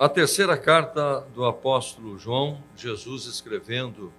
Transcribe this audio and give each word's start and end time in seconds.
A 0.00 0.08
terceira 0.08 0.56
carta 0.56 1.26
do 1.34 1.44
apóstolo 1.44 2.16
João, 2.20 2.62
Jesus 2.76 3.24
escrevendo 3.24 4.12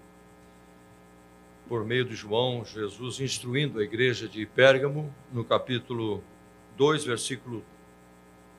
por 1.69 1.85
meio 1.85 2.03
de 2.03 2.15
João, 2.15 2.65
Jesus 2.65 3.21
instruindo 3.21 3.79
a 3.79 3.83
igreja 3.83 4.27
de 4.27 4.45
Pérgamo, 4.45 5.09
no 5.31 5.41
capítulo 5.45 6.21
2, 6.75 7.05
versículo, 7.05 7.63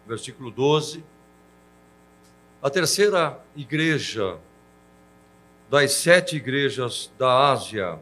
versículo 0.06 0.50
12. 0.50 1.04
A 2.62 2.70
terceira 2.70 3.38
igreja 3.54 4.38
das 5.68 5.92
sete 5.92 6.36
igrejas 6.36 7.12
da 7.18 7.50
Ásia, 7.50 7.98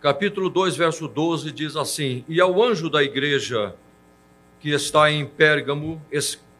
capítulo 0.00 0.48
2, 0.48 0.74
verso 0.74 1.06
12, 1.06 1.52
diz 1.52 1.76
assim: 1.76 2.24
E 2.26 2.40
ao 2.40 2.62
anjo 2.62 2.88
da 2.88 3.02
igreja 3.02 3.76
que 4.58 4.70
está 4.70 5.10
em 5.10 5.26
Pérgamo, 5.26 6.00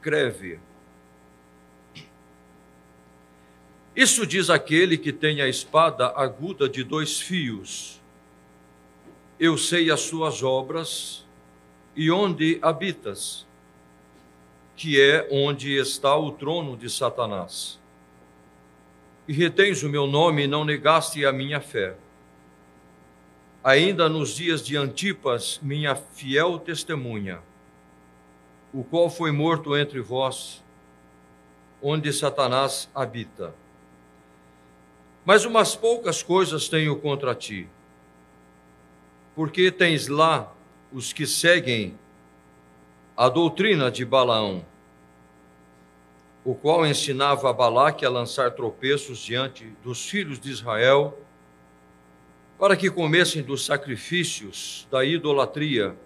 escreve: 0.05 0.59
Isso 3.97 4.27
diz 4.27 4.51
aquele 4.51 4.99
que 4.99 5.13
tem 5.13 5.41
a 5.41 5.49
espada 5.49 6.09
aguda 6.15 6.69
de 6.69 6.85
dois 6.85 7.21
fios. 7.21 8.03
Eu 9.41 9.57
sei 9.57 9.91
as 9.91 10.01
suas 10.01 10.43
obras 10.43 11.25
e 11.97 12.11
onde 12.11 12.59
habitas, 12.61 13.47
que 14.77 15.01
é 15.01 15.27
onde 15.31 15.75
está 15.77 16.15
o 16.17 16.33
trono 16.33 16.77
de 16.77 16.91
Satanás. 16.91 17.81
E 19.27 19.33
retens 19.33 19.83
o 19.83 19.89
meu 19.89 20.07
nome 20.07 20.45
e 20.45 20.47
não 20.47 20.65
negaste 20.65 21.25
a 21.25 21.33
minha 21.33 21.61
fé. 21.61 21.97
Ainda 23.63 24.09
nos 24.09 24.37
dias 24.37 24.63
de 24.63 24.77
Antipas, 24.77 25.59
minha 25.63 25.95
fiel 25.95 26.59
testemunha, 26.59 27.41
o 28.75 28.83
qual 28.83 29.09
foi 29.09 29.31
morto 29.31 29.77
entre 29.77 30.01
vós, 30.01 30.61
onde 31.81 32.13
Satanás 32.13 32.91
habita. 32.93 33.55
Mas 35.25 35.45
umas 35.45 35.77
poucas 35.77 36.25
coisas 36.25 36.69
tenho 36.69 36.99
contra 36.99 37.37
ti, 37.37 37.69
porque 39.37 39.71
tens 39.71 40.09
lá 40.09 40.53
os 40.93 41.13
que 41.13 41.25
seguem 41.25 41.97
a 43.17 43.29
doutrina 43.29 43.93
de 43.93 44.05
Balaão, 44.05 44.67
o 46.45 46.53
qual 46.53 46.85
ensinava 46.85 47.49
a 47.49 47.53
Balaque 47.53 48.05
a 48.05 48.11
lançar 48.11 48.51
tropeços 48.51 49.21
diante 49.21 49.67
dos 49.85 50.05
filhos 50.05 50.41
de 50.41 50.51
Israel, 50.51 51.17
para 52.59 52.77
que 52.77 52.91
comessem 52.91 53.41
dos 53.41 53.65
sacrifícios 53.65 54.89
da 54.91 55.05
idolatria 55.05 55.97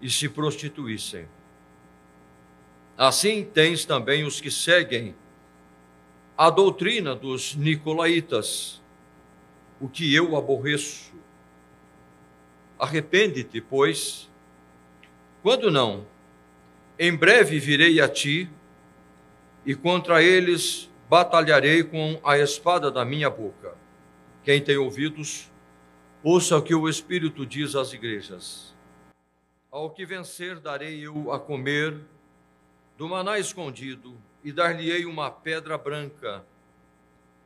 e 0.00 0.08
se 0.08 0.28
prostituíssem. 0.28 1.26
Assim 2.98 3.44
tens 3.44 3.84
também 3.84 4.24
os 4.24 4.40
que 4.40 4.50
seguem 4.50 5.14
a 6.36 6.50
doutrina 6.50 7.14
dos 7.14 7.54
nicolaítas, 7.54 8.82
o 9.80 9.88
que 9.88 10.12
eu 10.12 10.36
aborreço. 10.36 11.12
Arrepende-te, 12.76 13.60
pois, 13.60 14.28
quando 15.44 15.70
não, 15.70 16.04
em 16.98 17.14
breve 17.14 17.60
virei 17.60 18.00
a 18.00 18.08
ti 18.08 18.50
e 19.64 19.76
contra 19.76 20.20
eles 20.20 20.90
batalharei 21.08 21.84
com 21.84 22.18
a 22.24 22.36
espada 22.36 22.90
da 22.90 23.04
minha 23.04 23.30
boca. 23.30 23.76
Quem 24.42 24.60
tem 24.60 24.76
ouvidos, 24.76 25.48
ouça 26.20 26.56
o 26.56 26.62
que 26.62 26.74
o 26.74 26.88
Espírito 26.88 27.46
diz 27.46 27.76
às 27.76 27.92
igrejas. 27.92 28.74
Ao 29.70 29.88
que 29.88 30.04
vencer, 30.04 30.58
darei 30.58 31.06
eu 31.06 31.30
a 31.30 31.38
comer 31.38 31.96
do 32.98 33.08
maná 33.08 33.38
escondido, 33.38 34.20
e 34.42 34.50
dar-lhe-ei 34.50 35.06
uma 35.06 35.30
pedra 35.30 35.78
branca, 35.78 36.44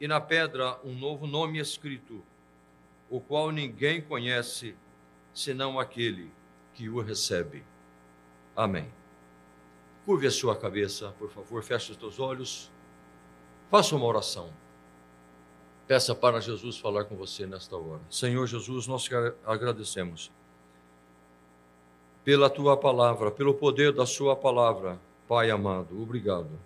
e 0.00 0.08
na 0.08 0.18
pedra 0.18 0.80
um 0.82 0.94
novo 0.94 1.26
nome 1.26 1.58
escrito, 1.58 2.24
o 3.10 3.20
qual 3.20 3.50
ninguém 3.50 4.00
conhece, 4.00 4.74
senão 5.34 5.78
aquele 5.78 6.32
que 6.72 6.88
o 6.88 7.02
recebe. 7.02 7.62
Amém. 8.56 8.90
Curve 10.06 10.26
a 10.26 10.30
sua 10.30 10.56
cabeça, 10.56 11.14
por 11.18 11.28
favor, 11.28 11.62
feche 11.62 11.92
os 11.92 11.98
teus 11.98 12.18
olhos, 12.18 12.72
faça 13.70 13.94
uma 13.94 14.06
oração. 14.06 14.50
Peça 15.86 16.14
para 16.14 16.40
Jesus 16.40 16.78
falar 16.78 17.04
com 17.04 17.14
você 17.14 17.44
nesta 17.44 17.76
hora. 17.76 18.00
Senhor 18.08 18.46
Jesus, 18.46 18.86
nós 18.86 19.06
agradecemos 19.44 20.32
pela 22.24 22.48
tua 22.48 22.74
palavra, 22.74 23.30
pelo 23.30 23.52
poder 23.52 23.92
da 23.92 24.06
sua 24.06 24.34
palavra 24.34 24.98
Pai 25.32 25.50
amado, 25.50 25.98
obrigado. 25.98 26.60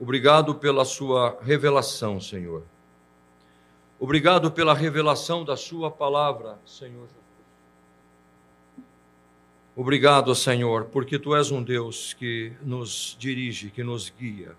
Obrigado 0.00 0.56
pela 0.56 0.84
sua 0.84 1.38
revelação, 1.40 2.20
Senhor. 2.20 2.64
Obrigado 4.00 4.50
pela 4.50 4.74
revelação 4.74 5.44
da 5.44 5.56
sua 5.56 5.88
palavra, 5.88 6.58
Senhor 6.66 7.06
Jesus. 7.06 7.22
Obrigado, 9.76 10.34
Senhor, 10.34 10.86
porque 10.86 11.16
tu 11.16 11.32
és 11.32 11.52
um 11.52 11.62
Deus 11.62 12.12
que 12.12 12.54
nos 12.60 13.16
dirige, 13.20 13.70
que 13.70 13.84
nos 13.84 14.10
guia. 14.10 14.56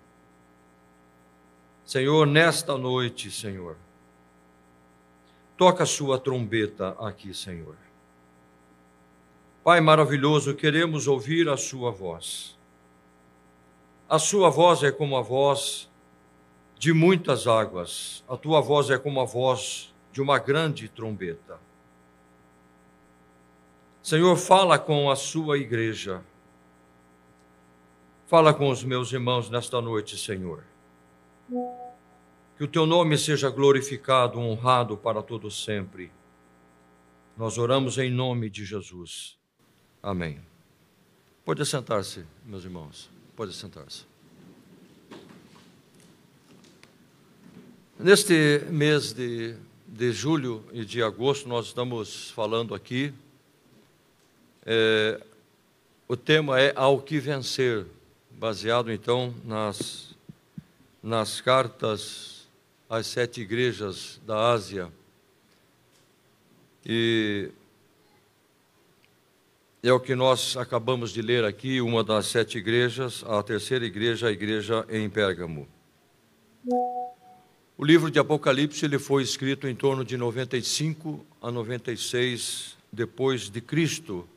Senhor, 1.83 2.25
nesta 2.25 2.77
noite, 2.77 3.29
Senhor, 3.29 3.75
toca 5.57 5.83
a 5.83 5.85
sua 5.85 6.17
trombeta 6.17 6.95
aqui, 6.97 7.33
Senhor. 7.33 7.75
Pai 9.65 9.81
maravilhoso, 9.81 10.55
queremos 10.55 11.09
ouvir 11.09 11.49
a 11.49 11.57
sua 11.57 11.91
voz. 11.91 12.57
A 14.09 14.17
sua 14.17 14.49
voz 14.49 14.81
é 14.81 14.91
como 14.91 15.15
a 15.15 15.21
voz 15.21 15.87
de 16.79 16.91
muitas 16.91 17.45
águas, 17.45 18.23
a 18.27 18.35
tua 18.35 18.59
voz 18.59 18.89
é 18.89 18.97
como 18.97 19.21
a 19.21 19.25
voz 19.25 19.93
de 20.11 20.19
uma 20.19 20.39
grande 20.39 20.89
trombeta. 20.89 21.59
Senhor, 24.01 24.35
fala 24.35 24.79
com 24.79 25.11
a 25.11 25.15
sua 25.15 25.59
igreja. 25.59 26.23
Fala 28.25 28.51
com 28.51 28.71
os 28.71 28.83
meus 28.83 29.11
irmãos 29.13 29.47
nesta 29.47 29.79
noite, 29.79 30.17
Senhor. 30.17 30.63
Que 32.57 32.63
o 32.63 32.67
teu 32.67 32.87
nome 32.87 33.15
seja 33.15 33.51
glorificado, 33.51 34.39
honrado 34.39 34.97
para 34.97 35.21
todo 35.21 35.51
sempre. 35.51 36.11
Nós 37.37 37.59
oramos 37.59 37.99
em 37.99 38.09
nome 38.09 38.49
de 38.49 38.65
Jesus. 38.65 39.37
Amém. 40.01 40.41
Pode 41.45 41.63
sentar-se, 41.63 42.25
meus 42.43 42.63
irmãos. 42.63 43.18
Pode 43.39 43.53
sentar-se. 43.53 44.03
Neste 47.97 48.65
mês 48.69 49.13
de, 49.13 49.55
de 49.87 50.11
julho 50.11 50.61
e 50.73 50.83
de 50.83 51.01
agosto, 51.01 51.47
nós 51.47 51.67
estamos 51.67 52.31
falando 52.31 52.75
aqui. 52.75 53.13
É, 54.65 55.21
o 56.05 56.17
tema 56.17 56.59
é 56.59 56.73
Ao 56.75 57.01
que 57.01 57.17
Vencer, 57.17 57.85
baseado 58.31 58.91
então 58.91 59.33
nas, 59.45 60.13
nas 61.01 61.39
cartas 61.39 62.45
às 62.89 63.07
sete 63.07 63.39
igrejas 63.39 64.19
da 64.27 64.51
Ásia. 64.51 64.91
E 66.85 67.51
é 69.81 69.93
o 69.93 69.99
que 69.99 70.13
nós 70.13 70.57
acabamos 70.57 71.11
de 71.11 71.21
ler 71.21 71.45
aqui, 71.45 71.79
uma 71.79 72.03
das 72.03 72.27
sete 72.27 72.57
igrejas, 72.57 73.23
a 73.25 73.41
terceira 73.41 73.85
igreja, 73.85 74.27
a 74.27 74.31
igreja 74.31 74.85
em 74.89 75.09
Pérgamo. 75.09 75.67
O 77.77 77.85
livro 77.85 78.11
de 78.11 78.19
Apocalipse 78.19 78.83
ele 78.83 78.99
foi 78.99 79.23
escrito 79.23 79.65
em 79.67 79.73
torno 79.73 80.03
de 80.03 80.17
95 80.17 81.25
a 81.41 81.49
96 81.49 82.77
depois 82.91 83.49
de 83.49 83.61
Cristo, 83.61 84.27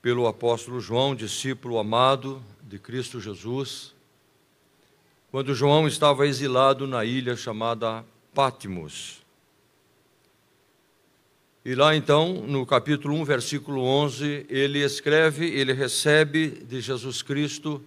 pelo 0.00 0.28
apóstolo 0.28 0.80
João, 0.80 1.16
discípulo 1.16 1.78
amado 1.78 2.40
de 2.62 2.78
Cristo 2.78 3.20
Jesus, 3.20 3.94
quando 5.32 5.54
João 5.54 5.88
estava 5.88 6.24
exilado 6.28 6.86
na 6.86 7.04
ilha 7.04 7.34
chamada 7.34 8.04
Patmos. 8.32 9.23
E 11.64 11.74
lá 11.74 11.96
então, 11.96 12.44
no 12.46 12.66
capítulo 12.66 13.14
1, 13.14 13.24
versículo 13.24 13.82
11, 13.82 14.44
ele 14.50 14.80
escreve, 14.80 15.46
ele 15.46 15.72
recebe 15.72 16.48
de 16.48 16.78
Jesus 16.78 17.22
Cristo 17.22 17.82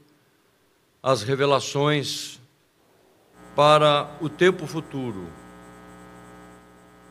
as 1.03 1.21
revelações 1.21 2.39
para 3.56 4.09
o 4.19 4.29
tempo 4.29 4.65
futuro. 4.65 5.27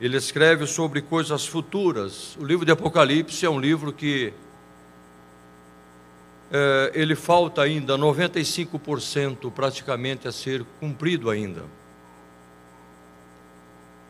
Ele 0.00 0.16
escreve 0.16 0.66
sobre 0.66 1.00
coisas 1.00 1.46
futuras. 1.46 2.36
O 2.36 2.44
livro 2.44 2.66
de 2.66 2.72
Apocalipse 2.72 3.46
é 3.46 3.48
um 3.48 3.60
livro 3.60 3.92
que 3.92 4.34
é, 6.50 6.90
ele 6.94 7.14
falta 7.14 7.62
ainda 7.62 7.96
95% 7.96 9.52
praticamente 9.52 10.26
a 10.26 10.32
ser 10.32 10.64
cumprido 10.80 11.30
ainda. 11.30 11.62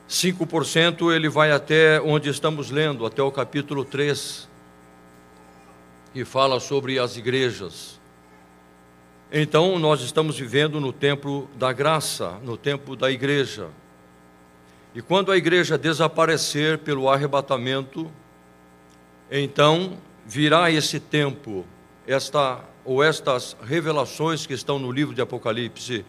5% 0.09 1.13
ele 1.13 1.29
vai 1.29 1.51
até 1.51 2.01
onde 2.01 2.29
estamos 2.29 2.71
lendo, 2.71 3.05
até 3.05 3.23
o 3.23 3.33
capítulo 3.33 3.85
3, 3.85 4.49
que 6.13 6.25
fala 6.25 6.61
sobre 6.61 6.99
as 6.99 7.17
igrejas. 7.17 8.01
Então, 9.33 9.79
nós 9.79 10.01
estamos 10.03 10.39
vivendo 10.39 10.81
no 10.81 10.93
tempo 10.93 11.49
da 11.57 11.73
graça, 11.73 12.39
no 12.45 12.57
tempo 12.57 12.95
da 12.95 13.11
igreja. 13.11 13.69
E 14.95 15.03
quando 15.03 15.33
a 15.33 15.37
igreja 15.37 15.77
desaparecer 15.77 16.79
pelo 16.79 17.09
arrebatamento, 17.09 18.11
então 19.31 19.99
virá 20.25 20.71
esse 20.71 21.01
tempo, 21.01 21.67
esta 22.07 22.65
ou 22.85 23.03
estas 23.03 23.57
revelações 23.65 24.47
que 24.47 24.55
estão 24.55 24.79
no 24.79 24.93
livro 24.93 25.13
de 25.13 25.21
Apocalipse, 25.21 26.05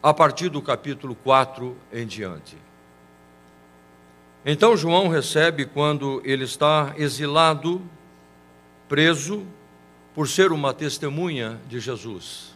a 0.00 0.14
partir 0.14 0.48
do 0.48 0.62
capítulo 0.62 1.16
4 1.16 1.76
em 1.92 2.06
diante. 2.06 2.63
Então 4.44 4.76
João 4.76 5.08
recebe 5.08 5.64
quando 5.64 6.20
ele 6.24 6.44
está 6.44 6.94
exilado, 6.98 7.80
preso, 8.88 9.46
por 10.14 10.28
ser 10.28 10.52
uma 10.52 10.74
testemunha 10.74 11.60
de 11.66 11.80
Jesus. 11.80 12.54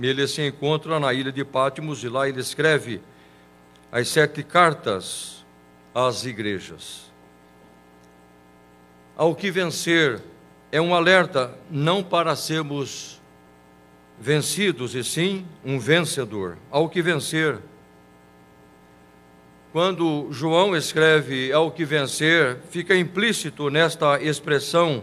Ele 0.00 0.26
se 0.28 0.46
encontra 0.46 1.00
na 1.00 1.12
ilha 1.12 1.32
de 1.32 1.44
Pátimos 1.44 2.04
e 2.04 2.08
lá 2.08 2.28
ele 2.28 2.40
escreve 2.40 3.00
as 3.90 4.08
sete 4.08 4.42
cartas 4.42 5.44
às 5.94 6.24
igrejas. 6.24 7.10
Ao 9.16 9.34
que 9.34 9.50
vencer 9.50 10.22
é 10.70 10.80
um 10.80 10.94
alerta 10.94 11.54
não 11.70 12.02
para 12.02 12.34
sermos 12.34 13.20
vencidos, 14.18 14.94
e 14.94 15.02
sim 15.02 15.46
um 15.64 15.78
vencedor. 15.78 16.56
Ao 16.70 16.88
que 16.88 17.02
vencer. 17.02 17.58
Quando 19.72 20.28
João 20.30 20.76
escreve 20.76 21.50
ao 21.50 21.70
que 21.70 21.82
vencer, 21.82 22.58
fica 22.68 22.94
implícito 22.94 23.70
nesta 23.70 24.22
expressão 24.22 25.02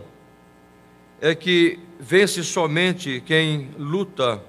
é 1.20 1.34
que 1.34 1.80
vence 2.00 2.44
somente 2.44 3.20
quem 3.26 3.72
luta 3.80 4.40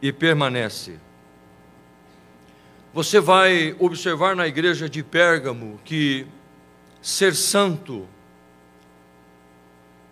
e 0.00 0.12
permanece. 0.12 1.00
Você 2.94 3.18
vai 3.18 3.74
observar 3.80 4.36
na 4.36 4.46
igreja 4.46 4.88
de 4.88 5.02
Pérgamo 5.02 5.80
que 5.84 6.24
ser 7.02 7.34
santo, 7.34 8.06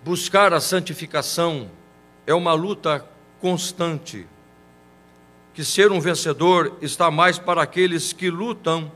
buscar 0.03 0.53
a 0.53 0.61
santificação, 0.61 1.71
é 2.27 2.35
uma 2.35 2.53
luta 2.53 3.09
constante. 3.41 4.27
Que 5.55 5.65
ser 5.65 5.93
um 5.93 6.01
vencedor 6.01 6.77
está 6.83 7.13
mais 7.13 7.39
para 7.39 7.63
aqueles 7.63 8.13
que 8.13 8.29
lutam 8.29 8.91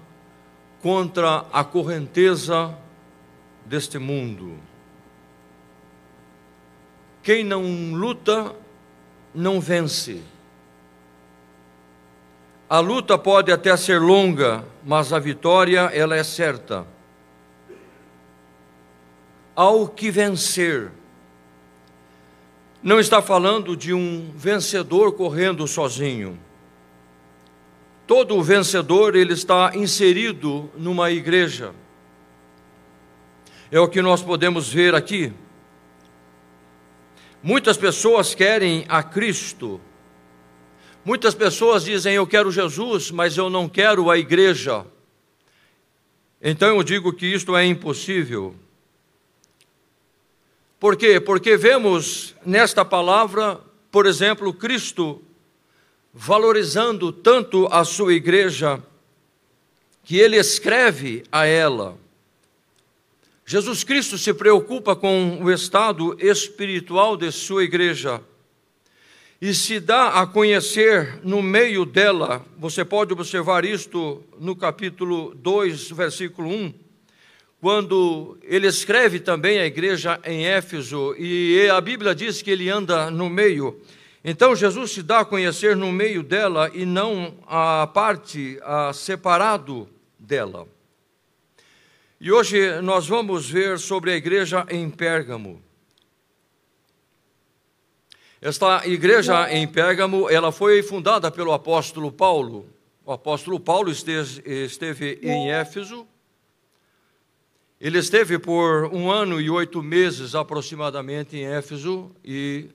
contra 0.83 1.45
a 1.53 1.65
correnteza 1.65 2.77
deste 3.65 3.99
mundo. 3.99 4.57
Quem 7.23 7.45
não 7.45 7.93
luta, 7.93 8.55
não 9.35 9.61
vence. 9.61 10.23
A 12.71 12.81
luta 12.81 13.19
pode 13.19 13.51
até 13.51 13.77
ser 13.77 14.01
longa, 14.01 14.65
mas 14.85 15.13
a 15.13 15.19
vitória 15.19 15.91
ela 15.93 16.17
é 16.17 16.23
certa. 16.23 16.87
Ao 19.55 19.89
que 19.89 20.11
vencer, 20.11 20.91
não 22.83 23.01
está 23.01 23.21
falando 23.21 23.77
de 23.77 23.93
um 23.93 24.31
vencedor 24.35 25.13
correndo 25.13 25.67
sozinho. 25.67 26.39
Todo 28.09 28.43
vencedor 28.43 29.15
ele 29.15 29.35
está 29.35 29.73
inserido 29.75 30.73
numa 30.79 31.11
igreja. 31.11 31.75
É 33.71 33.79
o 33.79 33.87
que 33.87 34.01
nós 34.01 34.23
podemos 34.23 34.73
ver 34.73 34.95
aqui. 34.95 35.31
Muitas 37.43 37.77
pessoas 37.77 38.35
querem 38.35 38.87
a 38.89 39.03
Cristo. 39.03 39.79
Muitas 41.05 41.35
pessoas 41.35 41.85
dizem: 41.85 42.15
Eu 42.15 42.27
quero 42.27 42.51
Jesus, 42.51 43.11
mas 43.11 43.37
eu 43.37 43.51
não 43.51 43.69
quero 43.69 44.11
a 44.11 44.17
igreja. 44.17 44.87
Então 46.41 46.69
eu 46.69 46.83
digo 46.83 47.13
que 47.13 47.27
isto 47.27 47.55
é 47.55 47.67
impossível. 47.67 48.57
Por 50.81 50.97
quê? 50.97 51.21
Porque 51.21 51.59
vemos 51.59 52.35
nesta 52.43 52.87
palavra, 52.87 53.61
por 53.91 54.07
exemplo, 54.07 54.51
Cristo 54.55 55.23
valorizando 56.19 57.13
tanto 57.13 57.67
a 57.71 57.85
sua 57.85 58.13
igreja, 58.13 58.83
que 60.05 60.19
ele 60.19 60.37
escreve 60.37 61.23
a 61.31 61.47
ela 61.47 61.97
Jesus 63.51 63.83
Cristo 63.83 64.19
se 64.19 64.35
preocupa 64.35 64.95
com 64.95 65.43
o 65.43 65.51
estado 65.51 66.15
espiritual 66.21 67.17
de 67.17 67.33
sua 67.33 67.65
igreja 67.65 68.21
e 69.41 69.55
se 69.55 69.81
dá 69.81 70.21
a 70.21 70.27
conhecer 70.27 71.19
no 71.25 71.41
meio 71.41 71.87
dela. 71.87 72.45
Você 72.59 72.85
pode 72.85 73.15
observar 73.15 73.65
isto 73.65 74.23
no 74.39 74.55
capítulo 74.55 75.35
2, 75.35 75.93
versículo 75.93 76.51
1, 76.51 76.75
quando 77.59 78.37
ele 78.43 78.67
escreve 78.67 79.19
também 79.19 79.61
a 79.61 79.65
igreja 79.65 80.21
em 80.27 80.45
Éfeso 80.45 81.15
e 81.17 81.71
a 81.71 81.81
Bíblia 81.81 82.15
diz 82.15 82.43
que 82.43 82.51
ele 82.51 82.69
anda 82.69 83.11
no 83.11 83.31
meio. 83.31 83.81
Então 84.25 84.57
Jesus 84.57 84.93
se 84.93 85.03
dá 85.03 85.21
a 85.21 85.25
conhecer 85.25 85.77
no 85.77 85.93
meio 85.93 86.23
dela 86.23 86.71
e 86.75 86.85
não 86.85 87.35
a 87.47 87.87
parte 87.87 88.59
a 88.63 88.93
separado 88.93 89.89
dela. 90.19 90.67
E 92.21 92.33
hoje 92.33 92.81
nós 92.81 93.07
vamos 93.07 93.49
ver 93.49 93.79
sobre 93.79 94.11
a 94.11 94.17
igreja 94.17 94.67
em 94.69 94.91
Pérgamo. 94.91 95.63
Esta 98.41 98.87
igreja 98.87 99.53
em 99.53 99.67
Pérgamo, 99.67 100.29
ela 100.29 100.51
foi 100.51 100.83
fundada 100.83 101.31
pelo 101.31 101.53
apóstolo 101.53 102.11
Paulo. 102.11 102.69
O 103.05 103.13
apóstolo 103.13 103.59
Paulo 103.59 103.91
esteve, 103.91 104.43
esteve 104.65 105.19
em 105.23 105.51
Éfeso. 105.51 106.07
Ele 107.81 107.99
esteve 107.99 108.39
por 108.39 108.93
um 108.93 109.11
ano 109.11 109.41
e 109.41 109.49
oito 109.49 109.81
meses 109.81 110.35
aproximadamente 110.35 111.37
em 111.37 111.47
Éfeso 111.47 112.11
e 112.25 112.69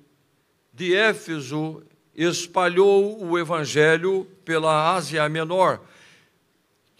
de 0.74 0.96
Éfeso 0.96 1.84
espalhou 2.16 3.24
o 3.24 3.38
evangelho 3.38 4.28
pela 4.44 4.94
Ásia 4.94 5.28
Menor 5.30 5.80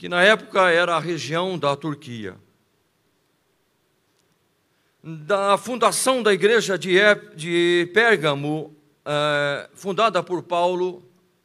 que 0.04 0.10
na 0.10 0.22
época 0.22 0.70
era 0.70 0.98
a 0.98 1.00
região 1.00 1.58
da 1.58 1.78
Turquia. 1.78 2.36
Da 5.02 5.58
fundação 5.58 6.22
da 6.22 6.34
igreja 6.34 6.78
de, 6.78 6.98
de 7.38 7.90
Pérgamo, 7.94 8.76
é, 9.06 9.70
fundada 9.74 10.22
por 10.22 10.44
Paulo, 10.44 11.02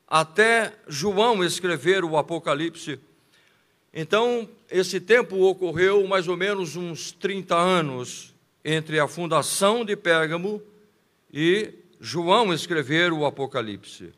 até 0.09 0.75
João 0.89 1.45
escrever 1.45 2.03
o 2.03 2.17
Apocalipse. 2.17 2.99
Então, 3.95 4.49
esse 4.69 4.99
tempo 4.99 5.41
ocorreu 5.41 6.05
mais 6.09 6.27
ou 6.27 6.37
menos 6.37 6.75
uns 6.75 7.13
30 7.13 7.55
anos 7.55 8.35
entre 8.65 8.99
a 8.99 9.07
fundação 9.07 9.85
de 9.85 9.95
Pérgamo 9.95 10.61
e 11.33 11.75
João 12.01 12.53
escrever 12.53 13.13
o 13.13 13.27
Apocalipse. 13.27 14.13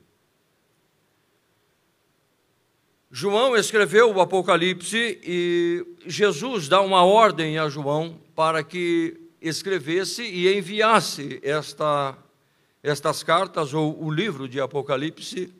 João 3.10 3.56
escreveu 3.56 4.14
o 4.14 4.20
Apocalipse 4.20 5.18
e 5.24 5.84
Jesus 6.06 6.68
dá 6.68 6.80
uma 6.80 7.04
ordem 7.04 7.58
a 7.58 7.68
João 7.68 8.20
para 8.36 8.62
que 8.62 9.18
escrevesse 9.40 10.22
e 10.22 10.56
enviasse 10.56 11.40
esta, 11.42 12.16
estas 12.82 13.22
cartas 13.22 13.74
ou 13.74 14.00
o 14.00 14.10
livro 14.10 14.46
de 14.46 14.60
Apocalipse 14.60 15.52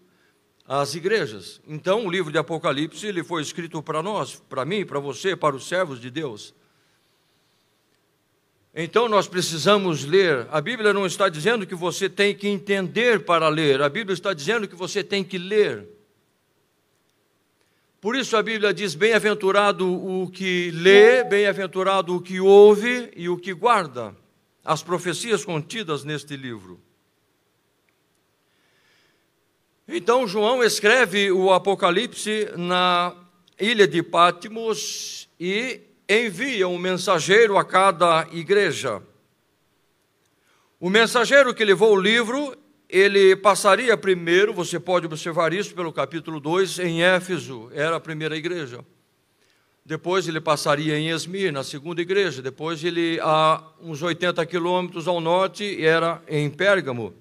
às 0.68 0.94
igrejas. 0.94 1.60
Então, 1.66 2.06
o 2.06 2.10
livro 2.10 2.30
de 2.30 2.38
Apocalipse 2.38 3.04
ele 3.06 3.24
foi 3.24 3.42
escrito 3.42 3.82
para 3.82 4.00
nós, 4.00 4.36
para 4.48 4.64
mim, 4.64 4.86
para 4.86 5.00
você, 5.00 5.34
para 5.34 5.56
os 5.56 5.66
servos 5.66 6.00
de 6.00 6.10
Deus. 6.10 6.54
Então 8.74 9.08
nós 9.08 9.26
precisamos 9.26 10.04
ler. 10.04 10.46
A 10.50 10.60
Bíblia 10.60 10.92
não 10.92 11.04
está 11.04 11.28
dizendo 11.28 11.66
que 11.66 11.74
você 11.74 12.08
tem 12.08 12.34
que 12.34 12.46
entender 12.46 13.24
para 13.24 13.48
ler, 13.48 13.82
a 13.82 13.88
Bíblia 13.88 14.14
está 14.14 14.32
dizendo 14.32 14.68
que 14.68 14.76
você 14.76 15.02
tem 15.02 15.24
que 15.24 15.38
ler. 15.38 15.88
Por 18.00 18.16
isso 18.16 18.36
a 18.36 18.42
Bíblia 18.42 18.72
diz: 18.72 18.94
bem-aventurado 18.94 19.92
o 19.92 20.30
que 20.30 20.70
lê, 20.70 21.24
bem-aventurado 21.24 22.14
o 22.14 22.22
que 22.22 22.40
ouve 22.40 23.10
e 23.16 23.28
o 23.28 23.36
que 23.36 23.52
guarda 23.52 24.16
as 24.64 24.82
profecias 24.82 25.44
contidas 25.44 26.04
neste 26.04 26.36
livro. 26.36 26.80
Então 29.86 30.26
João 30.26 30.62
escreve 30.62 31.32
o 31.32 31.52
Apocalipse 31.52 32.48
na 32.56 33.14
ilha 33.58 33.88
de 33.88 34.02
Pátimos 34.02 35.28
e 35.38 35.80
envia 36.10 36.66
um 36.66 36.78
mensageiro 36.78 37.56
a 37.56 37.64
cada 37.64 38.26
igreja. 38.32 39.02
O 40.80 40.90
mensageiro 40.90 41.54
que 41.54 41.64
levou 41.64 41.94
o 41.94 42.00
livro 42.00 42.56
ele 42.92 43.36
passaria 43.36 43.96
primeiro, 43.96 44.52
você 44.52 44.80
pode 44.80 45.06
observar 45.06 45.52
isso 45.52 45.72
pelo 45.74 45.92
capítulo 45.92 46.40
2, 46.40 46.80
em 46.80 47.04
Éfeso, 47.04 47.70
era 47.72 47.94
a 47.94 48.00
primeira 48.00 48.36
igreja. 48.36 48.84
Depois 49.84 50.26
ele 50.26 50.40
passaria 50.40 50.98
em 50.98 51.08
Esmir, 51.08 51.52
na 51.52 51.62
segunda 51.62 52.02
igreja. 52.02 52.42
Depois 52.42 52.82
ele, 52.82 53.18
a 53.22 53.62
uns 53.80 54.02
80 54.02 54.44
quilômetros 54.44 55.06
ao 55.06 55.20
norte, 55.20 55.84
era 55.84 56.20
em 56.28 56.50
Pérgamo. 56.50 57.14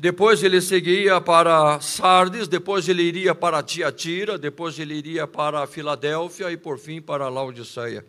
Depois 0.00 0.44
ele 0.44 0.60
seguia 0.60 1.20
para 1.20 1.80
Sardes, 1.80 2.46
depois 2.46 2.88
ele 2.88 3.02
iria 3.02 3.34
para 3.34 3.60
Tiatira, 3.64 4.38
depois 4.38 4.78
ele 4.78 4.94
iria 4.94 5.26
para 5.26 5.66
Filadélfia 5.66 6.52
e 6.52 6.56
por 6.56 6.78
fim 6.78 7.00
para 7.02 7.28
Laodiceia. 7.28 8.06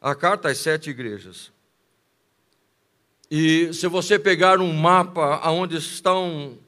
A 0.00 0.12
carta 0.12 0.48
às 0.48 0.58
sete 0.58 0.90
igrejas. 0.90 1.52
E 3.30 3.72
se 3.72 3.86
você 3.86 4.18
pegar 4.18 4.58
um 4.58 4.72
mapa 4.72 5.40
onde 5.50 5.76
estão 5.76 6.58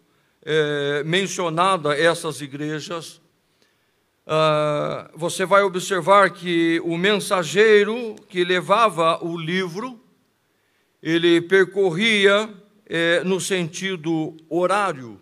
é, 0.44 1.02
mencionadas 1.02 1.98
essas 1.98 2.40
igrejas, 2.40 3.20
uh, 4.28 5.10
você 5.16 5.44
vai 5.44 5.64
observar 5.64 6.30
que 6.30 6.80
o 6.84 6.96
mensageiro 6.96 8.14
que 8.28 8.44
levava 8.44 9.18
o 9.24 9.36
livro, 9.36 10.00
ele 11.02 11.40
percorria 11.40 12.48
é, 12.88 13.22
no 13.22 13.40
sentido 13.40 14.34
horário. 14.48 15.20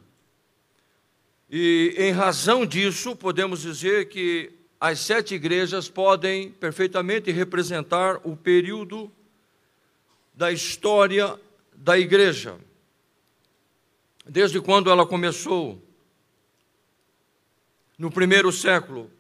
E 1.51 1.95
em 1.99 2.13
razão 2.13 2.65
disso, 2.65 3.17
podemos 3.17 3.63
dizer 3.63 4.09
que 4.09 4.53
as 4.81 5.01
sete 5.01 5.35
igrejas 5.35 5.89
podem 5.89 6.51
perfeitamente 6.51 7.31
representar 7.31 8.21
o 8.25 8.37
período 8.37 9.11
da 10.35 10.53
história 10.53 11.39
da 11.75 11.99
igreja, 11.99 12.57
desde 14.25 14.61
quando 14.61 14.91
ela 14.91 15.07
começou, 15.07 15.83
no 17.99 18.11
primeiro 18.11 18.53
século. 18.53 19.11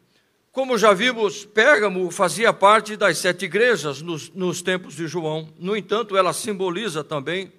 Como 0.52 0.76
já 0.76 0.92
vimos, 0.92 1.44
Pérgamo 1.44 2.10
fazia 2.10 2.52
parte 2.52 2.96
das 2.96 3.18
sete 3.18 3.46
igrejas 3.46 4.02
nos, 4.02 4.30
nos 4.30 4.60
tempos 4.62 4.94
de 4.94 5.06
João. 5.06 5.52
No 5.58 5.76
entanto, 5.76 6.16
ela 6.16 6.32
simboliza 6.32 7.02
também 7.02 7.52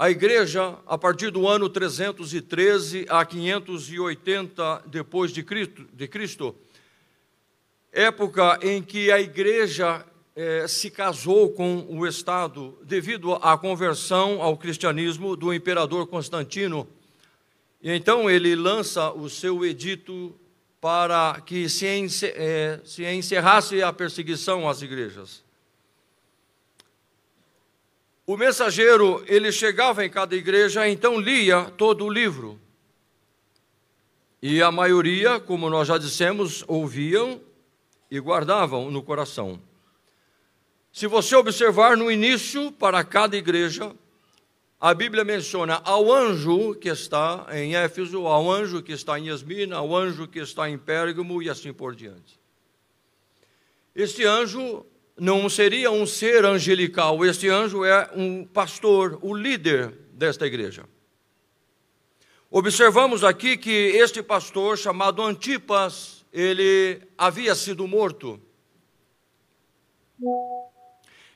a 0.00 0.10
igreja, 0.10 0.78
a 0.86 0.96
partir 0.96 1.32
do 1.32 1.48
ano 1.48 1.68
313 1.68 3.04
a 3.08 3.24
580 3.24 4.84
depois 4.86 5.32
de 5.32 5.42
Cristo, 5.42 6.54
época 7.92 8.60
em 8.62 8.80
que 8.80 9.10
a 9.10 9.20
igreja 9.20 10.06
eh, 10.36 10.68
se 10.68 10.88
casou 10.88 11.50
com 11.50 11.84
o 11.88 12.06
Estado 12.06 12.78
devido 12.84 13.34
à 13.34 13.58
conversão 13.58 14.40
ao 14.40 14.56
cristianismo 14.56 15.34
do 15.34 15.52
imperador 15.52 16.06
Constantino. 16.06 16.86
E 17.82 17.90
então 17.90 18.30
ele 18.30 18.54
lança 18.54 19.10
o 19.10 19.28
seu 19.28 19.66
edito 19.66 20.32
para 20.80 21.42
que 21.44 21.68
se, 21.68 21.86
eh, 22.22 22.80
se 22.84 23.04
encerrasse 23.04 23.82
a 23.82 23.92
perseguição 23.92 24.68
às 24.68 24.80
igrejas. 24.80 25.47
O 28.28 28.36
mensageiro, 28.36 29.24
ele 29.26 29.50
chegava 29.50 30.04
em 30.04 30.10
cada 30.10 30.36
igreja, 30.36 30.86
então 30.86 31.18
lia 31.18 31.64
todo 31.78 32.04
o 32.04 32.10
livro. 32.10 32.60
E 34.42 34.60
a 34.60 34.70
maioria, 34.70 35.40
como 35.40 35.70
nós 35.70 35.88
já 35.88 35.96
dissemos, 35.96 36.62
ouviam 36.68 37.40
e 38.10 38.20
guardavam 38.20 38.90
no 38.90 39.02
coração. 39.02 39.58
Se 40.92 41.06
você 41.06 41.34
observar 41.36 41.96
no 41.96 42.10
início, 42.10 42.70
para 42.70 43.02
cada 43.02 43.34
igreja, 43.34 43.96
a 44.78 44.92
Bíblia 44.92 45.24
menciona 45.24 45.80
ao 45.82 46.12
anjo 46.12 46.74
que 46.74 46.90
está 46.90 47.46
em 47.52 47.76
Éfeso, 47.76 48.26
ao 48.26 48.52
anjo 48.52 48.82
que 48.82 48.92
está 48.92 49.18
em 49.18 49.28
Esmina, 49.28 49.76
ao 49.76 49.96
anjo 49.96 50.28
que 50.28 50.40
está 50.40 50.68
em 50.68 50.76
Pérgamo 50.76 51.42
e 51.42 51.48
assim 51.48 51.72
por 51.72 51.94
diante. 51.94 52.38
Este 53.96 54.26
anjo 54.26 54.84
não 55.18 55.48
seria 55.48 55.90
um 55.90 56.06
ser 56.06 56.44
angelical, 56.44 57.24
este 57.24 57.48
anjo 57.48 57.84
é 57.84 58.10
um 58.14 58.44
pastor, 58.44 59.18
o 59.20 59.34
líder 59.34 59.92
desta 60.12 60.46
igreja. 60.46 60.84
Observamos 62.50 63.24
aqui 63.24 63.56
que 63.56 63.70
este 63.70 64.22
pastor, 64.22 64.78
chamado 64.78 65.22
Antipas, 65.22 66.24
ele 66.32 67.02
havia 67.16 67.54
sido 67.54 67.86
morto. 67.86 68.40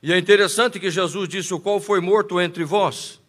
E 0.03 0.12
é 0.12 0.19
interessante 0.19 0.81
que 0.81 0.91
Jesus 0.91 1.29
disse: 1.29 1.53
O 1.53 1.61
qual 1.61 1.81
foi 1.81 2.01
morto 2.01 2.41
entre 2.41 2.65
vós? 2.65 3.21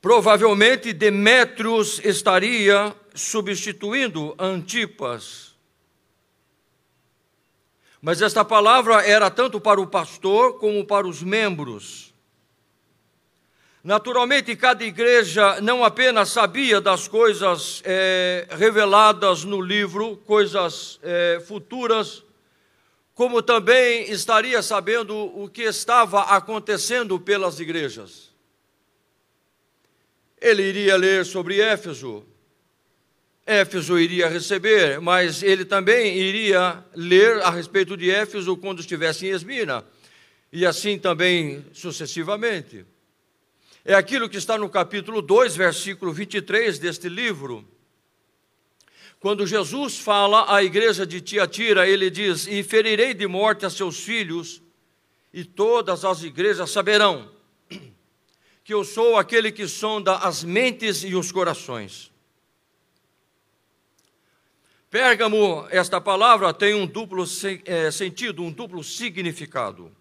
Provavelmente 0.00 0.92
Demétrios 0.92 1.98
estaria 2.04 2.94
substituindo 3.14 4.34
Antipas 4.38 5.45
mas 8.06 8.22
esta 8.22 8.44
palavra 8.44 9.04
era 9.04 9.28
tanto 9.28 9.60
para 9.60 9.80
o 9.80 9.86
pastor 9.88 10.60
como 10.60 10.86
para 10.86 11.08
os 11.08 11.24
membros. 11.24 12.14
Naturalmente, 13.82 14.54
cada 14.54 14.84
igreja 14.84 15.60
não 15.60 15.84
apenas 15.84 16.28
sabia 16.28 16.80
das 16.80 17.08
coisas 17.08 17.82
é, 17.84 18.46
reveladas 18.50 19.42
no 19.42 19.60
livro, 19.60 20.18
coisas 20.18 21.00
é, 21.02 21.42
futuras, 21.48 22.22
como 23.12 23.42
também 23.42 24.08
estaria 24.08 24.62
sabendo 24.62 25.16
o 25.16 25.48
que 25.48 25.62
estava 25.62 26.20
acontecendo 26.26 27.18
pelas 27.18 27.58
igrejas. 27.58 28.32
Ele 30.40 30.62
iria 30.62 30.96
ler 30.96 31.26
sobre 31.26 31.60
Éfeso, 31.60 32.24
Éfeso 33.46 33.96
iria 33.96 34.28
receber, 34.28 35.00
mas 35.00 35.40
ele 35.40 35.64
também 35.64 36.18
iria 36.18 36.84
ler 36.96 37.40
a 37.42 37.50
respeito 37.50 37.96
de 37.96 38.10
Éfeso 38.10 38.56
quando 38.56 38.80
estivesse 38.80 39.24
em 39.24 39.30
Esmina, 39.30 39.84
e 40.52 40.66
assim 40.66 40.98
também 40.98 41.64
sucessivamente. 41.72 42.84
É 43.84 43.94
aquilo 43.94 44.28
que 44.28 44.36
está 44.36 44.58
no 44.58 44.68
capítulo 44.68 45.22
2, 45.22 45.54
versículo 45.54 46.12
23 46.12 46.80
deste 46.80 47.08
livro. 47.08 47.64
Quando 49.20 49.46
Jesus 49.46 49.96
fala 49.96 50.52
à 50.52 50.64
igreja 50.64 51.06
de 51.06 51.20
Tiatira, 51.20 51.88
ele 51.88 52.10
diz: 52.10 52.48
E 52.48 52.64
ferirei 52.64 53.14
de 53.14 53.28
morte 53.28 53.64
a 53.64 53.70
seus 53.70 54.00
filhos, 54.00 54.60
e 55.32 55.44
todas 55.44 56.04
as 56.04 56.24
igrejas 56.24 56.70
saberão 56.70 57.30
que 58.64 58.74
eu 58.74 58.82
sou 58.82 59.16
aquele 59.16 59.52
que 59.52 59.68
sonda 59.68 60.16
as 60.16 60.42
mentes 60.42 61.04
e 61.04 61.14
os 61.14 61.30
corações. 61.30 62.10
Pérgamo, 64.98 65.68
esta 65.70 66.00
palavra 66.00 66.54
tem 66.54 66.72
um 66.72 66.86
duplo 66.86 67.26
é, 67.66 67.90
sentido, 67.90 68.42
um 68.42 68.50
duplo 68.50 68.82
significado. 68.82 69.92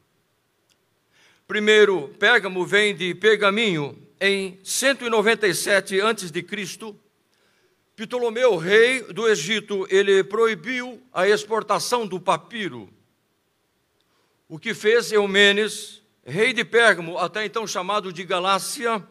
Primeiro, 1.45 2.15
Pérgamo 2.17 2.65
vem 2.65 2.95
de 2.95 3.13
pergaminho. 3.13 4.01
Em 4.21 4.57
197 4.63 5.99
a.C., 5.99 6.95
Ptolomeu, 7.93 8.55
rei 8.55 9.01
do 9.01 9.27
Egito, 9.27 9.85
ele 9.89 10.23
proibiu 10.23 11.03
a 11.11 11.27
exportação 11.27 12.07
do 12.07 12.17
papiro. 12.17 12.89
O 14.47 14.57
que 14.57 14.73
fez 14.73 15.11
Eumenes, 15.11 16.01
rei 16.25 16.53
de 16.53 16.63
Pérgamo, 16.63 17.17
até 17.17 17.43
então 17.43 17.67
chamado 17.67 18.13
de 18.13 18.23
Galácia, 18.23 19.05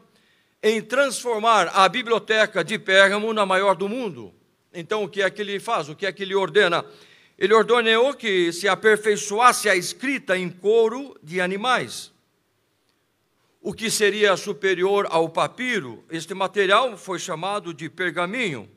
em 0.62 0.80
transformar 0.80 1.68
a 1.74 1.86
biblioteca 1.90 2.64
de 2.64 2.78
Pérgamo 2.78 3.34
na 3.34 3.44
maior 3.44 3.76
do 3.76 3.86
mundo. 3.86 4.32
Então, 4.74 5.04
o 5.04 5.08
que 5.08 5.22
é 5.22 5.30
que 5.30 5.40
ele 5.40 5.60
faz? 5.60 5.88
O 5.88 5.94
que 5.94 6.04
é 6.04 6.12
que 6.12 6.24
ele 6.24 6.34
ordena? 6.34 6.84
Ele 7.38 7.54
ordenou 7.54 8.12
que 8.12 8.52
se 8.52 8.66
aperfeiçoasse 8.66 9.68
a 9.68 9.76
escrita 9.76 10.36
em 10.36 10.50
couro 10.50 11.16
de 11.22 11.40
animais. 11.40 12.12
O 13.60 13.72
que 13.72 13.88
seria 13.88 14.36
superior 14.36 15.06
ao 15.08 15.28
papiro, 15.28 16.04
este 16.10 16.34
material 16.34 16.96
foi 16.96 17.18
chamado 17.18 17.72
de 17.72 17.88
pergaminho, 17.88 18.68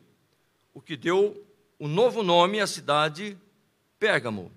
o 0.74 0.80
que 0.80 0.96
deu 0.96 1.44
o 1.80 1.86
um 1.86 1.88
novo 1.88 2.22
nome 2.24 2.60
à 2.60 2.68
cidade 2.68 3.38
Pérgamo. 4.00 4.52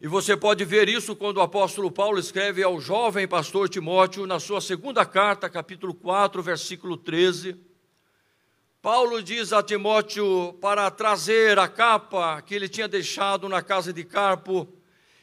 E 0.00 0.08
você 0.08 0.36
pode 0.36 0.64
ver 0.64 0.88
isso 0.88 1.14
quando 1.14 1.36
o 1.36 1.42
apóstolo 1.42 1.90
Paulo 1.90 2.18
escreve 2.18 2.62
ao 2.62 2.80
jovem 2.80 3.28
pastor 3.28 3.68
Timóteo, 3.68 4.26
na 4.26 4.40
sua 4.40 4.60
segunda 4.60 5.06
carta, 5.06 5.48
capítulo 5.48 5.94
4, 5.94 6.42
versículo 6.42 6.96
13 6.96 7.71
Paulo 8.82 9.22
diz 9.22 9.52
a 9.52 9.62
Timóteo 9.62 10.54
para 10.60 10.90
trazer 10.90 11.56
a 11.56 11.68
capa 11.68 12.42
que 12.42 12.52
ele 12.52 12.68
tinha 12.68 12.88
deixado 12.88 13.48
na 13.48 13.62
casa 13.62 13.92
de 13.92 14.02
Carpo 14.02 14.68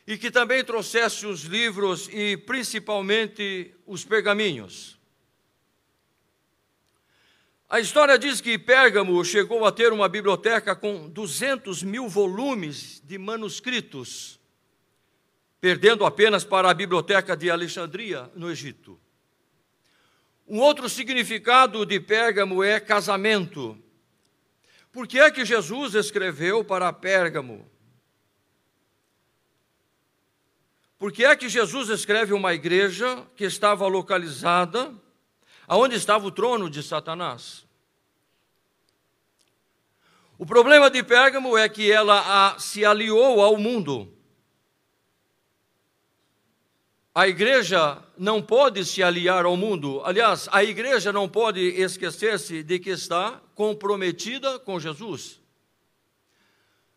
e 0.08 0.18
que 0.18 0.32
também 0.32 0.64
trouxesse 0.64 1.26
os 1.26 1.42
livros 1.42 2.08
e 2.10 2.38
principalmente 2.38 3.76
os 3.86 4.06
pergaminhos. 4.06 4.98
A 7.70 7.82
história 7.82 8.18
diz 8.18 8.40
que 8.40 8.58
Pérgamo 8.58 9.26
chegou 9.26 9.66
a 9.66 9.74
ter 9.74 9.92
uma 9.92 10.08
biblioteca 10.08 10.74
com 10.74 11.10
200 11.10 11.84
mil 11.84 12.08
volumes 12.08 13.02
de 13.04 13.18
manuscritos, 13.18 14.40
perdendo 15.60 16.06
apenas 16.06 16.46
para 16.46 16.72
a 16.72 16.74
biblioteca 16.74 17.36
de 17.36 17.52
Alexandria, 17.52 18.32
no 18.36 18.50
Egito. 18.50 18.98
Um 20.50 20.60
outro 20.60 20.90
significado 20.90 21.86
de 21.86 22.00
Pérgamo 22.00 22.64
é 22.64 22.80
casamento. 22.80 23.78
Por 24.92 25.08
que 25.08 25.20
é 25.20 25.30
que 25.30 25.46
Jesus 25.46 25.94
escreveu 25.94 26.66
para 26.66 26.92
Pérgamo? 26.92 27.70
Por 30.98 31.12
que 31.12 31.24
é 31.24 31.36
que 31.36 31.48
Jesus 31.48 31.90
escreve 31.90 32.34
uma 32.34 32.52
igreja 32.52 33.28
que 33.36 33.44
estava 33.44 33.86
localizada 33.86 34.92
aonde 35.68 35.96
estava 35.96 36.26
o 36.26 36.32
trono 36.32 36.68
de 36.68 36.82
Satanás? 36.82 37.64
O 40.36 40.48
problema 40.48 40.90
de 40.90 41.04
Pérgamo 41.04 41.56
é 41.56 41.70
que 41.70 41.92
ela 41.92 42.58
se 42.58 42.84
aliou 42.84 43.40
ao 43.40 43.56
mundo. 43.56 44.12
A 47.20 47.28
igreja 47.28 48.02
não 48.18 48.42
pode 48.42 48.86
se 48.86 49.04
aliar 49.04 49.44
ao 49.44 49.58
mundo. 49.58 50.02
Aliás, 50.06 50.48
a 50.54 50.64
igreja 50.64 51.12
não 51.12 51.28
pode 51.28 51.60
esquecer-se 51.60 52.64
de 52.64 52.80
que 52.80 52.92
está 52.92 53.42
comprometida 53.54 54.58
com 54.58 54.80
Jesus. 54.80 55.38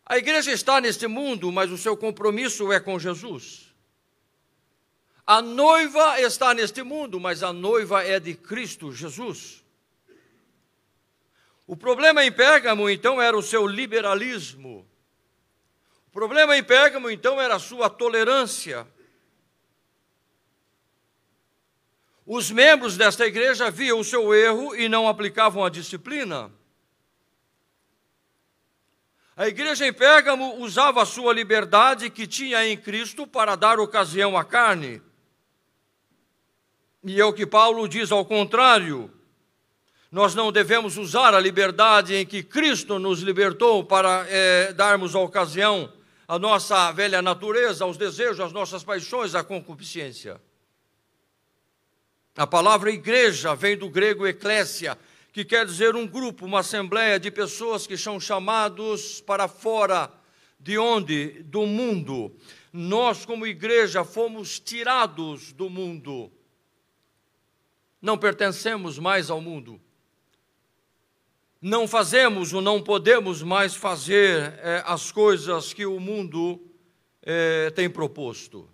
A 0.05 0.17
igreja 0.17 0.49
está 0.53 0.79
neste 0.79 1.07
mundo, 1.07 1.51
mas 1.51 1.69
o 1.71 1.77
seu 1.77 1.97
compromisso 1.97 2.71
é 2.71 2.79
com 2.79 2.97
Jesus. 2.97 3.75
A 5.27 5.41
noiva 5.41 6.21
está 6.21 6.53
neste 6.53 6.83
mundo, 6.83 7.19
mas 7.19 7.43
a 7.43 7.51
noiva 7.51 8.01
é 8.01 8.17
de 8.17 8.33
Cristo 8.33 8.93
Jesus. 8.93 9.61
O 11.67 11.75
problema 11.75 12.23
em 12.23 12.31
Pérgamo, 12.31 12.89
então, 12.89 13.21
era 13.21 13.37
o 13.37 13.43
seu 13.43 13.67
liberalismo. 13.67 14.87
O 16.07 16.11
problema 16.11 16.55
em 16.55 16.63
Pérgamo, 16.63 17.09
então, 17.09 17.41
era 17.41 17.55
a 17.55 17.59
sua 17.59 17.89
tolerância. 17.89 18.87
Os 22.25 22.49
membros 22.51 22.95
desta 22.95 23.25
igreja 23.25 23.69
viam 23.69 23.99
o 23.99 24.03
seu 24.03 24.33
erro 24.33 24.75
e 24.75 24.87
não 24.87 25.07
aplicavam 25.07 25.63
a 25.63 25.69
disciplina. 25.69 26.51
A 29.35 29.47
igreja 29.47 29.85
em 29.87 29.91
Pérgamo 29.91 30.55
usava 30.57 31.01
a 31.01 31.05
sua 31.05 31.33
liberdade 31.33 32.09
que 32.09 32.27
tinha 32.27 32.65
em 32.67 32.77
Cristo 32.77 33.25
para 33.25 33.55
dar 33.55 33.79
ocasião 33.79 34.37
à 34.37 34.43
carne. 34.45 35.01
E 37.03 37.19
é 37.19 37.25
o 37.25 37.33
que 37.33 37.45
Paulo 37.45 37.87
diz 37.87 38.11
ao 38.11 38.23
contrário 38.23 39.11
nós 40.13 40.35
não 40.35 40.51
devemos 40.51 40.95
usar 40.95 41.33
a 41.33 41.39
liberdade 41.39 42.13
em 42.13 42.23
que 42.23 42.43
Cristo 42.43 42.99
nos 42.99 43.21
libertou 43.21 43.83
para 43.83 44.23
é, 44.29 44.71
darmos 44.71 45.15
a 45.15 45.19
ocasião 45.19 45.91
à 46.27 46.37
nossa 46.37 46.91
velha 46.91 47.19
natureza, 47.19 47.83
aos 47.83 47.97
desejos, 47.97 48.39
às 48.39 48.53
nossas 48.53 48.83
paixões, 48.83 49.33
à 49.33 49.43
concupiscência. 49.43 50.39
A 52.35 52.47
palavra 52.47 52.91
igreja 52.91 53.55
vem 53.55 53.77
do 53.77 53.89
grego 53.89 54.25
eclésia, 54.25 54.97
que 55.31 55.45
quer 55.45 55.65
dizer 55.65 55.95
um 55.95 56.07
grupo, 56.07 56.45
uma 56.45 56.59
assembleia 56.59 57.19
de 57.19 57.29
pessoas 57.29 57.87
que 57.87 57.97
são 57.97 58.19
chamados 58.19 59.21
para 59.21 59.47
fora 59.47 60.11
de 60.59 60.77
onde? 60.77 61.43
Do 61.43 61.65
mundo. 61.65 62.35
Nós, 62.71 63.25
como 63.25 63.45
igreja, 63.45 64.03
fomos 64.03 64.59
tirados 64.59 65.51
do 65.53 65.69
mundo. 65.69 66.31
Não 68.01 68.17
pertencemos 68.17 68.97
mais 68.97 69.29
ao 69.29 69.39
mundo 69.41 69.79
não 71.63 71.87
fazemos 71.87 72.51
ou 72.51 72.61
não 72.61 72.81
podemos 72.81 73.41
mais 73.41 73.73
fazer 73.73 74.53
é, 74.61 74.83
as 74.85 75.13
coisas 75.13 75.71
que 75.71 75.85
o 75.85 75.97
mundo 75.97 76.59
é, 77.21 77.69
tem 77.69 77.89
proposto. 77.89 78.69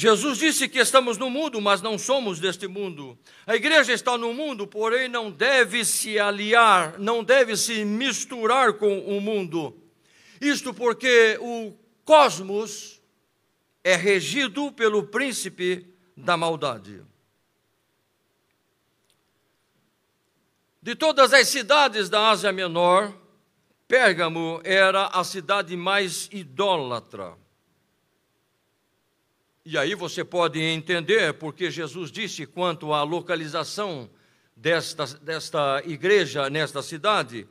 Jesus 0.00 0.38
disse 0.38 0.66
que 0.66 0.78
estamos 0.78 1.18
no 1.18 1.28
mundo, 1.28 1.60
mas 1.60 1.82
não 1.82 1.98
somos 1.98 2.40
deste 2.40 2.66
mundo. 2.66 3.18
A 3.46 3.54
igreja 3.54 3.92
está 3.92 4.16
no 4.16 4.32
mundo, 4.32 4.66
porém 4.66 5.10
não 5.10 5.30
deve 5.30 5.84
se 5.84 6.18
aliar, 6.18 6.98
não 6.98 7.22
deve 7.22 7.54
se 7.54 7.84
misturar 7.84 8.72
com 8.72 8.98
o 8.98 9.20
mundo. 9.20 9.76
Isto 10.40 10.72
porque 10.72 11.36
o 11.42 11.74
cosmos 12.02 12.98
é 13.84 13.94
regido 13.94 14.72
pelo 14.72 15.02
príncipe 15.02 15.86
da 16.16 16.34
maldade. 16.34 17.02
De 20.80 20.94
todas 20.94 21.34
as 21.34 21.46
cidades 21.46 22.08
da 22.08 22.30
Ásia 22.30 22.50
Menor, 22.50 23.14
Pérgamo 23.86 24.62
era 24.64 25.08
a 25.08 25.22
cidade 25.22 25.76
mais 25.76 26.26
idólatra. 26.32 27.36
E 29.72 29.78
aí 29.78 29.94
você 29.94 30.24
pode 30.24 30.60
entender 30.60 31.32
porque 31.34 31.70
Jesus 31.70 32.10
disse 32.10 32.44
quanto 32.44 32.92
à 32.92 33.04
localização 33.04 34.10
desta, 34.56 35.06
desta 35.06 35.80
igreja 35.86 36.50
nesta 36.50 36.82
cidade. 36.82 37.46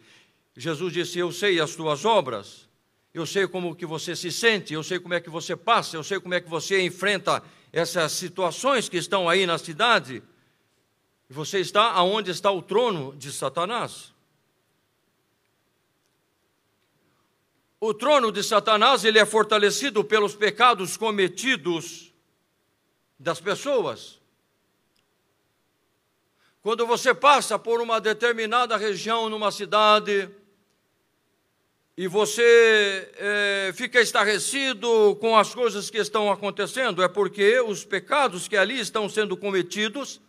Jesus 0.54 0.92
disse: 0.92 1.18
Eu 1.18 1.32
sei 1.32 1.62
as 1.62 1.78
tuas 1.78 2.04
obras, 2.04 2.68
eu 3.14 3.26
sei 3.26 3.48
como 3.48 3.74
que 3.74 3.86
você 3.86 4.18
se 4.18 4.34
sente, 4.34 4.74
eu 4.74 4.84
sei 4.84 5.00
como 5.00 5.14
é 5.14 5.22
que 5.22 5.30
você 5.30 5.56
passa, 5.56 5.96
eu 5.96 6.04
sei 6.04 6.20
como 6.20 6.34
é 6.34 6.42
que 6.42 6.50
você 6.50 6.82
enfrenta 6.82 7.42
essas 7.72 8.12
situações 8.12 8.90
que 8.90 8.98
estão 8.98 9.30
aí 9.30 9.46
na 9.46 9.58
cidade. 9.58 10.22
Você 11.30 11.60
está 11.62 11.94
aonde 11.94 12.32
está 12.32 12.52
o 12.52 12.62
trono 12.62 13.16
de 13.16 13.32
Satanás. 13.32 14.14
O 17.80 17.94
trono 17.94 18.30
de 18.30 18.44
Satanás 18.44 19.06
ele 19.06 19.20
é 19.20 19.26
fortalecido 19.26 20.04
pelos 20.04 20.36
pecados 20.36 20.98
cometidos 20.98 22.09
das 23.20 23.42
pessoas. 23.42 24.18
Quando 26.62 26.88
você 26.88 27.14
passa 27.14 27.60
por 27.60 27.82
uma 27.82 28.00
determinada 28.00 28.78
região 28.78 29.30
numa 29.30 29.52
cidade 29.52 30.30
e 31.98 32.08
você 32.08 33.12
é, 33.18 33.74
fica 33.76 34.00
estarrecido 34.00 35.18
com 35.20 35.38
as 35.38 35.54
coisas 35.54 35.90
que 35.90 35.98
estão 35.98 36.32
acontecendo, 36.32 37.04
é 37.04 37.10
porque 37.10 37.60
os 37.60 37.84
pecados 37.84 38.48
que 38.48 38.56
ali 38.56 38.80
estão 38.80 39.10
sendo 39.10 39.36
cometidos 39.36 40.22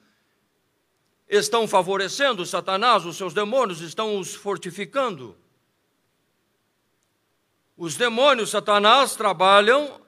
estão 1.29 1.69
favorecendo 1.69 2.45
Satanás, 2.45 3.05
os 3.05 3.17
seus 3.17 3.33
demônios 3.33 3.81
estão 3.81 4.19
os 4.19 4.35
fortificando. 4.35 5.37
Os 7.77 7.97
demônios, 7.97 8.51
Satanás, 8.51 9.15
trabalham 9.15 10.00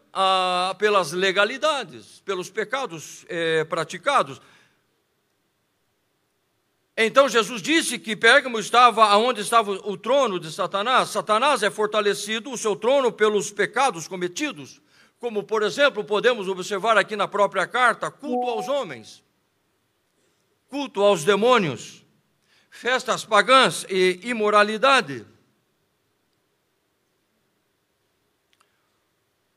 pelas 0.79 1.13
legalidades, 1.13 2.21
pelos 2.25 2.51
pecados 2.51 3.25
eh, 3.29 3.65
praticados. 3.65 4.41
Então 6.97 7.29
Jesus 7.29 7.63
disse 7.63 7.99
que 7.99 8.15
Pérgamo 8.15 8.59
estava 8.59 9.05
aonde 9.07 9.41
estava 9.41 9.73
o 9.73 9.97
trono 9.97 10.39
de 10.39 10.53
Satanás. 10.53 11.09
Satanás 11.09 11.63
é 11.63 11.71
fortalecido 11.71 12.51
o 12.51 12.59
seu 12.59 12.77
trono 12.77 13.11
pelos 13.11 13.51
pecados 13.51 14.07
cometidos, 14.07 14.81
como 15.19 15.43
por 15.43 15.63
exemplo 15.63 16.05
podemos 16.05 16.49
observar 16.49 16.99
aqui 16.99 17.17
na 17.17 17.27
própria 17.27 17.67
carta, 17.67 18.11
culto 18.11 18.51
aos 18.51 18.69
homens 18.69 19.23
culto 20.73 21.03
aos 21.03 21.23
demônios, 21.23 22.03
festas 22.71 23.27
pagãs 23.27 23.85
e 23.91 24.21
imoralidade. 24.23 25.27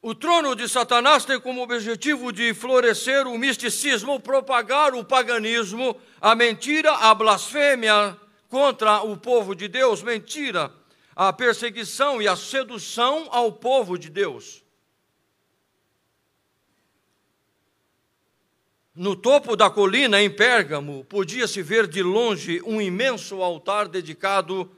O 0.08 0.14
trono 0.14 0.56
de 0.56 0.70
Satanás 0.70 1.26
tem 1.26 1.40
como 1.40 1.64
objetivo 1.64 2.32
de 2.32 2.54
florescer 2.54 3.26
o 3.26 3.40
misticismo, 3.40 4.20
propagar 4.20 4.94
o 4.94 5.04
paganismo, 5.04 6.00
a 6.22 6.36
mentira, 6.36 6.92
a 6.92 7.16
blasfêmia 7.16 8.16
contra 8.48 9.02
o 9.02 9.18
povo 9.18 9.56
de 9.56 9.68
Deus, 9.68 10.04
mentira, 10.04 10.72
a 11.16 11.34
perseguição 11.34 12.22
e 12.22 12.28
a 12.28 12.36
sedução 12.36 13.28
ao 13.32 13.52
povo 13.52 13.98
de 13.98 14.12
Deus. 14.12 14.64
No 18.94 19.16
topo 19.16 19.56
da 19.56 19.72
colina, 19.72 20.22
em 20.22 20.30
Pérgamo, 20.30 21.04
podia-se 21.06 21.64
ver 21.64 21.88
de 21.88 22.04
longe 22.04 22.62
um 22.64 22.80
imenso 22.80 23.42
altar 23.42 23.88
dedicado 23.88 24.72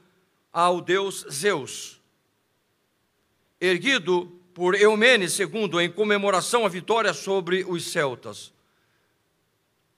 ao 0.50 0.80
deus 0.80 1.26
Zeus, 1.30 2.00
erguido 3.60 4.37
por 4.58 4.74
Eumenes 4.74 5.38
II 5.38 5.80
em 5.80 5.88
comemoração 5.88 6.66
à 6.66 6.68
vitória 6.68 7.14
sobre 7.14 7.64
os 7.68 7.92
celtas. 7.92 8.52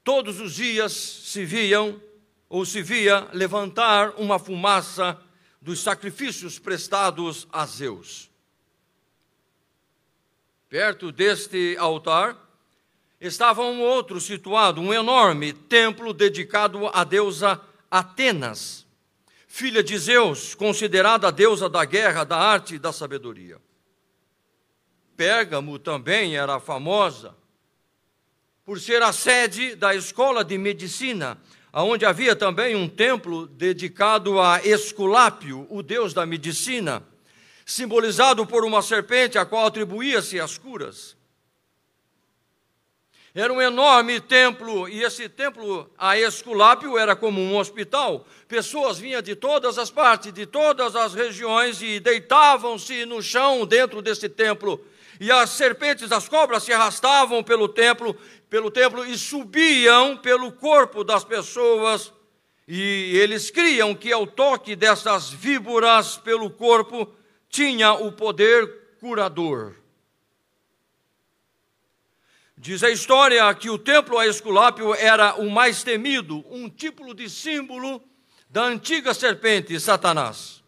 Todos 0.04 0.38
os 0.38 0.54
dias 0.54 0.92
se 0.92 1.46
viam 1.46 1.98
ou 2.46 2.66
se 2.66 2.82
via 2.82 3.26
levantar 3.32 4.10
uma 4.18 4.38
fumaça 4.38 5.18
dos 5.62 5.80
sacrifícios 5.80 6.58
prestados 6.58 7.48
a 7.50 7.64
Zeus. 7.64 8.28
Perto 10.68 11.10
deste 11.10 11.74
altar, 11.78 12.36
estava 13.18 13.62
um 13.62 13.80
outro 13.80 14.20
situado, 14.20 14.78
um 14.78 14.92
enorme 14.92 15.54
templo 15.54 16.12
dedicado 16.12 16.86
à 16.88 17.02
deusa 17.02 17.58
Atenas, 17.90 18.86
filha 19.48 19.82
de 19.82 19.96
Zeus, 19.96 20.54
considerada 20.54 21.28
a 21.28 21.30
deusa 21.30 21.66
da 21.66 21.82
guerra, 21.86 22.24
da 22.24 22.36
arte 22.36 22.74
e 22.74 22.78
da 22.78 22.92
sabedoria. 22.92 23.58
Pérgamo 25.20 25.78
também 25.78 26.34
era 26.34 26.58
famosa 26.58 27.36
por 28.64 28.80
ser 28.80 29.02
a 29.02 29.12
sede 29.12 29.74
da 29.74 29.94
escola 29.94 30.42
de 30.42 30.56
medicina, 30.56 31.36
onde 31.74 32.06
havia 32.06 32.34
também 32.34 32.74
um 32.74 32.88
templo 32.88 33.46
dedicado 33.46 34.40
a 34.40 34.64
Esculápio, 34.64 35.66
o 35.68 35.82
deus 35.82 36.14
da 36.14 36.24
medicina. 36.24 37.02
simbolizado 37.66 38.46
por 38.46 38.64
uma 38.64 38.80
serpente 38.80 39.36
a 39.36 39.44
qual 39.44 39.66
atribuía-se 39.66 40.40
as 40.40 40.56
curas. 40.56 41.14
Era 43.34 43.52
um 43.52 43.60
enorme 43.60 44.20
templo, 44.20 44.88
e 44.88 45.02
esse 45.02 45.28
templo, 45.28 45.92
a 45.98 46.18
Esculápio, 46.18 46.96
era 46.96 47.14
como 47.14 47.42
um 47.42 47.58
hospital. 47.58 48.26
Pessoas 48.48 48.98
vinham 48.98 49.20
de 49.20 49.36
todas 49.36 49.76
as 49.76 49.90
partes, 49.90 50.32
de 50.32 50.46
todas 50.46 50.96
as 50.96 51.12
regiões, 51.12 51.82
e 51.82 52.00
deitavam-se 52.00 53.04
no 53.04 53.22
chão 53.22 53.66
dentro 53.66 54.00
desse 54.00 54.26
templo. 54.26 54.82
E 55.20 55.30
as 55.30 55.50
serpentes, 55.50 56.10
as 56.10 56.26
cobras 56.26 56.62
se 56.62 56.72
arrastavam 56.72 57.44
pelo 57.44 57.68
templo, 57.68 58.16
pelo 58.48 58.70
templo 58.70 59.04
e 59.04 59.18
subiam 59.18 60.16
pelo 60.16 60.50
corpo 60.50 61.04
das 61.04 61.22
pessoas. 61.22 62.10
E 62.66 63.18
eles 63.18 63.50
criam 63.50 63.94
que 63.94 64.10
ao 64.10 64.26
toque 64.26 64.74
dessas 64.74 65.28
víboras 65.28 66.16
pelo 66.16 66.48
corpo 66.48 67.06
tinha 67.50 67.92
o 67.92 68.10
poder 68.10 68.96
curador. 68.98 69.74
Diz 72.56 72.82
a 72.82 72.90
história 72.90 73.52
que 73.54 73.68
o 73.68 73.76
templo 73.76 74.18
a 74.18 74.26
Esculápio 74.26 74.94
era 74.94 75.34
o 75.34 75.50
mais 75.50 75.82
temido, 75.82 76.44
um 76.50 76.68
tipo 76.68 77.14
de 77.14 77.28
símbolo 77.28 78.02
da 78.48 78.62
antiga 78.64 79.12
serpente 79.12 79.78
Satanás. 79.78 80.59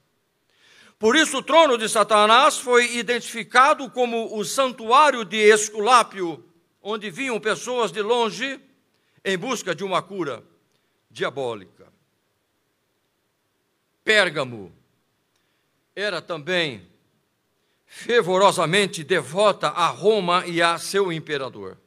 Por 1.02 1.16
isso, 1.16 1.38
o 1.38 1.42
trono 1.42 1.76
de 1.76 1.88
Satanás 1.88 2.58
foi 2.58 2.94
identificado 2.94 3.90
como 3.90 4.38
o 4.38 4.44
santuário 4.44 5.24
de 5.24 5.36
Esculápio, 5.36 6.44
onde 6.80 7.10
vinham 7.10 7.40
pessoas 7.40 7.90
de 7.90 8.00
longe 8.00 8.60
em 9.24 9.36
busca 9.36 9.74
de 9.74 9.82
uma 9.82 10.00
cura 10.00 10.44
diabólica. 11.10 11.88
Pérgamo 14.04 14.72
era 15.96 16.22
também 16.22 16.86
fervorosamente 17.84 19.02
devota 19.02 19.70
a 19.70 19.88
Roma 19.88 20.46
e 20.46 20.62
a 20.62 20.78
seu 20.78 21.12
imperador. 21.12 21.78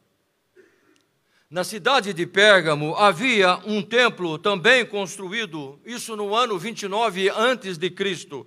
Na 1.49 1.63
cidade 1.63 2.13
de 2.13 2.27
Pérgamo 2.27 2.93
havia 2.97 3.61
um 3.65 3.81
templo 3.81 4.37
também 4.37 4.85
construído, 4.85 5.79
isso 5.85 6.17
no 6.17 6.35
ano 6.35 6.59
29 6.59 7.29
antes 7.29 7.77
de 7.77 7.89
Cristo, 7.89 8.45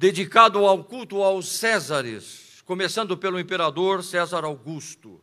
dedicado 0.00 0.64
ao 0.64 0.82
culto 0.82 1.22
aos 1.22 1.46
Césares, 1.46 2.62
começando 2.64 3.18
pelo 3.18 3.38
imperador 3.38 4.02
César 4.02 4.46
Augusto. 4.46 5.22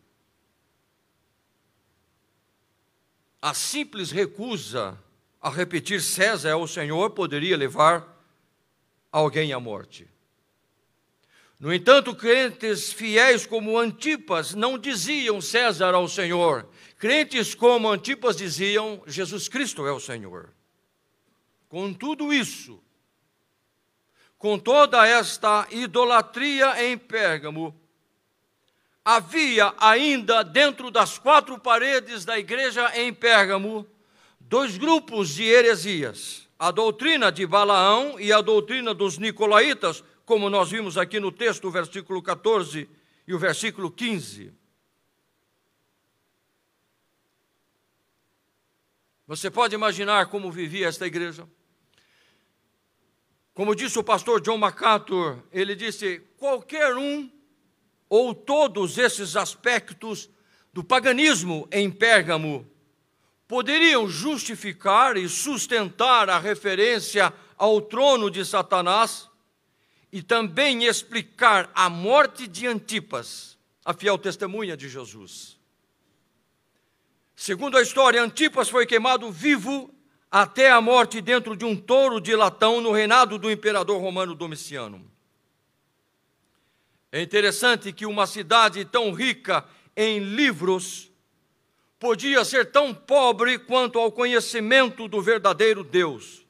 A 3.42 3.56
simples 3.56 4.12
recusa 4.12 4.96
a 5.42 5.50
repetir 5.50 6.00
César 6.00 6.54
ao 6.54 6.68
Senhor 6.68 7.10
poderia 7.10 7.58
levar 7.58 8.22
alguém 9.12 9.52
à 9.52 9.60
morte. 9.60 10.08
No 11.60 11.74
entanto, 11.74 12.14
crentes 12.14 12.94
fiéis 12.94 13.48
como 13.48 13.80
Antipas 13.80 14.54
não 14.54 14.78
diziam 14.78 15.42
César 15.42 15.96
ao 15.96 16.08
Senhor. 16.08 16.70
Crentes 17.00 17.56
como 17.56 17.90
Antipas 17.90 18.38
diziam 18.38 19.02
Jesus 19.08 19.48
Cristo 19.48 19.88
é 19.88 19.92
o 19.92 20.00
Senhor. 20.00 20.54
Com 21.68 21.92
tudo 21.92 22.32
isso, 22.32 22.80
com 24.38 24.60
toda 24.60 25.08
esta 25.08 25.68
idolatria 25.72 26.84
em 26.86 26.98
Pérgamo, 26.98 27.76
havia 29.04 29.74
ainda 29.80 30.44
dentro 30.44 30.92
das 30.92 31.18
quatro 31.18 31.60
paredes 31.60 32.26
da 32.26 32.38
igreja 32.38 32.92
em 32.96 33.14
Pérgamo 33.14 33.88
dois 34.40 34.78
grupos 34.78 35.30
de 35.30 35.44
heresias: 35.44 36.48
a 36.58 36.72
doutrina 36.72 37.32
de 37.32 37.46
Balaão 37.46 38.20
e 38.20 38.32
a 38.32 38.42
doutrina 38.42 38.94
dos 38.94 39.18
nicolaítas, 39.18 40.04
como 40.26 40.50
nós 40.50 40.70
vimos 40.70 40.98
aqui 40.98 41.20
no 41.20 41.32
texto, 41.32 41.68
o 41.68 41.72
versículo 41.72 42.22
14 42.22 42.90
e 43.28 43.34
o 43.34 43.40
versículo 43.40 43.92
15. 43.92 44.54
Você 49.28 49.52
pode 49.52 49.76
imaginar 49.76 50.28
como 50.28 50.52
vivia 50.52 50.88
esta 50.88 51.06
igreja? 51.06 51.48
Como 53.58 53.74
disse 53.74 53.98
o 53.98 54.04
pastor 54.04 54.40
John 54.40 54.60
MacArthur, 54.60 55.44
ele 55.52 55.76
disse: 55.76 56.22
qualquer 56.38 56.96
um 56.96 57.28
ou 58.08 58.36
todos 58.36 59.00
esses 59.00 59.36
aspectos 59.36 60.30
do 60.72 60.84
paganismo 60.84 61.68
em 61.72 61.90
Pérgamo 61.90 62.70
poderiam 63.48 64.08
justificar 64.08 65.18
e 65.18 65.28
sustentar 65.28 66.30
a 66.30 66.38
referência 66.38 67.34
ao 67.58 67.82
trono 67.82 68.30
de 68.30 68.46
Satanás 68.46 69.28
e 70.12 70.22
também 70.22 70.84
explicar 70.84 71.72
a 71.74 71.90
morte 71.90 72.48
de 72.48 72.68
Antipas, 72.68 73.58
a 73.84 73.92
fiel 73.92 74.20
testemunha 74.20 74.78
de 74.78 74.88
Jesus. 74.88 75.58
Segundo 77.36 77.76
a 77.76 77.82
história, 77.82 78.22
Antipas 78.22 78.70
foi 78.70 78.86
queimado 78.86 79.32
vivo 79.32 79.92
até 80.32 80.70
a 80.72 80.82
morte 80.82 81.22
dentro 81.22 81.56
de 81.56 81.66
um 81.66 81.76
touro 81.76 82.20
de 82.20 82.36
latão 82.36 82.82
no 82.82 82.92
reinado 82.92 83.38
do 83.38 83.50
imperador 83.50 84.02
romano 84.02 84.36
Domiciano. 84.36 85.10
É 87.12 87.22
interessante 87.22 87.94
que 87.94 88.06
uma 88.06 88.28
cidade 88.28 88.84
tão 88.84 89.12
rica 89.12 89.66
em 89.96 90.20
livros 90.20 91.10
podia 92.00 92.44
ser 92.46 92.72
tão 92.72 92.94
pobre 92.94 93.58
quanto 93.58 93.98
ao 93.98 94.12
conhecimento 94.12 95.08
do 95.08 95.22
verdadeiro 95.22 95.84
Deus. 95.84 96.46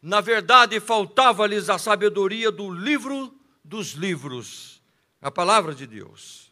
Na 0.00 0.20
verdade, 0.20 0.78
faltava-lhes 0.78 1.68
a 1.68 1.78
sabedoria 1.78 2.52
do 2.52 2.70
livro 2.70 3.34
dos 3.64 3.92
livros, 3.92 4.80
a 5.20 5.30
palavra 5.30 5.74
de 5.74 5.86
Deus. 5.86 6.47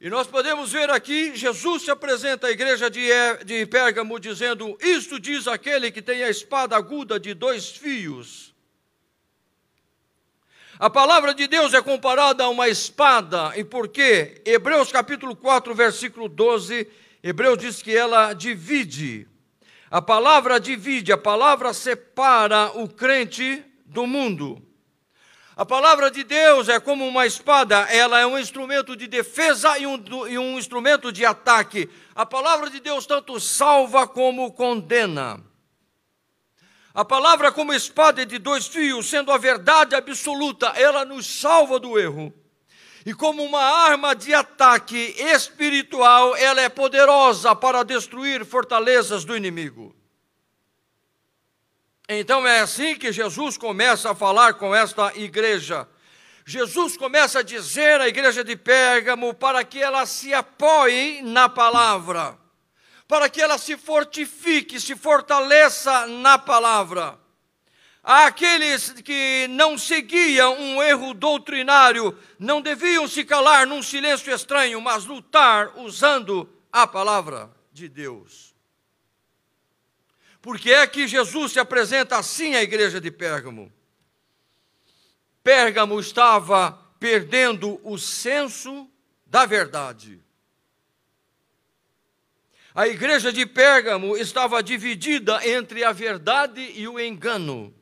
E 0.00 0.08
nós 0.08 0.26
podemos 0.26 0.70
ver 0.70 0.90
aqui, 0.90 1.34
Jesus 1.34 1.82
se 1.82 1.90
apresenta 1.90 2.46
à 2.46 2.50
igreja 2.50 2.88
de, 2.88 3.66
Pérgamo 3.66 4.20
dizendo: 4.20 4.78
Isto 4.80 5.18
diz 5.18 5.48
aquele 5.48 5.90
que 5.90 6.00
tem 6.00 6.22
a 6.22 6.30
espada 6.30 6.76
aguda 6.76 7.18
de 7.18 7.34
dois 7.34 7.70
fios. 7.70 8.54
A 10.78 10.88
palavra 10.88 11.34
de 11.34 11.48
Deus 11.48 11.74
é 11.74 11.82
comparada 11.82 12.44
a 12.44 12.48
uma 12.48 12.68
espada, 12.68 13.52
e 13.56 13.64
por 13.64 13.88
quê? 13.88 14.40
Hebreus 14.46 14.92
capítulo 14.92 15.34
4, 15.34 15.74
versículo 15.74 16.28
12, 16.28 16.86
Hebreus 17.20 17.58
diz 17.58 17.82
que 17.82 17.96
ela 17.96 18.32
divide 18.32 19.26
a 19.90 20.02
palavra 20.02 20.60
divide, 20.60 21.12
a 21.12 21.18
palavra 21.18 21.72
separa 21.72 22.70
o 22.78 22.86
crente 22.88 23.64
do 23.86 24.06
mundo. 24.06 24.62
A 25.58 25.66
palavra 25.66 26.08
de 26.08 26.22
Deus 26.22 26.68
é 26.68 26.78
como 26.78 27.04
uma 27.04 27.26
espada, 27.26 27.80
ela 27.90 28.20
é 28.20 28.24
um 28.24 28.38
instrumento 28.38 28.94
de 28.94 29.08
defesa 29.08 29.76
e 29.76 29.88
um, 29.88 30.00
e 30.28 30.38
um 30.38 30.56
instrumento 30.56 31.10
de 31.10 31.24
ataque. 31.26 31.90
A 32.14 32.24
palavra 32.24 32.70
de 32.70 32.78
Deus 32.78 33.06
tanto 33.06 33.40
salva 33.40 34.06
como 34.06 34.52
condena. 34.52 35.42
A 36.94 37.04
palavra, 37.04 37.50
como 37.50 37.74
espada 37.74 38.24
de 38.24 38.38
dois 38.38 38.68
fios, 38.68 39.10
sendo 39.10 39.32
a 39.32 39.36
verdade 39.36 39.96
absoluta, 39.96 40.68
ela 40.76 41.04
nos 41.04 41.26
salva 41.26 41.80
do 41.80 41.98
erro 41.98 42.32
e 43.04 43.12
como 43.12 43.42
uma 43.42 43.60
arma 43.60 44.14
de 44.14 44.32
ataque 44.32 45.16
espiritual, 45.18 46.36
ela 46.36 46.60
é 46.60 46.68
poderosa 46.68 47.56
para 47.56 47.82
destruir 47.82 48.44
fortalezas 48.44 49.24
do 49.24 49.36
inimigo. 49.36 49.97
Então 52.08 52.46
é 52.46 52.60
assim 52.60 52.94
que 52.94 53.12
Jesus 53.12 53.58
começa 53.58 54.10
a 54.10 54.14
falar 54.14 54.54
com 54.54 54.74
esta 54.74 55.12
igreja. 55.14 55.86
Jesus 56.46 56.96
começa 56.96 57.40
a 57.40 57.42
dizer 57.42 58.00
à 58.00 58.08
igreja 58.08 58.42
de 58.42 58.56
Pérgamo 58.56 59.34
para 59.34 59.62
que 59.62 59.78
ela 59.78 60.06
se 60.06 60.32
apoie 60.32 61.20
na 61.20 61.50
palavra, 61.50 62.38
para 63.06 63.28
que 63.28 63.42
ela 63.42 63.58
se 63.58 63.76
fortifique, 63.76 64.80
se 64.80 64.96
fortaleça 64.96 66.06
na 66.06 66.38
palavra. 66.38 67.18
Aqueles 68.02 68.92
que 69.02 69.46
não 69.50 69.76
seguiam 69.76 70.58
um 70.58 70.82
erro 70.82 71.12
doutrinário 71.12 72.18
não 72.38 72.62
deviam 72.62 73.06
se 73.06 73.22
calar 73.22 73.66
num 73.66 73.82
silêncio 73.82 74.34
estranho, 74.34 74.80
mas 74.80 75.04
lutar 75.04 75.76
usando 75.76 76.48
a 76.72 76.86
palavra 76.86 77.50
de 77.70 77.86
Deus. 77.86 78.54
Porque 80.40 80.70
é 80.70 80.86
que 80.86 81.08
Jesus 81.08 81.52
se 81.52 81.60
apresenta 81.60 82.16
assim 82.16 82.54
à 82.54 82.62
igreja 82.62 83.00
de 83.00 83.10
Pérgamo. 83.10 83.72
Pérgamo 85.42 85.98
estava 85.98 86.72
perdendo 87.00 87.80
o 87.82 87.98
senso 87.98 88.88
da 89.26 89.46
verdade. 89.46 90.20
A 92.74 92.86
igreja 92.86 93.32
de 93.32 93.44
Pérgamo 93.44 94.16
estava 94.16 94.62
dividida 94.62 95.40
entre 95.48 95.82
a 95.82 95.90
verdade 95.90 96.60
e 96.76 96.86
o 96.86 97.00
engano. 97.00 97.74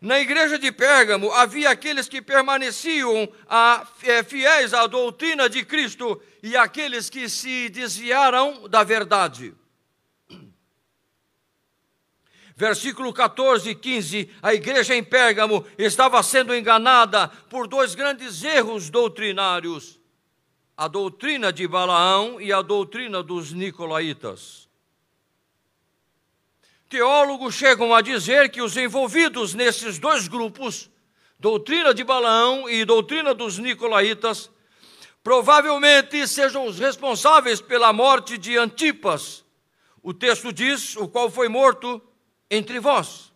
Na 0.00 0.20
igreja 0.20 0.58
de 0.58 0.70
Pérgamo 0.70 1.32
havia 1.32 1.70
aqueles 1.70 2.06
que 2.06 2.20
permaneciam 2.20 3.26
a, 3.48 3.88
é, 4.02 4.22
fiéis 4.22 4.74
à 4.74 4.86
doutrina 4.86 5.48
de 5.48 5.64
Cristo 5.64 6.22
e 6.42 6.56
aqueles 6.56 7.08
que 7.08 7.28
se 7.28 7.70
desviaram 7.70 8.68
da 8.68 8.84
verdade. 8.84 9.54
Versículo 12.56 13.12
14 13.12 13.70
e 13.70 13.74
15: 13.74 14.30
a 14.40 14.54
igreja 14.54 14.94
em 14.94 15.02
Pérgamo 15.02 15.66
estava 15.76 16.22
sendo 16.22 16.54
enganada 16.54 17.28
por 17.50 17.66
dois 17.66 17.96
grandes 17.96 18.44
erros 18.44 18.90
doutrinários: 18.90 19.98
a 20.76 20.86
doutrina 20.86 21.52
de 21.52 21.66
Balaão 21.66 22.40
e 22.40 22.52
a 22.52 22.62
doutrina 22.62 23.22
dos 23.22 23.52
Nicolaítas. 23.52 24.68
Teólogos 26.88 27.54
chegam 27.54 27.92
a 27.92 28.00
dizer 28.00 28.48
que 28.50 28.62
os 28.62 28.76
envolvidos 28.76 29.52
nesses 29.52 29.98
dois 29.98 30.28
grupos, 30.28 30.88
doutrina 31.36 31.92
de 31.92 32.04
Balaão 32.04 32.68
e 32.70 32.84
doutrina 32.84 33.34
dos 33.34 33.58
Nicolaítas, 33.58 34.48
provavelmente 35.24 36.24
sejam 36.28 36.66
os 36.66 36.78
responsáveis 36.78 37.60
pela 37.60 37.92
morte 37.92 38.38
de 38.38 38.56
Antipas. 38.56 39.44
O 40.00 40.14
texto 40.14 40.52
diz: 40.52 40.96
o 40.96 41.08
qual 41.08 41.28
foi 41.28 41.48
morto 41.48 42.00
entre 42.54 42.78
vós. 42.78 43.32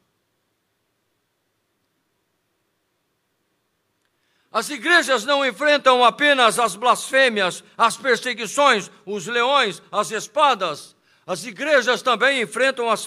As 4.50 4.70
igrejas 4.70 5.24
não 5.24 5.44
enfrentam 5.44 6.02
apenas 6.02 6.58
as 6.58 6.74
blasfêmias, 6.74 7.62
as 7.76 7.96
perseguições, 7.96 8.90
os 9.04 9.26
leões, 9.26 9.82
as 9.92 10.10
espadas. 10.10 10.96
As 11.26 11.44
igrejas 11.44 12.00
também 12.00 12.40
enfrentam 12.40 12.88
as, 12.88 13.06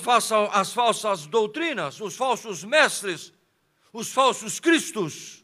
as 0.54 0.72
falsas 0.72 1.26
doutrinas, 1.26 2.00
os 2.00 2.16
falsos 2.16 2.64
mestres, 2.64 3.34
os 3.92 4.14
falsos 4.14 4.60
cristos. 4.60 5.44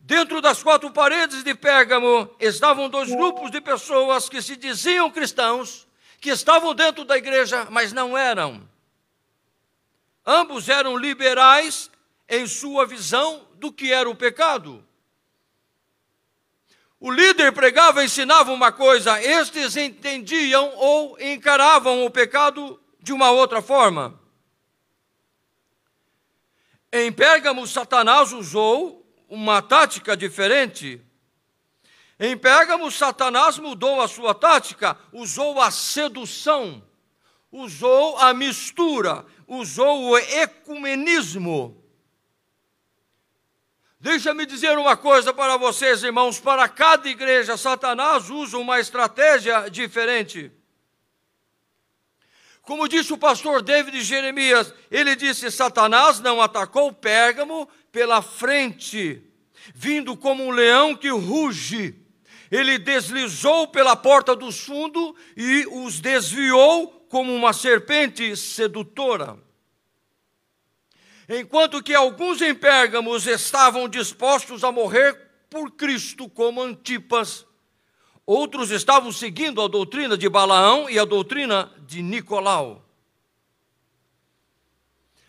Dentro 0.00 0.40
das 0.40 0.62
quatro 0.62 0.90
paredes 0.90 1.44
de 1.44 1.54
Pérgamo 1.54 2.30
estavam 2.40 2.88
dois 2.88 3.10
grupos 3.10 3.50
de 3.50 3.60
pessoas 3.60 4.28
que 4.28 4.40
se 4.40 4.56
diziam 4.56 5.10
cristãos, 5.10 5.86
que 6.18 6.30
estavam 6.30 6.74
dentro 6.74 7.04
da 7.04 7.18
igreja, 7.18 7.66
mas 7.70 7.92
não 7.92 8.16
eram. 8.16 8.66
Ambos 10.26 10.68
eram 10.68 10.96
liberais 10.96 11.88
em 12.28 12.46
sua 12.46 12.84
visão 12.84 13.46
do 13.54 13.72
que 13.72 13.92
era 13.92 14.10
o 14.10 14.14
pecado. 14.14 14.84
O 16.98 17.10
líder 17.10 17.52
pregava 17.52 18.02
e 18.02 18.06
ensinava 18.06 18.50
uma 18.52 18.72
coisa, 18.72 19.22
estes 19.22 19.76
entendiam 19.76 20.72
ou 20.76 21.16
encaravam 21.20 22.04
o 22.04 22.10
pecado 22.10 22.80
de 23.00 23.12
uma 23.12 23.30
outra 23.30 23.62
forma. 23.62 24.18
Em 26.90 27.12
Pérgamo, 27.12 27.66
Satanás 27.66 28.32
usou 28.32 29.06
uma 29.28 29.60
tática 29.60 30.16
diferente. 30.16 31.00
Em 32.18 32.36
Pérgamo, 32.36 32.90
Satanás 32.90 33.58
mudou 33.58 34.00
a 34.00 34.08
sua 34.08 34.34
tática, 34.34 34.98
usou 35.12 35.60
a 35.60 35.70
sedução, 35.70 36.82
usou 37.52 38.16
a 38.16 38.32
mistura, 38.32 39.26
usou 39.46 40.10
o 40.10 40.18
ecumenismo. 40.18 41.82
Deixa-me 43.98 44.44
dizer 44.44 44.76
uma 44.78 44.96
coisa 44.96 45.32
para 45.32 45.56
vocês, 45.56 46.02
irmãos: 46.02 46.38
para 46.38 46.68
cada 46.68 47.08
igreja, 47.08 47.56
Satanás 47.56 48.30
usa 48.30 48.58
uma 48.58 48.78
estratégia 48.78 49.68
diferente. 49.70 50.52
Como 52.62 52.88
disse 52.88 53.12
o 53.12 53.18
pastor 53.18 53.62
David 53.62 54.02
Jeremias, 54.02 54.74
ele 54.90 55.16
disse: 55.16 55.50
Satanás 55.50 56.20
não 56.20 56.42
atacou 56.42 56.92
Pérgamo 56.92 57.68
pela 57.90 58.20
frente, 58.20 59.22
vindo 59.74 60.16
como 60.16 60.44
um 60.44 60.50
leão 60.50 60.94
que 60.94 61.08
ruge. 61.08 61.94
Ele 62.50 62.78
deslizou 62.78 63.68
pela 63.68 63.96
porta 63.96 64.36
dos 64.36 64.60
fundos 64.60 65.14
e 65.36 65.66
os 65.66 66.00
desviou 66.00 66.95
como 67.08 67.34
uma 67.34 67.52
serpente 67.52 68.36
sedutora. 68.36 69.38
Enquanto 71.28 71.82
que 71.82 71.94
alguns 71.94 72.40
em 72.40 72.54
Pérgamos 72.54 73.26
estavam 73.26 73.88
dispostos 73.88 74.62
a 74.62 74.70
morrer 74.70 75.26
por 75.50 75.72
Cristo, 75.72 76.28
como 76.28 76.62
Antipas, 76.62 77.44
outros 78.24 78.70
estavam 78.70 79.10
seguindo 79.10 79.60
a 79.60 79.68
doutrina 79.68 80.16
de 80.16 80.28
Balaão 80.28 80.88
e 80.88 80.98
a 80.98 81.04
doutrina 81.04 81.72
de 81.86 82.02
Nicolau. 82.02 82.86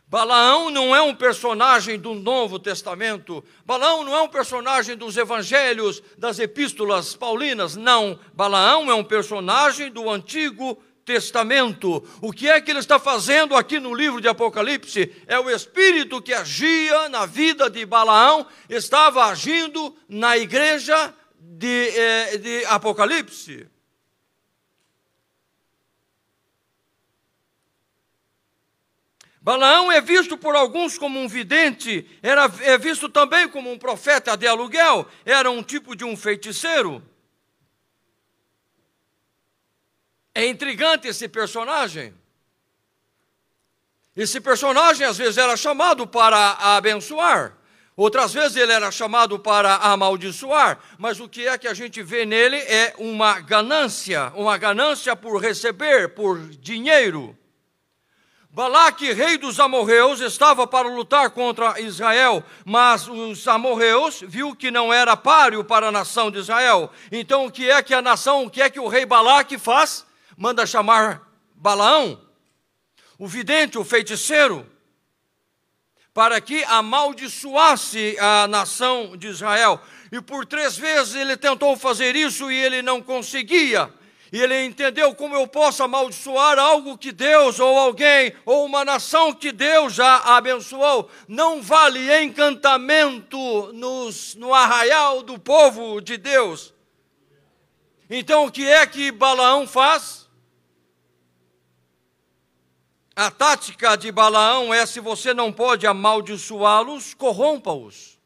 Balaão 0.09 0.69
não 0.69 0.95
é 0.95 1.01
um 1.01 1.13
personagem 1.13 1.99
do 1.99 2.13
Novo 2.13 2.57
Testamento, 2.59 3.43
Balaão 3.65 4.05
não 4.05 4.15
é 4.15 4.21
um 4.21 4.29
personagem 4.29 4.95
dos 4.95 5.17
evangelhos, 5.17 6.01
das 6.17 6.39
epístolas 6.39 7.13
paulinas, 7.13 7.75
não. 7.75 8.17
Balaão 8.33 8.89
é 8.89 8.93
um 8.93 9.03
personagem 9.03 9.91
do 9.91 10.09
Antigo 10.09 10.81
Testamento. 11.07 12.05
O 12.21 12.33
que 12.33 12.49
é 12.49 12.59
que 12.59 12.69
ele 12.69 12.79
está 12.79 12.99
fazendo 12.99 13.55
aqui 13.55 13.79
no 13.79 13.95
livro 13.95 14.19
de 14.19 14.27
Apocalipse? 14.27 15.15
É 15.25 15.39
o 15.39 15.49
espírito 15.49 16.21
que 16.21 16.33
agia 16.33 17.07
na 17.07 17.25
vida 17.25 17.69
de 17.69 17.85
Balaão, 17.85 18.45
estava 18.69 19.23
agindo 19.23 19.95
na 20.09 20.37
igreja 20.37 21.15
de, 21.39 21.89
eh, 21.95 22.37
de 22.39 22.65
Apocalipse. 22.65 23.69
Balaão 29.39 29.89
é 29.89 30.01
visto 30.01 30.37
por 30.37 30.57
alguns 30.57 30.97
como 30.97 31.21
um 31.21 31.27
vidente, 31.29 32.05
era, 32.21 32.51
é 32.63 32.77
visto 32.77 33.07
também 33.07 33.47
como 33.47 33.71
um 33.71 33.79
profeta 33.79 34.35
de 34.35 34.45
aluguel, 34.45 35.07
era 35.23 35.49
um 35.49 35.63
tipo 35.63 35.95
de 35.95 36.03
um 36.03 36.17
feiticeiro. 36.17 37.01
É 40.37 40.45
intrigante 40.45 41.07
esse 41.07 41.27
personagem. 41.27 42.13
Esse 44.15 44.39
personagem 44.39 45.03
às 45.03 45.17
vezes 45.17 45.35
era 45.35 45.57
chamado 45.57 46.05
para 46.05 46.51
abençoar, 46.75 47.57
outras 47.95 48.35
vezes 48.35 48.55
ele 48.55 48.71
era 48.71 48.91
chamado 48.91 49.39
para 49.39 49.77
amaldiçoar, 49.77 50.77
mas 50.99 51.19
o 51.19 51.27
que 51.27 51.47
é 51.47 51.57
que 51.57 51.67
a 51.67 51.73
gente 51.73 52.03
vê 52.03 52.23
nele 52.23 52.57
é 52.57 52.93
uma 52.99 53.39
ganância, 53.39 54.31
uma 54.35 54.55
ganância 54.59 55.15
por 55.15 55.41
receber, 55.41 56.09
por 56.09 56.39
dinheiro. 56.49 57.35
Balaque, 58.51 59.13
rei 59.13 59.39
dos 59.39 59.59
amorreus, 59.59 60.21
estava 60.21 60.67
para 60.67 60.87
lutar 60.87 61.31
contra 61.31 61.81
Israel, 61.81 62.43
mas 62.63 63.07
os 63.07 63.47
amorreus 63.47 64.21
viu 64.21 64.55
que 64.55 64.69
não 64.69 64.93
era 64.93 65.17
páreo 65.17 65.63
para 65.63 65.87
a 65.87 65.91
nação 65.91 66.29
de 66.29 66.37
Israel. 66.37 66.91
Então 67.11 67.47
o 67.47 67.51
que 67.51 67.67
é 67.71 67.81
que 67.81 67.95
a 67.95 68.03
nação, 68.03 68.45
o 68.45 68.51
que 68.51 68.61
é 68.61 68.69
que 68.69 68.79
o 68.79 68.87
rei 68.87 69.03
Balaque 69.03 69.57
faz? 69.57 70.05
Manda 70.37 70.67
chamar 70.67 71.23
Balaão, 71.55 72.21
o 73.17 73.27
vidente, 73.27 73.79
o 73.79 73.83
feiticeiro, 73.83 74.69
para 76.13 76.39
que 76.39 76.63
amaldiçoasse 76.65 78.15
a 78.19 78.47
nação 78.47 79.17
de 79.17 79.27
Israel. 79.27 79.81
E 80.11 80.21
por 80.21 80.45
três 80.45 80.77
vezes 80.77 81.15
ele 81.15 81.35
tentou 81.35 81.75
fazer 81.75 82.15
isso 82.15 82.51
e 82.51 82.55
ele 82.55 82.81
não 82.83 83.01
conseguia. 83.01 83.91
E 84.31 84.39
ele 84.39 84.65
entendeu 84.65 85.15
como 85.15 85.35
eu 85.35 85.47
posso 85.47 85.81
amaldiçoar 85.83 86.59
algo 86.59 86.97
que 86.97 87.11
Deus, 87.11 87.59
ou 87.59 87.79
alguém, 87.79 88.33
ou 88.45 88.65
uma 88.65 88.83
nação 88.83 89.33
que 89.33 89.51
Deus 89.51 89.93
já 89.93 90.17
abençoou. 90.17 91.09
Não 91.27 91.61
vale 91.61 92.23
encantamento 92.23 93.71
nos, 93.73 94.35
no 94.35 94.53
arraial 94.53 95.23
do 95.23 95.39
povo 95.39 96.01
de 96.01 96.17
Deus. 96.17 96.73
Então 98.09 98.45
o 98.45 98.51
que 98.51 98.67
é 98.67 98.85
que 98.85 99.11
Balaão 99.11 99.67
faz? 99.67 100.26
A 103.19 103.31
tática 103.31 103.97
de 103.97 104.11
Balaão 104.11 104.71
é: 104.71 104.85
se 104.85 104.99
você 104.99 105.33
não 105.33 105.51
pode 105.51 105.87
amaldiçoá-los, 105.87 107.15
corrompa-os. 107.15 108.19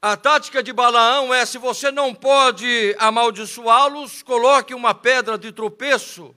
A 0.00 0.16
tática 0.16 0.62
de 0.62 0.72
Balaão 0.72 1.34
é: 1.34 1.44
se 1.44 1.58
você 1.58 1.90
não 1.90 2.14
pode 2.14 2.96
amaldiçoá-los, 2.98 4.22
coloque 4.22 4.72
uma 4.72 4.94
pedra 4.94 5.36
de 5.36 5.52
tropeço. 5.52 6.34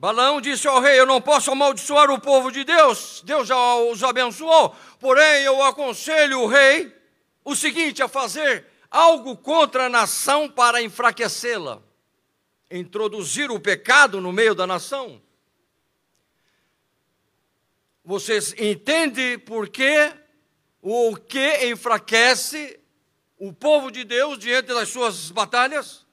Balaão 0.00 0.40
disse 0.40 0.66
ao 0.66 0.80
rei: 0.80 0.98
Eu 0.98 1.04
não 1.04 1.20
posso 1.20 1.50
amaldiçoar 1.50 2.10
o 2.10 2.18
povo 2.18 2.50
de 2.50 2.64
Deus, 2.64 3.20
Deus 3.22 3.46
já 3.46 3.76
os 3.76 4.02
abençoou. 4.02 4.74
Porém, 4.98 5.42
eu 5.42 5.62
aconselho 5.62 6.40
o 6.40 6.46
rei 6.46 6.90
o 7.44 7.54
seguinte: 7.54 8.02
a 8.02 8.08
fazer 8.08 8.64
algo 8.90 9.36
contra 9.36 9.84
a 9.84 9.90
nação 9.90 10.48
para 10.48 10.80
enfraquecê-la, 10.80 11.82
introduzir 12.70 13.50
o 13.50 13.60
pecado 13.60 14.22
no 14.22 14.32
meio 14.32 14.54
da 14.54 14.66
nação. 14.66 15.20
Vocês 18.02 18.54
entendem 18.58 19.38
por 19.38 19.68
que 19.68 20.14
o 20.80 21.14
que 21.14 21.66
enfraquece 21.66 22.80
o 23.36 23.52
povo 23.52 23.90
de 23.90 24.04
Deus 24.04 24.38
diante 24.38 24.68
das 24.68 24.88
suas 24.88 25.30
batalhas? 25.30 26.06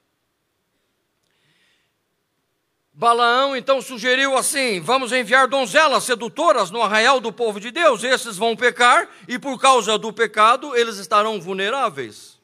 Balaão 2.98 3.54
então 3.54 3.80
sugeriu 3.80 4.36
assim: 4.36 4.80
vamos 4.80 5.12
enviar 5.12 5.46
donzelas 5.46 6.02
sedutoras 6.02 6.68
no 6.68 6.82
arraial 6.82 7.20
do 7.20 7.32
povo 7.32 7.60
de 7.60 7.70
Deus, 7.70 8.02
esses 8.02 8.36
vão 8.36 8.56
pecar 8.56 9.08
e 9.28 9.38
por 9.38 9.56
causa 9.56 9.96
do 9.96 10.12
pecado 10.12 10.74
eles 10.74 10.96
estarão 10.96 11.40
vulneráveis. 11.40 12.40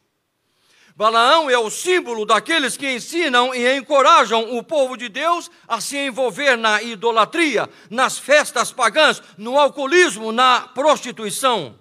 Balaão 0.95 1.51
é 1.51 1.59
o 1.59 1.69
símbolo 1.69 2.25
daqueles 2.25 2.77
que 2.77 2.89
ensinam 2.89 3.53
e 3.53 3.77
encorajam 3.77 4.57
o 4.57 4.63
povo 4.63 4.97
de 4.97 5.09
Deus 5.09 5.51
a 5.67 5.81
se 5.81 5.97
envolver 5.97 6.57
na 6.57 6.81
idolatria, 6.81 7.69
nas 7.91 8.17
festas 8.17 8.71
pagãs, 8.71 9.21
no 9.37 9.59
alcoolismo, 9.59 10.31
na 10.31 10.69
prostituição. 10.69 11.77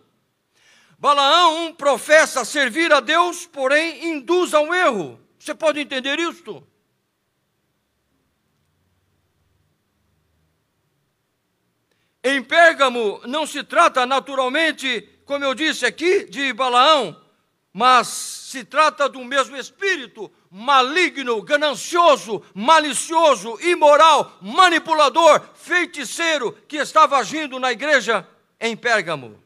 Balaão 0.97 1.75
professa 1.75 2.43
servir 2.43 2.91
a 2.91 2.99
Deus, 2.99 3.45
porém 3.45 4.13
induz 4.13 4.51
ao 4.51 4.73
erro. 4.73 5.19
Você 5.38 5.53
pode 5.53 5.79
entender 5.79 6.17
isto? 6.17 6.72
Em 12.23 12.41
Pérgamo 12.41 13.19
não 13.25 13.45
se 13.45 13.63
trata 13.63 14.05
naturalmente, 14.05 15.09
como 15.25 15.43
eu 15.43 15.53
disse 15.53 15.86
aqui, 15.86 16.23
de 16.23 16.53
Balaão, 16.53 17.19
mas 17.73 18.07
se 18.07 18.63
trata 18.63 19.09
do 19.09 19.23
mesmo 19.25 19.57
espírito 19.57 20.31
maligno, 20.49 21.41
ganancioso, 21.41 22.41
malicioso, 22.53 23.59
imoral, 23.59 24.38
manipulador, 24.39 25.41
feiticeiro 25.55 26.53
que 26.67 26.77
estava 26.77 27.17
agindo 27.17 27.59
na 27.59 27.71
igreja 27.71 28.25
em 28.57 28.77
Pérgamo. 28.77 29.42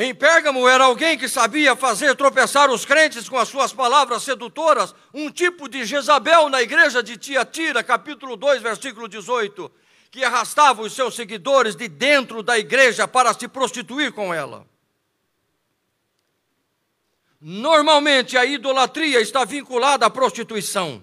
Em 0.00 0.14
Pérgamo 0.14 0.68
era 0.68 0.84
alguém 0.84 1.18
que 1.18 1.28
sabia 1.28 1.74
fazer 1.74 2.14
tropeçar 2.14 2.70
os 2.70 2.84
crentes 2.84 3.28
com 3.28 3.36
as 3.36 3.48
suas 3.48 3.72
palavras 3.72 4.22
sedutoras, 4.22 4.94
um 5.12 5.28
tipo 5.28 5.68
de 5.68 5.84
Jezabel 5.84 6.48
na 6.48 6.62
igreja 6.62 7.02
de 7.02 7.16
Tiatira, 7.16 7.82
capítulo 7.82 8.36
2, 8.36 8.62
versículo 8.62 9.08
18, 9.08 9.68
que 10.08 10.22
arrastava 10.22 10.82
os 10.82 10.92
seus 10.92 11.16
seguidores 11.16 11.74
de 11.74 11.88
dentro 11.88 12.44
da 12.44 12.56
igreja 12.56 13.08
para 13.08 13.34
se 13.34 13.48
prostituir 13.48 14.12
com 14.12 14.32
ela. 14.32 14.64
Normalmente 17.40 18.38
a 18.38 18.44
idolatria 18.44 19.20
está 19.20 19.44
vinculada 19.44 20.06
à 20.06 20.10
prostituição. 20.10 21.02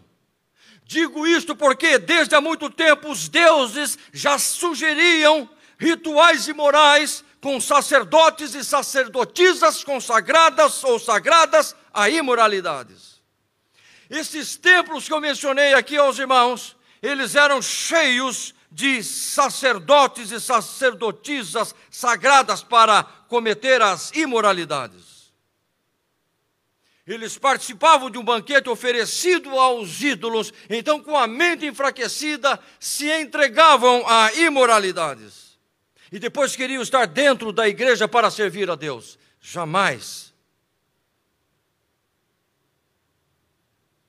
Digo 0.85 1.27
isto 1.27 1.53
porque 1.53 1.99
desde 1.99 2.33
há 2.33 2.39
muito 2.39 2.69
tempo 2.69 3.11
os 3.11 3.27
deuses 3.27 3.99
já 4.13 4.39
sugeriam 4.39 5.49
rituais 5.77 6.47
imorais 6.47 7.24
com 7.45 7.61
sacerdotes 7.61 8.55
e 8.55 8.63
sacerdotisas 8.63 9.83
consagradas 9.83 10.83
ou 10.83 10.97
sagradas 10.97 11.75
a 11.93 12.09
imoralidades. 12.09 13.21
Esses 14.09 14.55
templos 14.55 15.05
que 15.05 15.13
eu 15.13 15.21
mencionei 15.21 15.75
aqui 15.75 15.95
aos 15.95 16.17
irmãos, 16.17 16.75
eles 17.03 17.35
eram 17.35 17.61
cheios 17.61 18.55
de 18.71 19.03
sacerdotes 19.03 20.31
e 20.31 20.41
sacerdotisas 20.41 21.75
sagradas 21.91 22.63
para 22.63 23.03
cometer 23.03 23.79
as 23.79 24.09
imoralidades. 24.13 25.31
Eles 27.05 27.37
participavam 27.37 28.09
de 28.09 28.17
um 28.17 28.23
banquete 28.23 28.71
oferecido 28.71 29.51
aos 29.51 30.01
ídolos, 30.01 30.51
então, 30.67 30.99
com 30.99 31.15
a 31.15 31.27
mente 31.27 31.63
enfraquecida, 31.67 32.59
se 32.79 33.07
entregavam 33.21 34.03
a 34.07 34.33
imoralidades 34.33 35.44
e 36.11 36.19
depois 36.19 36.55
queriam 36.55 36.81
estar 36.81 37.05
dentro 37.05 37.51
da 37.51 37.67
igreja 37.67 38.07
para 38.07 38.29
servir 38.29 38.69
a 38.69 38.75
Deus. 38.75 39.17
Jamais. 39.41 40.33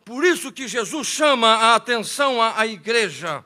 Por 0.05 0.25
isso 0.25 0.53
que 0.53 0.69
Jesus 0.69 1.07
chama 1.09 1.49
a 1.49 1.75
atenção 1.75 2.41
à, 2.41 2.61
à 2.61 2.67
igreja. 2.67 3.45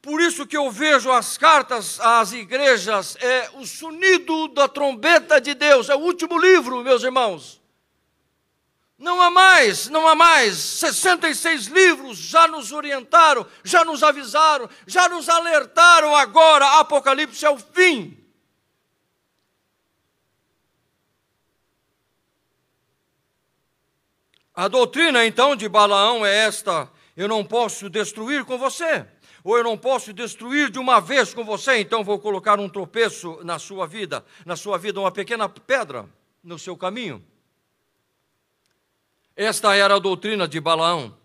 Por 0.00 0.20
isso 0.20 0.46
que 0.46 0.56
eu 0.56 0.70
vejo 0.70 1.10
as 1.10 1.36
cartas 1.36 1.98
às 1.98 2.32
igrejas, 2.32 3.16
é 3.20 3.50
o 3.54 3.66
sonido 3.66 4.48
da 4.48 4.68
trombeta 4.68 5.40
de 5.40 5.54
Deus, 5.54 5.88
é 5.88 5.94
o 5.94 5.98
último 5.98 6.38
livro, 6.38 6.84
meus 6.84 7.02
irmãos. 7.02 7.57
Não 8.98 9.22
há 9.22 9.30
mais, 9.30 9.88
não 9.88 10.08
há 10.08 10.16
mais. 10.16 10.56
66 10.56 11.66
livros 11.66 12.18
já 12.18 12.48
nos 12.48 12.72
orientaram, 12.72 13.46
já 13.62 13.84
nos 13.84 14.02
avisaram, 14.02 14.68
já 14.88 15.08
nos 15.08 15.28
alertaram 15.28 16.16
agora. 16.16 16.80
Apocalipse 16.80 17.46
é 17.46 17.50
o 17.50 17.56
fim. 17.56 18.18
A 24.52 24.66
doutrina 24.66 25.24
então 25.24 25.54
de 25.54 25.68
Balaão 25.68 26.26
é 26.26 26.36
esta: 26.36 26.90
eu 27.16 27.28
não 27.28 27.44
posso 27.44 27.88
destruir 27.88 28.44
com 28.44 28.58
você, 28.58 29.06
ou 29.44 29.56
eu 29.56 29.62
não 29.62 29.78
posso 29.78 30.12
destruir 30.12 30.68
de 30.68 30.80
uma 30.80 31.00
vez 31.00 31.32
com 31.32 31.44
você, 31.44 31.78
então 31.78 32.02
vou 32.02 32.18
colocar 32.18 32.58
um 32.58 32.68
tropeço 32.68 33.38
na 33.44 33.60
sua 33.60 33.86
vida, 33.86 34.24
na 34.44 34.56
sua 34.56 34.76
vida, 34.76 34.98
uma 34.98 35.12
pequena 35.12 35.48
pedra 35.48 36.08
no 36.42 36.58
seu 36.58 36.76
caminho. 36.76 37.24
Esta 39.38 39.76
era 39.76 39.94
a 39.94 39.98
doutrina 40.00 40.48
de 40.48 40.60
Balaão. 40.60 41.16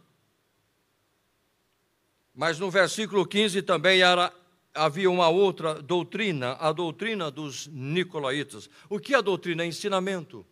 Mas 2.32 2.60
no 2.60 2.69
versículo 2.69 3.26
15 3.26 3.63
também 3.63 4.04
era, 4.04 4.32
havia 4.71 5.10
uma 5.10 5.30
outra 5.30 5.82
doutrina, 5.82 6.52
a 6.60 6.71
doutrina 6.71 7.32
dos 7.32 7.65
nicolaítas. 7.65 8.69
O 8.88 8.99
que 8.99 9.15
é 9.15 9.21
doutrina? 9.21 9.63
É 9.63 9.65
ensinamento. 9.65 10.45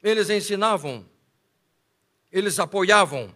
Eles 0.00 0.30
ensinavam, 0.30 1.04
eles 2.30 2.60
apoiavam, 2.60 3.34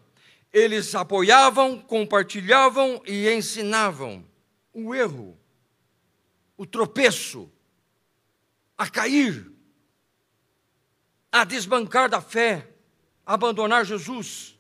eles 0.53 0.95
apoiavam, 0.95 1.81
compartilhavam 1.81 3.03
e 3.05 3.29
ensinavam 3.29 4.25
o 4.73 4.95
erro, 4.95 5.37
o 6.57 6.65
tropeço, 6.65 7.51
a 8.79 8.89
cair 8.89 9.53
a 11.35 11.43
desbancar 11.43 12.09
da 12.09 12.21
fé, 12.21 12.65
abandonar 13.27 13.85
Jesus. 13.85 14.57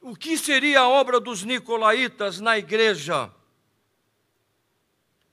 O 0.00 0.14
que 0.14 0.38
seria 0.38 0.82
a 0.82 0.88
obra 0.88 1.18
dos 1.18 1.42
nicolaítas 1.42 2.38
na 2.38 2.56
igreja? 2.56 3.28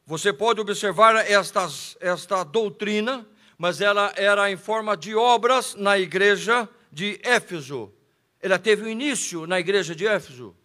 Você 0.04 0.34
pode 0.34 0.60
observar 0.60 1.16
estas, 1.30 1.96
esta 2.00 2.44
doutrina, 2.44 3.24
mas 3.56 3.82
ela 3.82 4.12
era 4.16 4.50
em 4.50 4.58
forma 4.58 4.98
de 4.98 5.14
obras 5.14 5.76
na 5.76 6.00
igreja 6.00 6.68
de 6.92 7.20
Éfeso. 7.22 7.94
Ela 8.42 8.58
teve 8.58 8.82
um 8.82 8.90
início 8.90 9.46
na 9.46 9.60
igreja 9.60 9.94
de 9.94 10.08
Éfeso. 10.08 10.56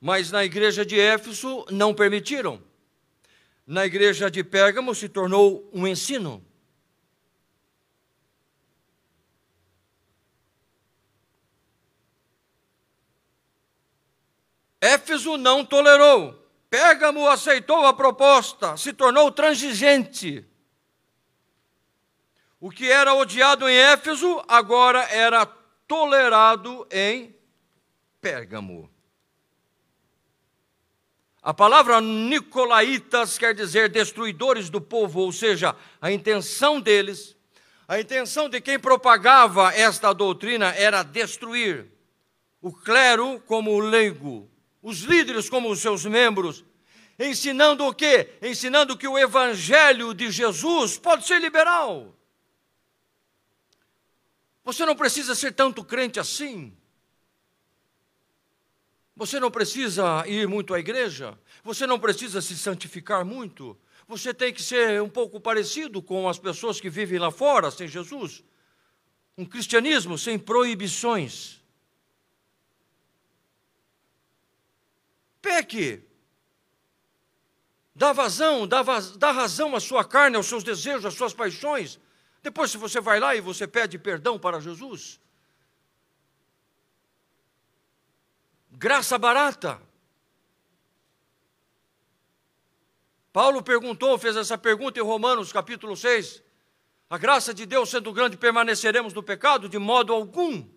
Mas 0.00 0.32
na 0.32 0.44
igreja 0.44 0.84
de 0.84 0.98
Éfeso 0.98 1.64
não 1.70 1.94
permitiram. 1.94 2.60
Na 3.64 3.86
igreja 3.86 4.28
de 4.28 4.42
Pérgamo 4.42 4.96
se 4.96 5.08
tornou 5.08 5.70
um 5.72 5.86
ensino. 5.86 6.44
Éfeso 14.86 15.36
não 15.36 15.64
tolerou. 15.64 16.34
Pérgamo 16.70 17.28
aceitou 17.28 17.86
a 17.86 17.92
proposta, 17.92 18.76
se 18.76 18.92
tornou 18.92 19.30
transigente. 19.30 20.44
O 22.60 22.70
que 22.70 22.90
era 22.90 23.14
odiado 23.14 23.68
em 23.68 23.76
Éfeso 23.76 24.42
agora 24.48 25.02
era 25.10 25.46
tolerado 25.86 26.86
em 26.90 27.34
Pérgamo. 28.20 28.90
A 31.42 31.54
palavra 31.54 32.00
nicolaítas 32.00 33.38
quer 33.38 33.54
dizer 33.54 33.88
destruidores 33.88 34.68
do 34.68 34.80
povo, 34.80 35.20
ou 35.20 35.30
seja, 35.30 35.76
a 36.00 36.10
intenção 36.10 36.80
deles, 36.80 37.36
a 37.86 38.00
intenção 38.00 38.48
de 38.48 38.60
quem 38.60 38.80
propagava 38.80 39.72
esta 39.72 40.12
doutrina 40.12 40.74
era 40.74 41.04
destruir 41.04 41.86
o 42.60 42.72
clero 42.72 43.40
como 43.46 43.70
o 43.70 43.78
leigo, 43.78 44.50
os 44.86 45.00
líderes 45.00 45.50
como 45.50 45.68
os 45.68 45.80
seus 45.80 46.04
membros, 46.04 46.64
ensinando 47.18 47.84
o 47.84 47.92
quê? 47.92 48.30
Ensinando 48.40 48.96
que 48.96 49.08
o 49.08 49.18
evangelho 49.18 50.14
de 50.14 50.30
Jesus 50.30 50.96
pode 50.96 51.26
ser 51.26 51.40
liberal. 51.40 52.14
Você 54.64 54.86
não 54.86 54.94
precisa 54.94 55.34
ser 55.34 55.50
tanto 55.54 55.82
crente 55.82 56.20
assim. 56.20 56.72
Você 59.16 59.40
não 59.40 59.50
precisa 59.50 60.24
ir 60.28 60.46
muito 60.46 60.72
à 60.72 60.78
igreja. 60.78 61.36
Você 61.64 61.84
não 61.84 61.98
precisa 61.98 62.40
se 62.40 62.56
santificar 62.56 63.24
muito. 63.24 63.76
Você 64.06 64.32
tem 64.32 64.52
que 64.52 64.62
ser 64.62 65.02
um 65.02 65.08
pouco 65.08 65.40
parecido 65.40 66.00
com 66.00 66.28
as 66.28 66.38
pessoas 66.38 66.80
que 66.80 66.88
vivem 66.88 67.18
lá 67.18 67.32
fora 67.32 67.72
sem 67.72 67.88
Jesus. 67.88 68.44
Um 69.36 69.44
cristianismo 69.44 70.16
sem 70.16 70.38
proibições. 70.38 71.60
Peque. 75.46 76.02
Dá 77.94 78.12
vazão, 78.12 78.66
dá, 78.66 78.82
vaz, 78.82 79.16
dá 79.16 79.30
razão 79.30 79.76
à 79.76 79.80
sua 79.80 80.04
carne, 80.04 80.36
aos 80.36 80.46
seus 80.46 80.64
desejos, 80.64 81.06
às 81.06 81.14
suas 81.14 81.32
paixões. 81.32 82.00
Depois, 82.42 82.70
se 82.70 82.76
você 82.76 83.00
vai 83.00 83.20
lá 83.20 83.34
e 83.36 83.40
você 83.40 83.66
pede 83.66 83.96
perdão 83.96 84.38
para 84.38 84.60
Jesus, 84.60 85.20
graça 88.72 89.16
barata. 89.16 89.80
Paulo 93.32 93.62
perguntou, 93.62 94.18
fez 94.18 94.36
essa 94.36 94.58
pergunta 94.58 94.98
em 94.98 95.02
Romanos 95.02 95.52
capítulo 95.52 95.96
6. 95.96 96.42
A 97.08 97.18
graça 97.18 97.54
de 97.54 97.64
Deus 97.64 97.88
sendo 97.88 98.12
grande, 98.12 98.36
permaneceremos 98.36 99.14
no 99.14 99.22
pecado? 99.22 99.68
De 99.68 99.78
modo 99.78 100.12
algum. 100.12 100.75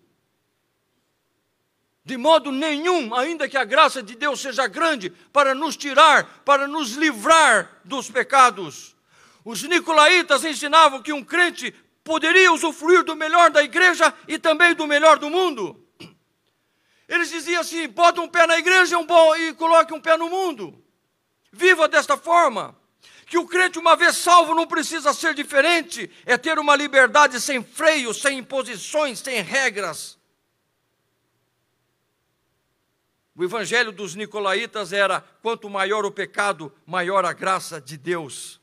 De 2.10 2.16
modo 2.16 2.50
nenhum, 2.50 3.14
ainda 3.14 3.48
que 3.48 3.56
a 3.56 3.62
graça 3.62 4.02
de 4.02 4.16
Deus 4.16 4.40
seja 4.40 4.66
grande 4.66 5.10
para 5.32 5.54
nos 5.54 5.76
tirar, 5.76 6.42
para 6.44 6.66
nos 6.66 6.94
livrar 6.94 7.70
dos 7.84 8.10
pecados. 8.10 8.96
Os 9.44 9.62
nicolaítas 9.62 10.44
ensinavam 10.44 11.00
que 11.00 11.12
um 11.12 11.22
crente 11.22 11.72
poderia 12.02 12.52
usufruir 12.52 13.04
do 13.04 13.14
melhor 13.14 13.52
da 13.52 13.62
igreja 13.62 14.12
e 14.26 14.40
também 14.40 14.74
do 14.74 14.88
melhor 14.88 15.20
do 15.20 15.30
mundo. 15.30 15.86
Eles 17.08 17.30
diziam 17.30 17.60
assim: 17.60 17.86
bota 17.86 18.20
um 18.20 18.26
pé 18.26 18.44
na 18.44 18.58
igreja 18.58 18.96
e 19.38 19.54
coloque 19.54 19.94
um 19.94 20.00
pé 20.00 20.16
no 20.16 20.28
mundo. 20.28 20.82
Viva 21.52 21.86
desta 21.86 22.16
forma. 22.16 22.76
Que 23.24 23.38
o 23.38 23.46
crente, 23.46 23.78
uma 23.78 23.94
vez 23.94 24.16
salvo, 24.16 24.52
não 24.52 24.66
precisa 24.66 25.14
ser 25.14 25.32
diferente, 25.32 26.10
é 26.26 26.36
ter 26.36 26.58
uma 26.58 26.74
liberdade 26.74 27.40
sem 27.40 27.62
freio, 27.62 28.12
sem 28.12 28.38
imposições, 28.38 29.20
sem 29.20 29.40
regras. 29.42 30.18
O 33.40 33.44
evangelho 33.44 33.90
dos 33.90 34.14
nicolaítas 34.14 34.92
era: 34.92 35.22
quanto 35.40 35.70
maior 35.70 36.04
o 36.04 36.12
pecado, 36.12 36.70
maior 36.84 37.24
a 37.24 37.32
graça 37.32 37.80
de 37.80 37.96
Deus. 37.96 38.60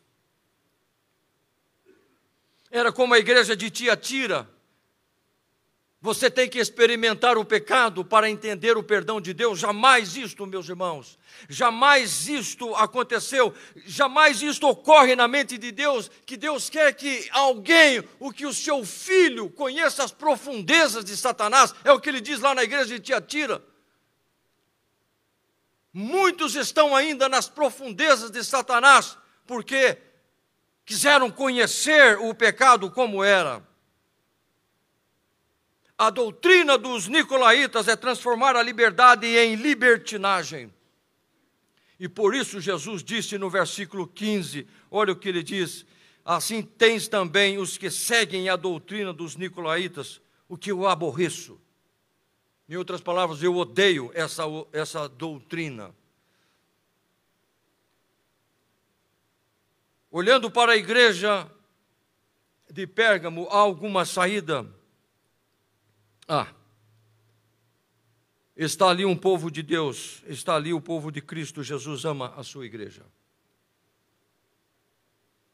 Era 2.70 2.92
como 2.92 3.16
a 3.16 3.18
igreja 3.18 3.56
de 3.56 3.72
Tiatira. 3.72 4.48
Você 6.00 6.30
tem 6.30 6.48
que 6.48 6.60
experimentar 6.60 7.40
o 7.40 7.44
pecado 7.44 8.06
para 8.06 8.30
entender 8.30 8.78
o 8.78 8.84
perdão 8.84 9.20
de 9.20 9.34
Deus. 9.34 9.58
Jamais 9.58 10.16
isto, 10.16 10.46
meus 10.46 10.70
irmãos, 10.70 11.18
jamais 11.50 12.30
isto 12.30 12.76
aconteceu, 12.76 13.52
jamais 13.84 14.44
isto 14.44 14.68
ocorre 14.68 15.16
na 15.16 15.28
mente 15.28 15.58
de 15.58 15.72
Deus, 15.72 16.12
que 16.24 16.38
Deus 16.38 16.70
quer 16.70 16.94
que 16.94 17.28
alguém, 17.32 18.04
o 18.20 18.32
que 18.32 18.46
o 18.46 18.54
seu 18.54 18.86
filho 18.86 19.50
conheça 19.50 20.04
as 20.04 20.12
profundezas 20.12 21.04
de 21.04 21.18
Satanás, 21.18 21.74
é 21.84 21.92
o 21.92 22.00
que 22.00 22.10
ele 22.10 22.22
diz 22.22 22.40
lá 22.42 22.54
na 22.54 22.64
igreja 22.64 22.86
de 22.86 23.00
Tiatira. 23.00 23.60
Muitos 25.94 26.56
estão 26.56 26.96
ainda 26.96 27.28
nas 27.28 27.50
profundezas 27.50 28.30
de 28.30 28.44
Satanás, 28.44 29.18
porque 29.46 29.98
quiseram 30.86 31.32
conhecer 31.32 32.18
o 32.20 32.34
pecado 32.34 32.92
como 32.92 33.24
era. 33.24 33.66
A 35.98 36.10
doutrina 36.10 36.78
dos 36.78 37.08
nicolaítas 37.08 37.88
é 37.88 37.96
transformar 37.96 38.56
a 38.56 38.62
liberdade 38.62 39.26
em 39.26 39.56
libertinagem. 39.56 40.72
E 42.00 42.08
por 42.08 42.36
isso 42.36 42.62
Jesus 42.62 43.04
disse 43.04 43.38
no 43.38 43.50
versículo 43.50 44.06
15: 44.06 44.68
olha 44.92 45.14
o 45.14 45.16
que 45.16 45.30
ele 45.30 45.42
diz: 45.42 45.86
Assim 46.24 46.62
tens 46.62 47.08
também 47.08 47.58
os 47.58 47.78
que 47.78 47.90
seguem 47.90 48.50
a 48.50 48.56
doutrina 48.56 49.12
dos 49.12 49.36
nicolaítas, 49.36 50.22
o 50.48 50.58
que 50.58 50.72
eu 50.72 50.86
aborreço. 50.86 51.60
Em 52.70 52.76
outras 52.76 53.00
palavras, 53.00 53.42
eu 53.42 53.56
odeio 53.56 54.12
essa, 54.14 54.44
essa 54.74 55.08
doutrina. 55.08 55.96
Olhando 60.12 60.52
para 60.52 60.74
a 60.74 60.78
igreja 60.78 61.50
de 62.70 62.86
Pérgamo, 62.86 63.48
há 63.50 63.58
alguma 63.58 64.04
saída? 64.04 64.68
Ah, 66.28 66.54
está 68.56 68.90
ali 68.90 69.06
um 69.06 69.16
povo 69.16 69.50
de 69.50 69.64
Deus, 69.64 70.22
está 70.28 70.56
ali 70.56 70.74
o 70.74 70.82
povo 70.82 71.12
de 71.12 71.22
Cristo. 71.22 71.64
Jesus 71.64 72.04
ama 72.04 72.34
a 72.36 72.44
sua 72.44 72.66
igreja. 72.66 73.06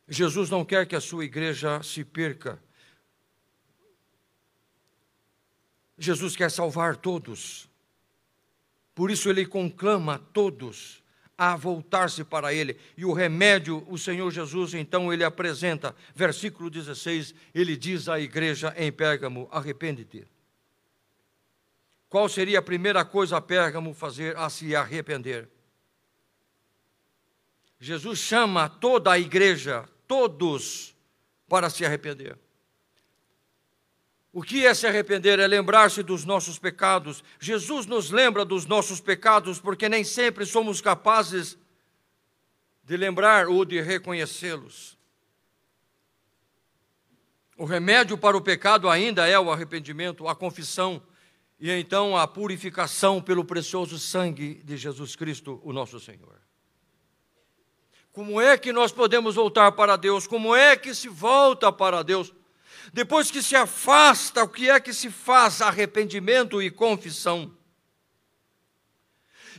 Jesus 0.07 0.49
não 0.49 0.65
quer 0.65 0.87
que 0.87 0.95
a 0.95 1.01
sua 1.01 1.25
igreja 1.25 1.81
se 1.83 2.03
perca. 2.03 2.61
Jesus 5.97 6.35
quer 6.35 6.49
salvar 6.49 6.97
todos. 6.97 7.69
Por 8.95 9.09
isso 9.09 9.29
ele 9.29 9.45
conclama 9.45 10.19
todos 10.19 11.03
a 11.37 11.55
voltar-se 11.55 12.23
para 12.23 12.53
ele. 12.53 12.77
E 12.95 13.05
o 13.05 13.13
remédio, 13.13 13.85
o 13.89 13.97
Senhor 13.97 14.29
Jesus, 14.31 14.73
então, 14.73 15.11
ele 15.11 15.23
apresenta, 15.23 15.95
versículo 16.15 16.69
16, 16.69 17.33
ele 17.53 17.75
diz 17.75 18.07
à 18.07 18.19
igreja 18.19 18.73
em 18.77 18.91
Pérgamo: 18.91 19.47
arrepende-te. 19.51 20.27
Qual 22.07 22.29
seria 22.29 22.59
a 22.59 22.61
primeira 22.61 23.03
coisa 23.03 23.37
a 23.37 23.41
Pérgamo 23.41 23.93
fazer 23.93 24.37
a 24.37 24.49
se 24.49 24.75
arrepender? 24.75 25.49
Jesus 27.79 28.19
chama 28.19 28.69
toda 28.69 29.11
a 29.11 29.19
igreja, 29.19 29.89
todos, 30.07 30.95
para 31.49 31.69
se 31.69 31.83
arrepender. 31.83 32.37
O 34.33 34.41
que 34.41 34.65
é 34.65 34.73
se 34.73 34.87
arrepender? 34.87 35.37
É 35.37 35.45
lembrar-se 35.45 36.01
dos 36.01 36.25
nossos 36.25 36.57
pecados. 36.57 37.23
Jesus 37.39 37.85
nos 37.85 38.09
lembra 38.09 38.43
dos 38.43 38.65
nossos 38.65 38.99
pecados 38.99 39.59
porque 39.59 39.87
nem 39.87 40.03
sempre 40.03 40.43
somos 40.43 40.81
capazes 40.81 41.55
de 42.83 42.97
lembrar 42.97 43.47
ou 43.47 43.63
de 43.63 43.79
reconhecê-los. 43.79 44.97
O 47.55 47.63
remédio 47.63 48.17
para 48.17 48.35
o 48.35 48.41
pecado 48.41 48.89
ainda 48.89 49.27
é 49.27 49.39
o 49.39 49.51
arrependimento, 49.51 50.27
a 50.27 50.35
confissão 50.35 50.99
e 51.59 51.69
então 51.69 52.17
a 52.17 52.27
purificação 52.27 53.21
pelo 53.21 53.45
precioso 53.45 53.99
sangue 53.99 54.55
de 54.65 54.75
Jesus 54.75 55.15
Cristo, 55.15 55.61
o 55.63 55.71
nosso 55.71 55.99
Senhor. 55.99 56.41
Como 58.11 58.41
é 58.41 58.57
que 58.57 58.73
nós 58.73 58.91
podemos 58.91 59.35
voltar 59.35 59.71
para 59.73 59.95
Deus? 59.95 60.25
Como 60.25 60.55
é 60.55 60.75
que 60.75 60.95
se 60.95 61.07
volta 61.07 61.71
para 61.71 62.03
Deus? 62.03 62.33
Depois 62.91 63.31
que 63.31 63.41
se 63.41 63.55
afasta, 63.55 64.43
o 64.43 64.49
que 64.49 64.69
é 64.69 64.79
que 64.79 64.93
se 64.93 65.09
faz? 65.09 65.61
Arrependimento 65.61 66.61
e 66.61 66.69
confissão. 66.69 67.55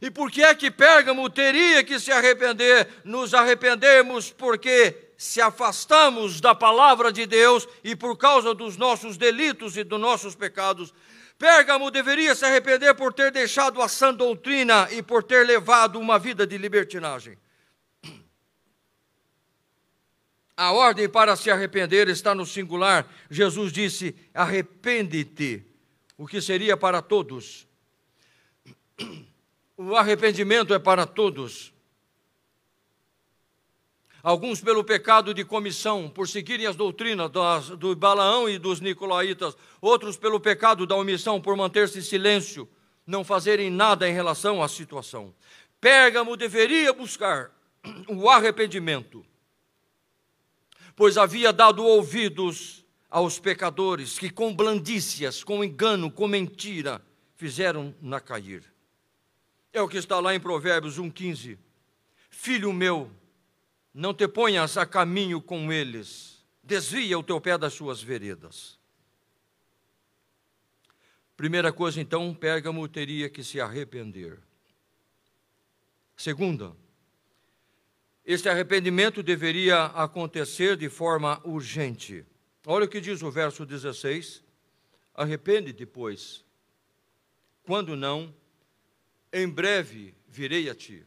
E 0.03 0.11
por 0.11 0.31
que 0.31 0.43
é 0.43 0.55
que 0.55 0.71
Pérgamo 0.71 1.31
teria 1.31 1.83
que 1.83 1.99
se 1.99 2.13
arrepender? 2.13 2.89
Nos 3.05 3.33
arrependemos 3.33 4.31
porque 4.31 5.13
se 5.17 5.41
afastamos 5.41 6.41
da 6.41 6.55
palavra 6.55 7.13
de 7.13 7.25
Deus 7.27 7.67
e 7.83 7.97
por 7.97 8.17
causa 8.17 8.53
dos 8.53 8.77
nossos 8.77 9.17
delitos 9.17 9.77
e 9.77 9.85
dos 9.85 10.01
nossos 10.01 10.35
pecados. 10.35 10.93
Pérgamo 11.39 11.91
deveria 11.91 12.35
se 12.35 12.45
arrepender 12.45 12.95
por 12.95 13.13
ter 13.13 13.31
deixado 13.31 13.81
a 13.81 13.89
sã 13.89 14.13
doutrina 14.13 14.89
e 14.91 15.03
por 15.03 15.23
ter 15.23 15.47
levado 15.47 15.99
uma 15.99 16.19
vida 16.19 16.47
de 16.47 16.59
libertinagem. 16.59 17.39
A 20.57 20.71
ordem 20.71 21.09
para 21.09 21.35
se 21.35 21.51
arrepender 21.51 22.09
está 22.09 22.35
no 22.35 22.47
singular. 22.47 23.09
Jesus 23.29 23.73
disse: 23.73 24.15
arrepende-te, 24.33 25.65
o 26.17 26.27
que 26.27 26.41
seria 26.41 26.77
para 26.77 27.03
todos. 27.03 27.67
O 29.77 29.97
arrependimento 29.97 30.73
é 30.73 30.79
para 30.79 31.05
todos. 31.05 31.75
Alguns 34.23 34.61
pelo 34.61 34.85
pecado 34.85 35.35
de 35.35 35.45
comissão, 35.45 36.09
por 36.09 36.29
seguirem 36.29 36.69
as 36.69 36.77
doutrinas 36.77 37.29
das, 37.29 37.71
do 37.71 37.97
Balaão 37.97 38.49
e 38.49 38.57
dos 38.57 38.81
Nicolaítas. 38.81 39.57
Outros 39.81 40.17
pelo 40.17 40.39
pecado 40.39 40.87
da 40.87 40.95
omissão, 40.95 41.41
por 41.41 41.57
manter-se 41.57 41.99
em 41.99 42.03
silêncio, 42.03 42.69
não 43.05 43.25
fazerem 43.25 43.69
nada 43.69 44.09
em 44.09 44.13
relação 44.13 44.63
à 44.63 44.69
situação. 44.69 45.35
Pérgamo 45.81 46.37
deveria 46.37 46.93
buscar 46.93 47.51
o 48.07 48.31
arrependimento 48.31 49.27
pois 50.97 51.17
havia 51.17 51.53
dado 51.53 51.85
ouvidos 51.85 52.85
aos 53.11 53.39
pecadores 53.39 54.19
que 54.19 54.31
com 54.31 54.55
blandícias, 54.55 55.45
com 55.45 55.63
engano, 55.63 56.11
com 56.11 56.27
mentira, 56.27 57.01
fizeram-na 57.37 58.21
cair. 58.21 58.65
É 59.73 59.81
o 59.81 59.89
que 59.89 59.99
está 59.99 60.21
lá 60.21 60.35
em 60.35 60.41
Provérbios 60.41 60.99
1,15. 60.99 61.59
Filho 62.31 62.73
meu, 62.73 63.11
não 63.93 64.13
te 64.13 64.27
ponhas 64.27 64.77
a 64.77 64.85
caminho 64.85 65.41
com 65.41 65.73
eles, 65.73 66.45
desvia 66.63 67.19
o 67.19 67.23
teu 67.23 67.41
pé 67.41 67.57
das 67.57 67.73
suas 67.73 68.03
veredas. 68.03 68.79
Primeira 71.37 71.73
coisa, 71.73 72.01
então, 72.01 72.33
Pérgamo 72.33 72.87
teria 72.87 73.29
que 73.29 73.43
se 73.43 73.61
arrepender. 73.61 74.39
Segunda, 76.17 76.77
este 78.25 78.49
arrependimento 78.49 79.23
deveria 79.23 79.87
acontecer 79.87 80.77
de 80.77 80.89
forma 80.89 81.41
urgente. 81.45 82.25
Olha 82.67 82.87
o 82.87 82.89
que 82.89 83.01
diz 83.01 83.23
o 83.23 83.31
verso 83.31 83.67
16: 83.67 84.43
Arrepende-te, 85.15 85.85
pois, 85.85 86.45
quando 87.63 87.95
não, 87.95 88.35
em 89.33 89.49
breve 89.49 90.15
virei 90.27 90.71
a 90.71 90.75
ti. 90.75 91.05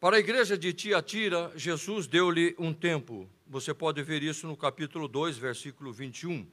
Para 0.00 0.16
a 0.16 0.20
igreja 0.20 0.58
de 0.58 0.72
Tiatira, 0.72 1.50
Jesus 1.56 2.06
deu-lhe 2.06 2.54
um 2.58 2.74
tempo. 2.74 3.30
Você 3.46 3.72
pode 3.72 4.02
ver 4.02 4.22
isso 4.22 4.46
no 4.46 4.56
capítulo 4.56 5.08
2, 5.08 5.38
versículo 5.38 5.92
21. 5.92 6.46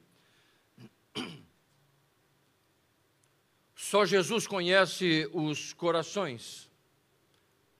Só 3.82 4.06
Jesus 4.06 4.46
conhece 4.46 5.28
os 5.32 5.72
corações. 5.72 6.70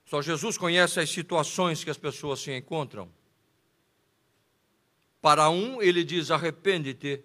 Só 0.03 0.21
Jesus 0.21 0.57
conhece 0.57 0.99
as 0.99 1.09
situações 1.09 1.81
que 1.81 1.89
as 1.89 1.97
pessoas 1.97 2.41
se 2.41 2.51
encontram. 2.51 3.09
Para 5.21 5.49
um, 5.49 5.81
ele 5.81 6.03
diz: 6.03 6.29
arrepende-te, 6.29 7.23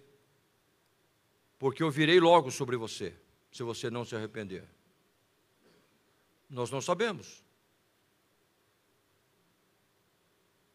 porque 1.59 1.83
eu 1.83 1.91
virei 1.91 2.21
logo 2.21 2.53
sobre 2.53 2.77
você, 2.77 3.13
se 3.51 3.65
você 3.65 3.91
não 3.91 4.05
se 4.05 4.15
arrepender. 4.15 4.65
Nós 6.49 6.71
não 6.71 6.81
sabemos. 6.81 7.45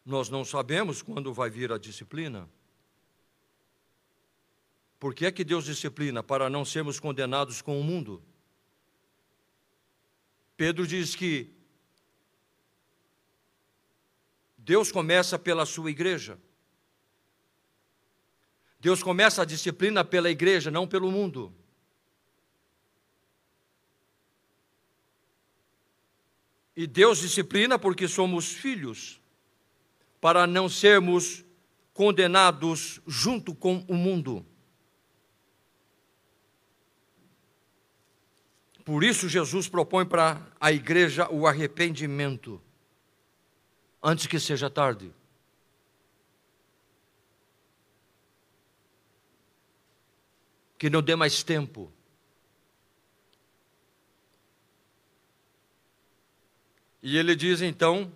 Nós 0.05 0.27
não 0.27 0.43
sabemos 0.43 1.01
quando 1.01 1.33
vai 1.33 1.49
vir 1.49 1.71
a 1.71 1.77
disciplina. 1.77 2.49
Por 5.03 5.13
que 5.13 5.25
é 5.25 5.31
que 5.33 5.43
Deus 5.43 5.65
disciplina? 5.65 6.23
Para 6.23 6.49
não 6.49 6.63
sermos 6.63 6.97
condenados 6.97 7.61
com 7.61 7.77
o 7.77 7.83
mundo. 7.83 8.23
Pedro 10.55 10.87
diz 10.87 11.13
que 11.13 11.53
Deus 14.57 14.93
começa 14.93 15.37
pela 15.37 15.65
sua 15.65 15.91
igreja. 15.91 16.39
Deus 18.79 19.03
começa 19.03 19.41
a 19.41 19.45
disciplina 19.45 20.05
pela 20.05 20.31
igreja, 20.31 20.71
não 20.71 20.87
pelo 20.87 21.11
mundo. 21.11 21.53
E 26.77 26.87
Deus 26.87 27.19
disciplina 27.19 27.77
porque 27.77 28.07
somos 28.07 28.53
filhos 28.53 29.19
para 30.21 30.47
não 30.47 30.69
sermos 30.69 31.43
condenados 31.93 33.01
junto 33.05 33.53
com 33.53 33.83
o 33.89 33.95
mundo. 33.95 34.47
Por 38.83 39.03
isso, 39.03 39.29
Jesus 39.29 39.67
propõe 39.69 40.05
para 40.05 40.45
a 40.59 40.71
igreja 40.71 41.29
o 41.31 41.47
arrependimento, 41.47 42.61
antes 44.01 44.27
que 44.27 44.39
seja 44.39 44.69
tarde. 44.69 45.13
Que 50.77 50.89
não 50.89 51.01
dê 51.01 51.15
mais 51.15 51.43
tempo. 51.43 51.91
E 57.01 57.17
ele 57.17 57.35
diz 57.35 57.61
então 57.61 58.11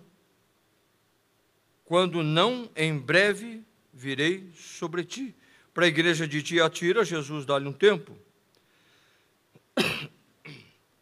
quando 1.88 2.22
não, 2.22 2.70
em 2.76 2.98
breve 2.98 3.64
virei 3.94 4.52
sobre 4.54 5.02
ti. 5.02 5.34
Para 5.72 5.86
a 5.86 5.88
igreja 5.88 6.28
de 6.28 6.42
Tiatira, 6.42 7.02
Jesus 7.02 7.46
dá-lhe 7.46 7.66
um 7.66 7.72
tempo. 7.72 8.14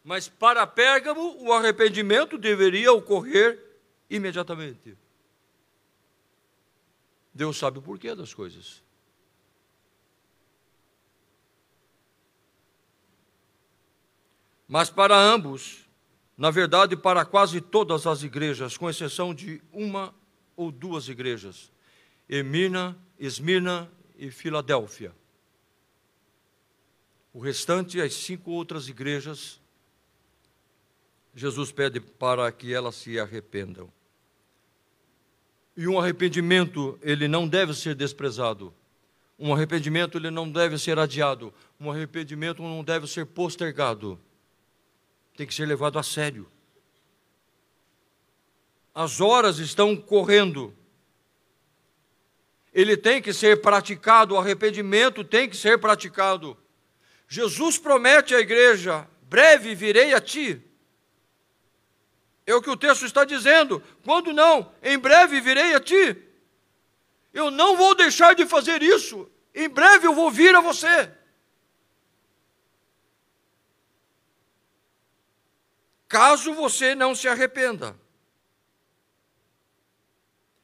Mas 0.07 0.29
para 0.29 0.65
Pérgamo, 0.65 1.35
o 1.43 1.51
arrependimento 1.51 2.37
deveria 2.37 2.93
ocorrer 2.93 3.61
imediatamente. 4.09 4.97
Deus 7.33 7.57
sabe 7.57 7.79
o 7.79 7.81
porquê 7.81 8.15
das 8.15 8.33
coisas. 8.33 8.81
Mas 14.65 14.89
para 14.89 15.13
ambos, 15.13 15.85
na 16.37 16.51
verdade, 16.51 16.95
para 16.95 17.25
quase 17.25 17.59
todas 17.59 18.07
as 18.07 18.23
igrejas, 18.23 18.77
com 18.77 18.89
exceção 18.89 19.35
de 19.35 19.61
uma 19.73 20.15
ou 20.55 20.71
duas 20.71 21.09
igrejas: 21.09 21.69
Emina, 22.29 22.97
Esmirna 23.19 23.91
e 24.17 24.31
Filadélfia. 24.31 25.13
O 27.33 27.39
restante, 27.41 27.99
as 27.99 28.13
cinco 28.13 28.51
outras 28.51 28.87
igrejas, 28.87 29.59
Jesus 31.37 31.71
pede 31.71 32.01
para 32.01 32.51
que 32.51 32.73
elas 32.73 32.95
se 32.95 33.17
arrependam. 33.17 33.89
E 35.77 35.87
um 35.87 35.97
arrependimento, 35.97 36.99
ele 37.01 37.29
não 37.29 37.47
deve 37.47 37.73
ser 37.73 37.95
desprezado. 37.95 38.73
Um 39.39 39.53
arrependimento, 39.53 40.17
ele 40.17 40.31
não 40.31 40.51
deve 40.51 40.77
ser 40.77 40.99
adiado. 40.99 41.53
Um 41.79 41.89
arrependimento 41.89 42.61
não 42.61 42.83
deve 42.83 43.07
ser 43.07 43.25
postergado. 43.25 44.19
Tem 45.37 45.47
que 45.47 45.53
ser 45.53 45.65
levado 45.65 45.97
a 45.97 46.03
sério 46.03 46.45
as 48.97 49.21
horas 49.21 49.59
estão 49.59 49.95
correndo. 49.95 50.75
Ele 52.73 52.97
tem 52.97 53.21
que 53.21 53.31
ser 53.31 53.61
praticado, 53.61 54.33
o 54.33 54.39
arrependimento 54.39 55.23
tem 55.23 55.47
que 55.47 55.55
ser 55.55 55.77
praticado. 55.77 56.57
Jesus 57.27 57.77
promete 57.77 58.33
à 58.33 58.39
igreja: 58.39 59.07
breve 59.29 59.75
virei 59.75 60.15
a 60.15 60.19
ti. 60.19 60.59
É 62.47 62.55
o 62.55 62.61
que 62.61 62.69
o 62.69 62.77
texto 62.77 63.05
está 63.05 63.25
dizendo. 63.25 63.83
Quando 64.05 64.31
não, 64.31 64.71
em 64.81 64.97
breve 64.97 65.41
virei 65.41 65.75
a 65.75 65.81
ti. 65.81 66.15
Eu 67.33 67.51
não 67.51 67.75
vou 67.75 67.93
deixar 67.93 68.33
de 68.33 68.45
fazer 68.45 68.81
isso. 68.81 69.29
Em 69.53 69.67
breve 69.67 70.07
eu 70.07 70.15
vou 70.15 70.31
vir 70.31 70.55
a 70.55 70.61
você. 70.61 71.11
Caso 76.07 76.53
você 76.53 76.95
não 76.95 77.13
se 77.13 77.27
arrependa. 77.27 77.99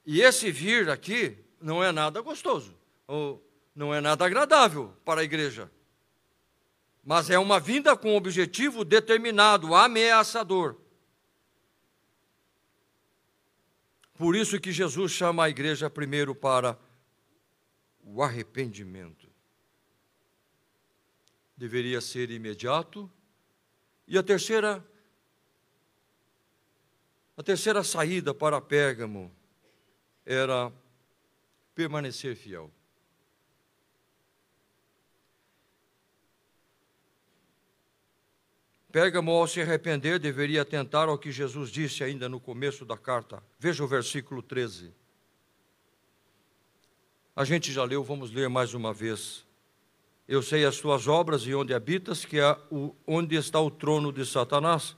E 0.06 0.22
esse 0.22 0.50
vir 0.52 0.90
aqui 0.90 1.38
não 1.60 1.84
é 1.84 1.92
nada 1.92 2.22
gostoso, 2.22 2.78
ou 3.06 3.46
não 3.76 3.94
é 3.94 4.00
nada 4.00 4.26
agradável 4.26 4.96
para 5.04 5.20
a 5.20 5.24
igreja. 5.24 5.70
Mas 7.04 7.30
é 7.30 7.38
uma 7.38 7.60
vinda 7.60 7.96
com 7.98 8.16
objetivo 8.16 8.86
determinado, 8.86 9.76
ameaçador. 9.76 10.78
Por 14.14 14.36
isso 14.36 14.60
que 14.60 14.72
Jesus 14.72 15.12
chama 15.12 15.46
a 15.46 15.50
igreja 15.50 15.90
primeiro 15.90 16.36
para 16.36 16.78
o 18.04 18.22
arrependimento. 18.22 19.28
Deveria 21.58 22.02
ser 22.02 22.30
imediato. 22.30 23.10
E 24.08 24.18
a 24.18 24.24
terceira 24.24 24.86
a 27.36 27.42
terceira 27.42 27.84
saída 27.84 28.32
para 28.34 28.62
Pérgamo 28.62 29.32
era 30.24 30.72
permanecer 31.74 32.36
fiel. 32.36 32.72
Pérgamo, 38.94 39.32
ao 39.32 39.48
se 39.48 39.60
arrepender, 39.60 40.20
deveria 40.20 40.62
atentar 40.62 41.10
ao 41.10 41.18
que 41.18 41.32
Jesus 41.32 41.72
disse 41.72 42.04
ainda 42.04 42.30
no 42.30 42.40
começo 42.40 42.86
da 42.86 42.96
carta. 42.96 43.42
Veja 43.58 43.84
o 43.84 43.88
versículo 43.88 44.40
13. 44.44 44.94
A 47.36 47.44
gente 47.44 47.72
já 47.72 47.84
leu, 47.84 48.04
vamos 48.04 48.30
ler 48.30 48.48
mais 48.50 48.76
uma 48.76 48.94
vez. 48.94 49.48
Eu 50.28 50.44
sei 50.44 50.64
as 50.64 50.78
tuas 50.78 51.08
obras 51.08 51.42
e 51.42 51.56
onde 51.56 51.74
habitas, 51.74 52.24
que 52.24 52.38
é 52.38 52.56
o, 52.70 52.96
onde 53.08 53.36
está 53.36 53.60
o 53.60 53.72
trono 53.72 54.14
de 54.14 54.24
Satanás, 54.28 54.96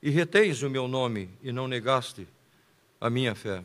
e 0.00 0.10
retens 0.10 0.62
o 0.62 0.70
meu 0.70 0.86
nome 0.86 1.28
e 1.42 1.50
não 1.50 1.66
negaste 1.66 2.28
a 3.00 3.10
minha 3.10 3.34
fé. 3.34 3.64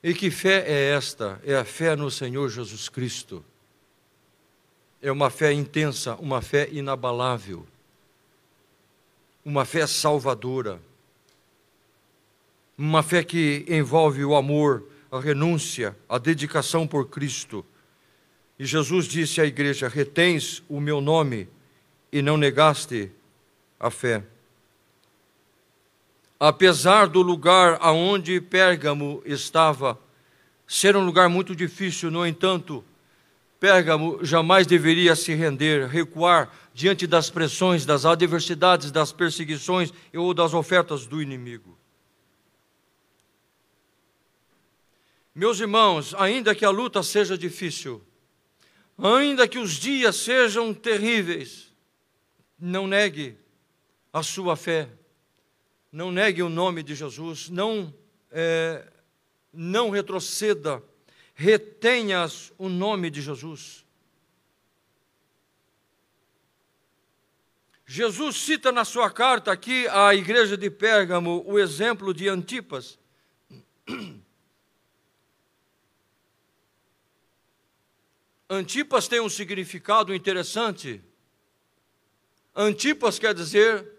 E 0.00 0.14
que 0.14 0.30
fé 0.30 0.62
é 0.64 0.90
esta? 0.92 1.40
É 1.44 1.56
a 1.56 1.64
fé 1.64 1.96
no 1.96 2.08
Senhor 2.08 2.48
Jesus 2.48 2.88
Cristo. 2.88 3.44
É 5.02 5.12
uma 5.12 5.28
fé 5.28 5.52
intensa, 5.52 6.14
uma 6.14 6.40
fé 6.40 6.68
inabalável, 6.72 7.66
uma 9.44 9.64
fé 9.64 9.86
salvadora, 9.86 10.80
uma 12.78 13.02
fé 13.02 13.22
que 13.22 13.66
envolve 13.68 14.24
o 14.24 14.34
amor, 14.34 14.88
a 15.10 15.20
renúncia, 15.20 15.94
a 16.08 16.16
dedicação 16.16 16.86
por 16.86 17.08
Cristo. 17.08 17.66
E 18.58 18.64
Jesus 18.64 19.06
disse 19.06 19.40
à 19.40 19.44
igreja: 19.44 19.88
Retens 19.88 20.62
o 20.68 20.80
meu 20.80 21.00
nome 21.00 21.48
e 22.12 22.22
não 22.22 22.36
negaste 22.36 23.10
a 23.78 23.90
fé 23.90 24.22
apesar 26.44 27.06
do 27.06 27.22
lugar 27.22 27.78
aonde 27.80 28.40
Pérgamo 28.40 29.22
estava 29.24 29.96
ser 30.66 30.96
um 30.96 31.06
lugar 31.06 31.28
muito 31.28 31.54
difícil, 31.54 32.10
no 32.10 32.26
entanto, 32.26 32.84
Pérgamo 33.62 34.18
jamais 34.24 34.66
deveria 34.66 35.14
se 35.14 35.32
render, 35.34 35.86
recuar 35.86 36.52
diante 36.74 37.06
das 37.06 37.30
pressões, 37.30 37.86
das 37.86 38.04
adversidades, 38.04 38.90
das 38.90 39.12
perseguições 39.12 39.92
ou 40.12 40.34
das 40.34 40.52
ofertas 40.52 41.06
do 41.06 41.22
inimigo. 41.22 41.78
Meus 45.32 45.60
irmãos, 45.60 46.12
ainda 46.18 46.56
que 46.56 46.64
a 46.64 46.70
luta 46.70 47.04
seja 47.04 47.38
difícil, 47.38 48.02
ainda 48.98 49.46
que 49.46 49.60
os 49.60 49.74
dias 49.74 50.16
sejam 50.16 50.74
terríveis, 50.74 51.72
não 52.58 52.88
negue 52.88 53.36
a 54.12 54.24
sua 54.24 54.56
fé 54.56 54.88
não 55.92 56.10
negue 56.10 56.42
o 56.42 56.48
nome 56.48 56.82
de 56.82 56.94
Jesus, 56.94 57.50
não, 57.50 57.92
é, 58.30 58.82
não 59.52 59.90
retroceda, 59.90 60.82
retenhas 61.34 62.52
o 62.58 62.68
nome 62.68 63.10
de 63.10 63.20
Jesus. 63.22 63.84
Jesus 67.84 68.36
cita 68.36 68.72
na 68.72 68.84
sua 68.84 69.10
carta 69.10 69.52
aqui 69.52 69.86
à 69.88 70.14
igreja 70.14 70.56
de 70.56 70.70
Pérgamo 70.70 71.44
o 71.46 71.58
exemplo 71.58 72.14
de 72.14 72.28
Antipas. 72.28 72.98
Antipas 78.48 79.08
tem 79.08 79.20
um 79.20 79.28
significado 79.28 80.14
interessante. 80.14 81.02
Antipas 82.54 83.18
quer 83.18 83.34
dizer 83.34 83.90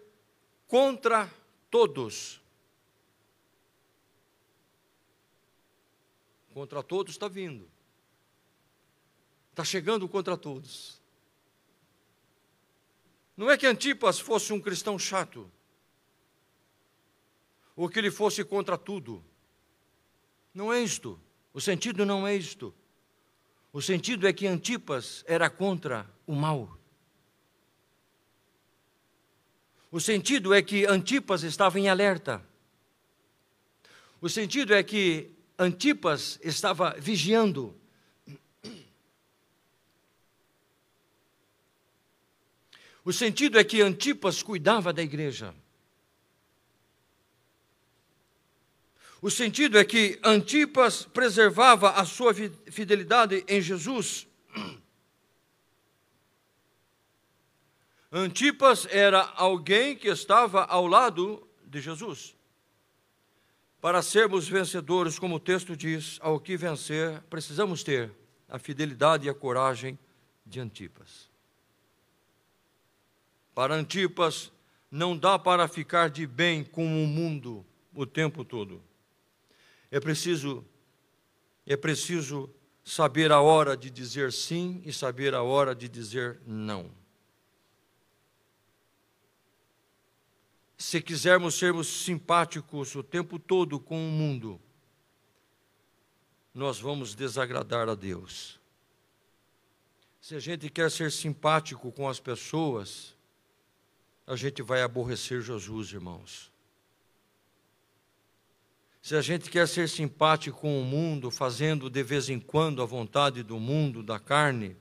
contra 0.66 1.28
todos. 1.70 2.40
Contra 6.54 6.84
todos 6.84 7.14
está 7.14 7.26
vindo. 7.26 7.68
Está 9.50 9.64
chegando 9.64 10.08
contra 10.08 10.36
todos. 10.36 11.02
Não 13.36 13.50
é 13.50 13.58
que 13.58 13.66
Antipas 13.66 14.20
fosse 14.20 14.52
um 14.52 14.60
cristão 14.60 14.96
chato, 14.96 15.50
ou 17.74 17.88
que 17.88 17.98
ele 17.98 18.08
fosse 18.08 18.44
contra 18.44 18.78
tudo. 18.78 19.22
Não 20.54 20.72
é 20.72 20.80
isto. 20.80 21.20
O 21.52 21.60
sentido 21.60 22.06
não 22.06 22.24
é 22.24 22.36
isto. 22.36 22.72
O 23.72 23.82
sentido 23.82 24.28
é 24.28 24.32
que 24.32 24.46
Antipas 24.46 25.24
era 25.26 25.50
contra 25.50 26.08
o 26.24 26.36
mal. 26.36 26.78
O 29.90 30.00
sentido 30.00 30.54
é 30.54 30.62
que 30.62 30.86
Antipas 30.86 31.42
estava 31.42 31.80
em 31.80 31.88
alerta. 31.88 32.40
O 34.20 34.28
sentido 34.28 34.72
é 34.72 34.80
que 34.84 35.33
Antipas 35.58 36.38
estava 36.42 36.96
vigiando. 36.98 37.74
O 43.04 43.12
sentido 43.12 43.58
é 43.58 43.64
que 43.64 43.82
Antipas 43.82 44.42
cuidava 44.42 44.92
da 44.92 45.02
igreja. 45.02 45.54
O 49.20 49.30
sentido 49.30 49.78
é 49.78 49.84
que 49.84 50.18
Antipas 50.22 51.04
preservava 51.04 51.92
a 51.92 52.04
sua 52.04 52.34
fidelidade 52.34 53.44
em 53.48 53.60
Jesus. 53.60 54.26
Antipas 58.12 58.86
era 58.90 59.20
alguém 59.34 59.96
que 59.96 60.08
estava 60.08 60.64
ao 60.64 60.86
lado 60.86 61.46
de 61.64 61.80
Jesus. 61.80 62.34
Para 63.84 64.00
sermos 64.00 64.48
vencedores, 64.48 65.18
como 65.18 65.36
o 65.36 65.38
texto 65.38 65.76
diz, 65.76 66.18
ao 66.22 66.40
que 66.40 66.56
vencer, 66.56 67.20
precisamos 67.28 67.82
ter 67.82 68.10
a 68.48 68.58
fidelidade 68.58 69.26
e 69.26 69.28
a 69.28 69.34
coragem 69.34 69.98
de 70.46 70.58
Antipas. 70.58 71.28
Para 73.54 73.74
Antipas, 73.74 74.50
não 74.90 75.14
dá 75.14 75.38
para 75.38 75.68
ficar 75.68 76.08
de 76.08 76.26
bem 76.26 76.64
com 76.64 76.82
o 76.82 77.06
mundo 77.06 77.62
o 77.94 78.06
tempo 78.06 78.42
todo. 78.42 78.82
É 79.90 80.00
preciso 80.00 80.64
é 81.66 81.76
preciso 81.76 82.48
saber 82.82 83.30
a 83.30 83.42
hora 83.42 83.76
de 83.76 83.90
dizer 83.90 84.32
sim 84.32 84.80
e 84.86 84.94
saber 84.94 85.34
a 85.34 85.42
hora 85.42 85.74
de 85.74 85.90
dizer 85.90 86.40
não. 86.46 86.90
Se 90.84 91.00
quisermos 91.00 91.54
sermos 91.54 91.86
simpáticos 91.86 92.94
o 92.94 93.02
tempo 93.02 93.38
todo 93.38 93.80
com 93.80 94.06
o 94.06 94.10
mundo, 94.10 94.60
nós 96.52 96.78
vamos 96.78 97.14
desagradar 97.14 97.88
a 97.88 97.94
Deus. 97.94 98.60
Se 100.20 100.34
a 100.34 100.38
gente 100.38 100.68
quer 100.68 100.90
ser 100.90 101.10
simpático 101.10 101.90
com 101.90 102.06
as 102.06 102.20
pessoas, 102.20 103.16
a 104.26 104.36
gente 104.36 104.60
vai 104.60 104.82
aborrecer 104.82 105.40
Jesus, 105.40 105.90
irmãos. 105.90 106.52
Se 109.00 109.16
a 109.16 109.22
gente 109.22 109.50
quer 109.50 109.66
ser 109.66 109.88
simpático 109.88 110.60
com 110.60 110.82
o 110.82 110.84
mundo, 110.84 111.30
fazendo 111.30 111.88
de 111.88 112.02
vez 112.02 112.28
em 112.28 112.38
quando 112.38 112.82
a 112.82 112.86
vontade 112.86 113.42
do 113.42 113.58
mundo, 113.58 114.02
da 114.02 114.20
carne, 114.20 114.76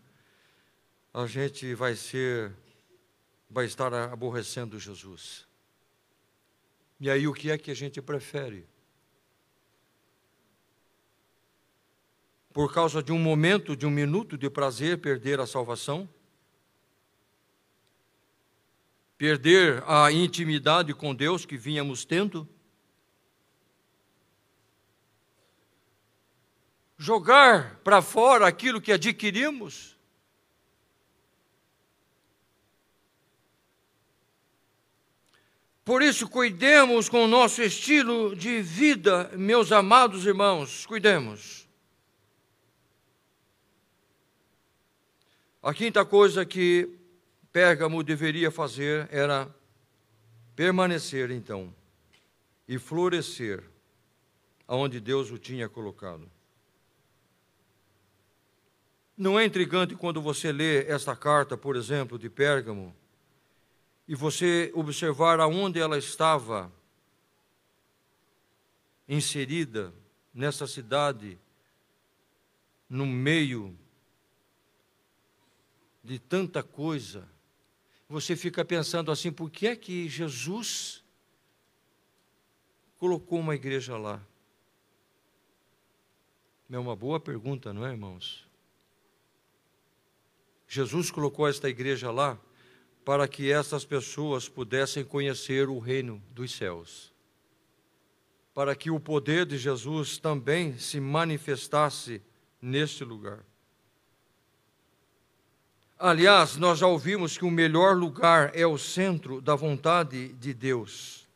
a 1.14 1.26
gente 1.28 1.74
vai 1.74 1.96
ser, 1.96 2.54
vai 3.50 3.64
estar 3.64 3.94
aborrecendo 3.94 4.78
Jesus. 4.78 5.53
E 7.04 7.10
aí 7.10 7.28
o 7.28 7.34
que 7.34 7.52
é 7.52 7.58
que 7.58 7.70
a 7.70 7.76
gente 7.76 8.02
prefere? 8.02 8.66
Por 12.54 12.74
causa 12.74 13.04
de 13.04 13.12
um 13.12 13.20
momento, 13.20 13.76
de 13.76 13.86
um 13.86 13.92
minuto 13.92 14.38
de 14.38 14.50
prazer, 14.50 15.00
perder 15.00 15.40
a 15.42 15.46
salvação? 15.46 16.10
perder 19.24 19.82
a 19.88 20.12
intimidade 20.12 20.94
com 20.94 21.16
Deus 21.16 21.46
que 21.46 21.56
vínhamos 21.56 22.04
tendo, 22.04 22.46
jogar 26.98 27.80
para 27.86 28.02
fora 28.02 28.46
aquilo 28.46 28.82
que 28.82 28.92
adquirimos. 28.92 29.93
Por 35.86 36.02
isso, 36.02 36.30
cuidemos 36.30 37.10
com 37.10 37.26
o 37.26 37.28
nosso 37.28 37.62
estilo 37.62 38.36
de 38.36 38.62
vida, 38.62 39.30
meus 39.36 39.72
amados 39.72 40.26
irmãos, 40.26 40.86
cuidemos. 40.86 41.68
A 45.62 45.74
quinta 45.74 46.06
coisa 46.06 46.46
que 46.46 46.90
Pérgamo 47.52 48.02
deveria 48.02 48.50
fazer 48.50 49.10
era 49.12 49.54
permanecer 50.56 51.32
então 51.32 51.74
e 52.68 52.80
florescer 52.80 53.64
aonde 54.68 55.00
Deus 55.00 55.32
o 55.32 55.38
tinha 55.38 55.68
colocado. 55.68 56.30
Não 59.18 59.40
é 59.40 59.46
intrigante 59.46 59.96
quando 59.96 60.22
você 60.22 60.52
lê 60.52 60.86
esta 60.88 61.16
carta, 61.16 61.56
por 61.56 61.76
exemplo, 61.76 62.18
de 62.18 62.30
Pérgamo, 62.30 62.96
e 64.14 64.16
você 64.16 64.72
observar 64.76 65.40
aonde 65.40 65.80
ela 65.80 65.98
estava 65.98 66.72
inserida 69.10 69.92
nessa 70.32 70.68
cidade, 70.68 71.40
no 72.88 73.08
meio 73.08 73.76
de 76.04 76.20
tanta 76.20 76.62
coisa, 76.62 77.28
você 78.08 78.36
fica 78.36 78.64
pensando 78.64 79.12
assim: 79.12 79.32
por 79.32 79.50
que 79.50 79.66
é 79.66 79.76
que 79.76 80.08
Jesus 80.08 81.04
colocou 83.00 83.40
uma 83.40 83.56
igreja 83.56 83.98
lá? 83.98 84.24
É 86.70 86.78
uma 86.78 86.96
boa 86.96 87.20
pergunta, 87.20 87.74
não 87.74 87.84
é, 87.84 87.90
irmãos? 87.90 88.48
Jesus 90.68 91.10
colocou 91.10 91.48
esta 91.48 91.68
igreja 91.68 92.12
lá 92.12 92.40
para 93.04 93.28
que 93.28 93.52
essas 93.52 93.84
pessoas 93.84 94.48
pudessem 94.48 95.04
conhecer 95.04 95.68
o 95.68 95.80
reino 95.80 96.22
dos 96.32 96.54
céus. 96.54 97.12
Para 98.54 98.76
que 98.76 98.90
o 98.90 99.00
poder 99.00 99.46
de 99.46 99.58
Jesus 99.58 100.18
também 100.18 100.78
se 100.78 101.00
manifestasse 101.00 102.22
neste 102.62 103.04
lugar. 103.04 103.44
Aliás, 106.00 106.58
nós 106.58 106.80
já 106.80 106.88
ouvimos 106.88 107.38
que 107.38 107.46
o 107.46 107.52
melhor 107.52 107.96
lugar 107.96 108.52
é 108.54 108.66
o 108.66 108.78
centro 108.78 109.42
da 109.42 109.56
vontade 109.56 110.30
de 110.34 110.54
Deus. 110.54 111.28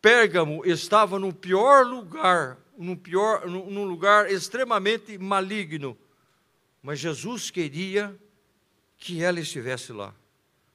Pérgamo 0.00 0.64
estava 0.64 1.18
no 1.18 1.32
pior 1.32 1.84
lugar, 1.84 2.58
no 2.76 2.96
pior, 2.96 3.46
num 3.46 3.84
lugar 3.84 4.30
extremamente 4.30 5.18
maligno, 5.18 5.96
mas 6.82 7.00
Jesus 7.00 7.50
queria 7.50 8.16
que 8.96 9.22
ela 9.22 9.40
estivesse 9.40 9.92
lá. 9.92 10.14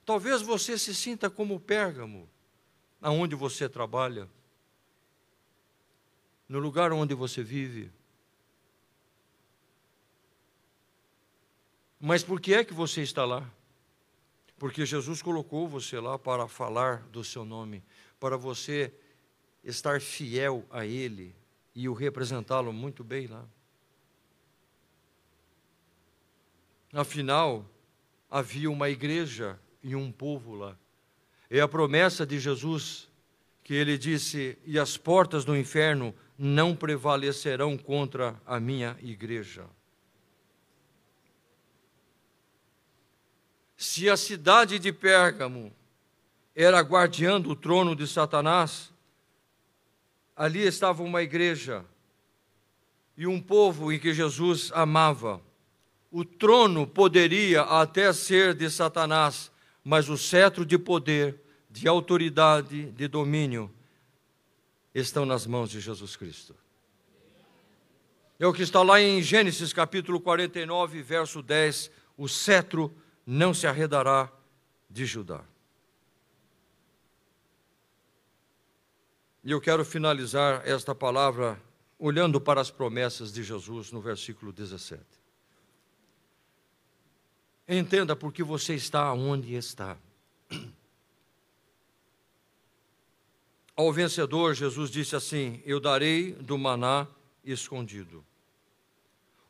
Talvez 0.06 0.42
você 0.42 0.78
se 0.78 0.94
sinta 0.94 1.30
como 1.30 1.60
Pérgamo, 1.60 2.30
aonde 3.02 3.36
você 3.36 3.70
trabalha, 3.70 4.30
no 6.48 6.60
lugar 6.60 6.92
onde 6.92 7.14
você 7.14 7.42
vive. 7.42 7.92
Mas 12.00 12.22
por 12.24 12.42
que 12.42 12.54
é 12.54 12.66
que 12.66 12.74
você 12.74 13.02
está 13.02 13.24
lá? 13.24 13.50
Porque 14.58 14.86
Jesus 14.86 15.22
colocou 15.22 15.68
você 15.68 16.00
lá 16.00 16.20
para 16.20 16.48
falar 16.48 17.02
do 17.08 17.24
seu 17.24 17.46
nome, 17.46 17.84
para 18.20 18.38
você 18.38 18.94
estar 19.64 20.02
fiel 20.02 20.66
a 20.70 20.86
Ele 20.86 21.34
e 21.74 21.88
o 21.88 21.94
representá-lo 21.94 22.74
muito 22.74 23.04
bem 23.04 23.28
lá. 23.28 23.46
Afinal, 26.92 27.66
havia 28.30 28.70
uma 28.70 28.90
igreja 28.90 29.60
e 29.84 29.96
um 29.96 30.12
povo 30.12 30.56
lá. 30.56 30.78
É 31.50 31.60
a 31.60 31.68
promessa 31.68 32.26
de 32.26 32.40
Jesus 32.40 33.10
que 33.64 33.74
ele 33.74 33.98
disse: 33.98 34.58
E 34.66 34.80
as 34.80 34.98
portas 34.98 35.46
do 35.46 35.56
inferno 35.56 36.14
não 36.38 36.76
prevalecerão 36.76 37.78
contra 37.78 38.40
a 38.46 38.60
minha 38.60 38.98
igreja. 39.02 39.66
Se 43.78 44.10
a 44.10 44.16
cidade 44.16 44.80
de 44.80 44.92
Pérgamo 44.92 45.74
era 46.56 46.80
guardiã 46.80 47.40
do 47.40 47.56
trono 47.56 47.96
de 47.96 48.08
Satanás, 48.08 48.94
ali 50.36 50.62
estava 50.62 51.04
uma 51.04 51.22
igreja 51.22 51.86
e 53.18 53.28
um 53.28 53.42
povo 53.42 53.92
em 53.92 54.00
que 54.00 54.14
Jesus 54.14 54.72
amava. 54.74 55.42
O 56.12 56.24
trono 56.24 56.86
poderia 56.86 57.62
até 57.62 58.14
ser 58.14 58.54
de 58.54 58.70
Satanás, 58.70 59.52
mas 59.84 60.10
o 60.10 60.18
cetro 60.18 60.66
de 60.66 60.78
poder, 60.78 61.42
de 61.70 61.88
autoridade, 61.88 62.92
de 62.92 63.08
domínio, 63.08 63.74
estão 64.94 65.26
nas 65.26 65.46
mãos 65.46 65.70
de 65.70 65.80
Jesus 65.80 66.16
Cristo. 66.16 66.56
É 68.40 68.48
o 68.48 68.54
que 68.54 68.62
está 68.64 68.82
lá 68.82 69.00
em 69.02 69.22
Gênesis 69.22 69.74
capítulo 69.74 70.20
49, 70.20 71.02
verso 71.02 71.42
10: 71.42 71.92
o 72.18 72.28
cetro 72.28 72.94
não 73.26 73.54
se 73.54 73.68
arredará 73.68 74.32
de 74.90 75.06
Judá. 75.06 75.44
E 79.44 79.52
eu 79.52 79.60
quero 79.60 79.84
finalizar 79.84 80.62
esta 80.66 80.96
palavra 80.96 81.62
olhando 82.00 82.40
para 82.40 82.62
as 82.62 82.72
promessas 82.72 83.32
de 83.32 83.44
Jesus 83.44 83.92
no 83.92 84.02
versículo 84.02 84.54
17. 84.54 85.23
Entenda 87.68 88.16
por 88.16 88.34
que 88.34 88.44
você 88.44 88.76
está 88.76 89.14
onde 89.14 89.56
está. 89.56 89.98
Ao 93.76 93.92
vencedor, 93.92 94.54
Jesus 94.54 94.92
disse 94.92 95.16
assim: 95.16 95.62
Eu 95.66 95.80
darei 95.80 96.34
do 96.34 96.58
maná 96.58 97.08
escondido. 97.44 98.24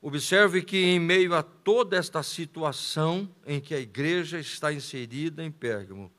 Observe 0.02 0.62
que, 0.62 0.78
em 0.78 1.00
meio 1.00 1.34
a 1.34 1.42
toda 1.42 1.96
esta 1.98 2.22
situação 2.22 3.34
em 3.46 3.62
que 3.62 3.74
a 3.74 3.80
igreja 3.80 4.40
está 4.40 4.72
inserida 4.74 5.44
em 5.44 5.50
Pérgamo, 5.50 6.12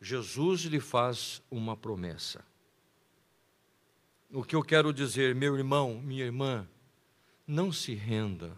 Jesus 0.00 0.62
lhe 0.62 0.80
faz 0.80 1.42
uma 1.50 1.76
promessa. 1.76 2.44
O 4.30 4.42
que 4.44 4.54
eu 4.54 4.62
quero 4.62 4.92
dizer, 4.92 5.34
meu 5.34 5.56
irmão, 5.56 6.00
minha 6.02 6.24
irmã, 6.24 6.68
não 7.46 7.72
se 7.72 7.94
renda. 7.94 8.56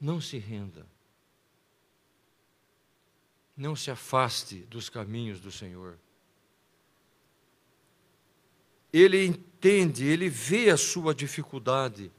Não 0.00 0.20
se 0.20 0.38
renda. 0.38 0.86
Não 3.56 3.74
se 3.74 3.90
afaste 3.90 4.60
dos 4.70 4.88
caminhos 4.88 5.40
do 5.40 5.50
Senhor. 5.50 5.98
Ele 8.92 9.24
entende, 9.26 10.04
ele 10.04 10.28
vê 10.28 10.70
a 10.70 10.76
sua 10.76 11.14
dificuldade, 11.14 12.10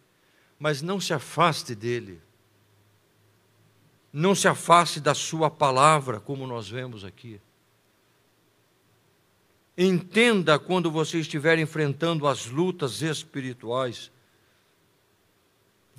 mas 0.59 0.81
não 0.81 0.99
se 0.99 1.13
afaste 1.13 1.73
dele. 1.73 2.21
Não 4.11 4.35
se 4.35 4.47
afaste 4.47 4.99
da 4.99 5.13
sua 5.13 5.49
palavra, 5.49 6.19
como 6.19 6.45
nós 6.45 6.67
vemos 6.67 7.03
aqui. 7.05 7.39
Entenda 9.77 10.59
quando 10.59 10.91
você 10.91 11.19
estiver 11.19 11.57
enfrentando 11.57 12.27
as 12.27 12.47
lutas 12.47 13.01
espirituais. 13.01 14.11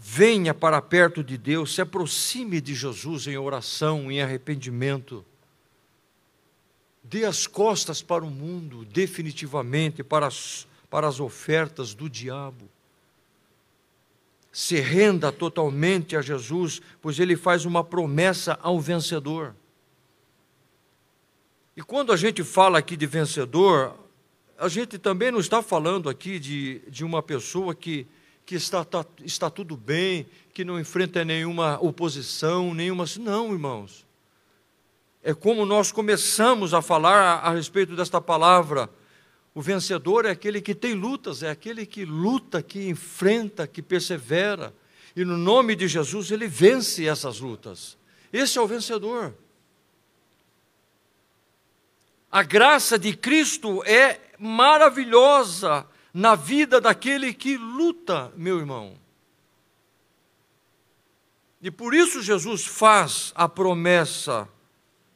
Venha 0.02 0.54
para 0.54 0.80
perto 0.80 1.22
de 1.22 1.36
Deus, 1.36 1.74
se 1.74 1.82
aproxime 1.82 2.58
de 2.58 2.74
Jesus 2.74 3.26
em 3.26 3.36
oração, 3.36 4.10
em 4.10 4.22
arrependimento. 4.22 5.22
Dê 7.04 7.26
as 7.26 7.46
costas 7.46 8.00
para 8.00 8.24
o 8.24 8.30
mundo, 8.30 8.82
definitivamente, 8.86 10.02
para 10.02 10.26
as, 10.26 10.66
para 10.88 11.06
as 11.06 11.20
ofertas 11.20 11.92
do 11.92 12.08
diabo. 12.08 12.66
Se 14.50 14.80
renda 14.80 15.30
totalmente 15.30 16.16
a 16.16 16.22
Jesus, 16.22 16.80
pois 17.02 17.20
ele 17.20 17.36
faz 17.36 17.66
uma 17.66 17.84
promessa 17.84 18.58
ao 18.62 18.80
vencedor. 18.80 19.54
E 21.76 21.82
quando 21.82 22.10
a 22.10 22.16
gente 22.16 22.42
fala 22.42 22.78
aqui 22.78 22.96
de 22.96 23.06
vencedor, 23.06 23.94
a 24.56 24.66
gente 24.66 24.98
também 24.98 25.30
não 25.30 25.40
está 25.40 25.62
falando 25.62 26.08
aqui 26.08 26.38
de, 26.38 26.80
de 26.88 27.04
uma 27.04 27.22
pessoa 27.22 27.74
que, 27.74 28.06
que 28.50 28.56
está, 28.56 28.84
tá, 28.84 29.06
está 29.24 29.48
tudo 29.48 29.76
bem, 29.76 30.26
que 30.52 30.64
não 30.64 30.80
enfrenta 30.80 31.24
nenhuma 31.24 31.78
oposição, 31.80 32.74
nenhuma. 32.74 33.04
Não, 33.20 33.52
irmãos 33.52 34.04
é 35.22 35.34
como 35.34 35.66
nós 35.66 35.92
começamos 35.92 36.72
a 36.72 36.80
falar 36.80 37.40
a, 37.44 37.50
respeito 37.52 37.94
desta 37.94 38.20
palavra. 38.20 38.88
O 39.54 39.60
vencedor 39.60 40.24
é 40.24 40.30
aquele 40.30 40.60
que 40.60 40.74
tem 40.74 40.94
lutas, 40.94 41.42
é 41.42 41.50
aquele 41.50 41.84
que 41.84 42.04
luta, 42.04 42.62
que 42.62 42.88
enfrenta, 42.88 43.66
que 43.66 43.82
persevera. 43.82 44.72
E 45.14 45.24
no 45.24 45.36
nome 45.36 45.76
de 45.76 45.86
Jesus 45.86 46.30
ele 46.30 46.46
vence 46.48 47.06
essas 47.06 47.40
lutas. 47.40 47.98
Esse 48.32 48.58
é 48.58 48.60
o 48.62 48.66
vencedor. 48.66 49.34
A 52.32 52.42
graça 52.42 52.98
de 52.98 53.14
Cristo 53.14 53.84
é 53.84 54.18
maravilhosa 54.38 55.86
na 56.12 56.34
vida 56.34 56.80
daquele 56.80 57.32
que 57.32 57.56
luta, 57.56 58.32
meu 58.36 58.58
irmão. 58.58 58.98
E 61.62 61.70
por 61.70 61.94
isso 61.94 62.22
Jesus 62.22 62.64
faz 62.64 63.32
a 63.34 63.48
promessa 63.48 64.48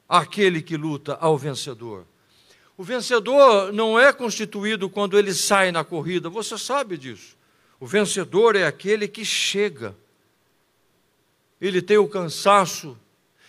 aquele 0.09 0.61
que 0.61 0.77
luta 0.77 1.15
ao 1.15 1.39
vencedor. 1.39 2.07
O 2.77 2.83
vencedor 2.83 3.73
não 3.73 3.99
é 3.99 4.13
constituído 4.13 4.91
quando 4.91 5.19
ele 5.19 5.33
sai 5.33 5.73
na 5.73 5.85
corrida, 5.85 6.29
você 6.29 6.59
sabe 6.59 6.99
disso. 6.99 7.37
O 7.81 7.87
vencedor 7.87 8.57
é 8.57 8.67
aquele 8.67 9.09
que 9.09 9.25
chega. 9.25 9.97
Ele 11.61 11.81
tem 11.81 11.99
o 11.99 12.09
cansaço. 12.09 12.99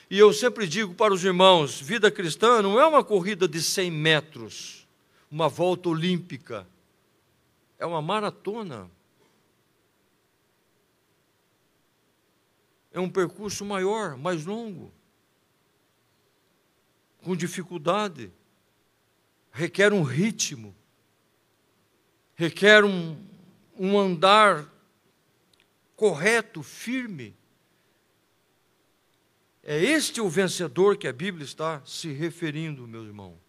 E 0.09 0.19
eu 0.19 0.31
sempre 0.31 0.67
digo 0.67 0.93
para 0.93 1.13
os 1.13 1.23
irmãos: 1.23 1.81
vida 1.81 2.11
cristã 2.11 2.61
não 2.61 2.79
é 2.79 2.85
uma 2.85 3.03
corrida 3.03 3.47
de 3.47 3.61
100 3.61 3.91
metros, 3.91 4.87
uma 5.29 5.49
volta 5.49 5.89
olímpica. 5.89 6.67
É 7.77 7.85
uma 7.85 8.01
maratona. 8.01 8.89
É 12.91 12.99
um 12.99 13.09
percurso 13.09 13.65
maior, 13.65 14.17
mais 14.17 14.45
longo 14.45 14.91
com 17.25 17.35
dificuldade, 17.35 18.31
requer 19.51 19.91
um 19.91 20.03
ritmo, 20.03 20.75
requer 22.35 22.85
um, 22.85 23.17
um 23.75 23.97
andar 23.97 24.71
correto, 25.95 26.61
firme. 26.61 27.35
É 29.63 29.83
este 29.83 30.21
o 30.21 30.29
vencedor 30.29 30.97
que 30.97 31.07
a 31.07 31.13
Bíblia 31.13 31.43
está 31.43 31.81
se 31.83 32.13
referindo, 32.13 32.87
meu 32.87 33.03
irmão. 33.03 33.39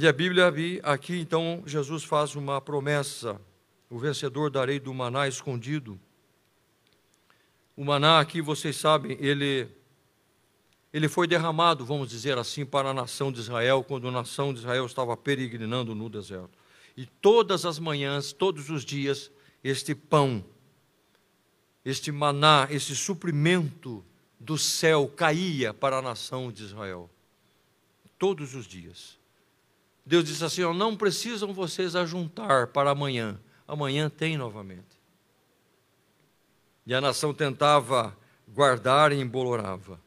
E 0.00 0.06
a 0.06 0.12
Bíblia 0.12 0.46
aqui, 0.84 1.18
então, 1.18 1.64
Jesus 1.66 2.04
faz 2.04 2.36
uma 2.36 2.60
promessa: 2.60 3.40
o 3.90 3.98
vencedor 3.98 4.48
darei 4.48 4.78
do 4.78 4.94
maná 4.94 5.26
escondido. 5.26 5.98
O 7.76 7.84
maná 7.84 8.20
aqui, 8.20 8.40
vocês 8.40 8.76
sabem, 8.76 9.18
ele 9.20 9.68
ele 10.92 11.08
foi 11.08 11.26
derramado, 11.26 11.84
vamos 11.84 12.10
dizer 12.10 12.38
assim, 12.38 12.64
para 12.64 12.90
a 12.90 12.94
nação 12.94 13.32
de 13.32 13.40
Israel, 13.40 13.82
quando 13.82 14.06
a 14.06 14.12
nação 14.12 14.54
de 14.54 14.60
Israel 14.60 14.86
estava 14.86 15.16
peregrinando 15.16 15.96
no 15.96 16.08
deserto. 16.08 16.56
E 16.96 17.04
todas 17.04 17.66
as 17.66 17.80
manhãs, 17.80 18.32
todos 18.32 18.70
os 18.70 18.84
dias, 18.84 19.32
este 19.64 19.96
pão, 19.96 20.44
este 21.84 22.12
maná, 22.12 22.68
esse 22.70 22.94
suprimento 22.94 24.04
do 24.38 24.56
céu 24.56 25.08
caía 25.08 25.74
para 25.74 25.98
a 25.98 26.02
nação 26.02 26.52
de 26.52 26.62
Israel. 26.62 27.10
Todos 28.16 28.54
os 28.54 28.64
dias. 28.64 29.17
Deus 30.08 30.24
disse 30.24 30.42
assim: 30.42 30.62
ó, 30.62 30.72
não 30.72 30.96
precisam 30.96 31.52
vocês 31.52 31.94
ajuntar 31.94 32.68
para 32.68 32.90
amanhã, 32.90 33.38
amanhã 33.66 34.08
tem 34.08 34.38
novamente. 34.38 34.98
E 36.86 36.94
a 36.94 37.00
nação 37.00 37.34
tentava 37.34 38.16
guardar 38.48 39.12
e 39.12 39.20
embolorava. 39.20 40.00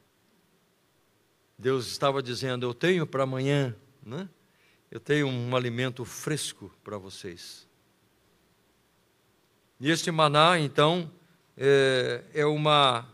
Deus 1.56 1.86
estava 1.86 2.24
dizendo: 2.24 2.66
Eu 2.66 2.74
tenho 2.74 3.06
para 3.06 3.22
amanhã, 3.22 3.76
né? 4.04 4.28
eu 4.90 5.00
tenho 5.00 5.28
um 5.28 5.56
alimento 5.56 6.04
fresco 6.04 6.74
para 6.84 6.98
vocês. 6.98 7.68
E 9.80 9.92
este 9.92 10.10
maná, 10.10 10.60
então, 10.60 11.12
é, 11.56 12.24
é 12.34 12.46
uma 12.48 13.08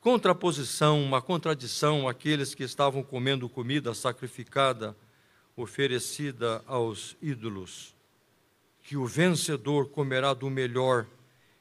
contraposição, 0.00 1.02
uma 1.02 1.20
contradição 1.20 2.08
àqueles 2.08 2.54
que 2.54 2.62
estavam 2.62 3.02
comendo 3.02 3.50
comida 3.50 3.92
sacrificada, 3.92 4.96
oferecida 5.56 6.62
aos 6.66 7.16
ídolos. 7.20 7.94
Que 8.82 8.96
o 8.96 9.06
vencedor 9.06 9.88
comerá 9.88 10.34
do 10.34 10.50
melhor 10.50 11.06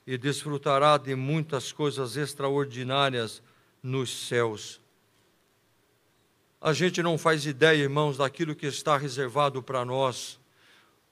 e 0.06 0.18
desfrutará 0.18 0.98
de 0.98 1.16
muitas 1.16 1.72
coisas 1.72 2.18
extraordinárias 2.18 3.42
nos 3.84 4.28
céus 4.28 4.82
A 6.64 6.74
gente 6.74 7.02
não 7.02 7.18
faz 7.18 7.48
ideia, 7.48 7.82
irmãos, 7.82 8.18
daquilo 8.18 8.56
que 8.56 8.68
está 8.68 8.96
reservado 8.96 9.64
para 9.64 9.84
nós, 9.84 10.40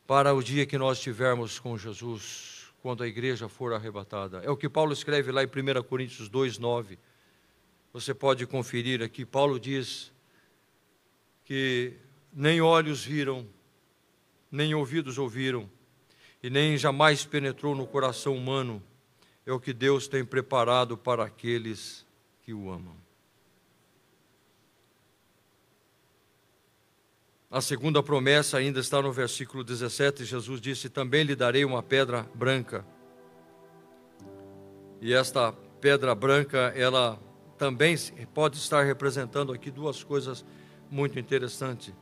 para 0.06 0.32
o 0.32 0.44
dia 0.44 0.64
que 0.64 0.78
nós 0.78 1.00
estivermos 1.00 1.58
com 1.58 1.76
Jesus, 1.76 2.72
quando 2.84 3.02
a 3.04 3.08
igreja 3.08 3.50
for 3.50 3.74
arrebatada. 3.74 4.42
É 4.44 4.50
o 4.52 4.56
que 4.56 4.70
Paulo 4.70 4.94
escreve 4.94 5.32
lá 5.32 5.44
em 5.44 5.48
1 5.48 5.82
Coríntios 5.84 6.30
2, 6.30 6.60
9. 6.60 7.00
Você 7.92 8.14
pode 8.14 8.46
conferir 8.46 9.02
aqui. 9.02 9.26
Paulo 9.26 9.60
diz 9.60 10.12
que 11.46 11.98
nem 12.34 12.62
olhos 12.62 13.04
viram, 13.04 13.48
nem 14.52 14.74
ouvidos 14.74 15.18
ouviram, 15.18 15.70
e 16.42 16.50
nem 16.50 16.78
jamais 16.78 17.26
penetrou 17.26 17.76
no 17.76 17.86
coração 17.86 18.36
humano, 18.36 18.82
é 19.46 19.52
o 19.52 19.60
que 19.60 19.74
Deus 19.74 20.08
tem 20.08 20.24
preparado 20.24 20.98
para 20.98 21.24
aqueles 21.24 22.06
que 22.42 22.54
o 22.54 22.72
amam. 22.72 22.96
A 27.52 27.62
segunda 27.62 28.04
promessa 28.04 28.58
ainda 28.58 28.80
está 28.80 29.02
no 29.02 29.12
versículo 29.12 29.64
17. 29.64 30.24
Jesus 30.24 30.62
disse: 30.62 30.88
Também 30.88 31.24
lhe 31.24 31.36
darei 31.36 31.66
uma 31.66 31.82
pedra 31.82 32.30
branca. 32.36 32.86
E 35.02 35.14
esta 35.14 35.52
pedra 35.82 36.14
branca, 36.14 36.72
ela 36.76 37.20
também 37.58 37.96
pode 38.36 38.58
estar 38.58 38.84
representando 38.84 39.52
aqui 39.52 39.72
duas 39.72 40.04
coisas 40.04 40.46
muito 40.92 41.18
interessantes. 41.18 41.94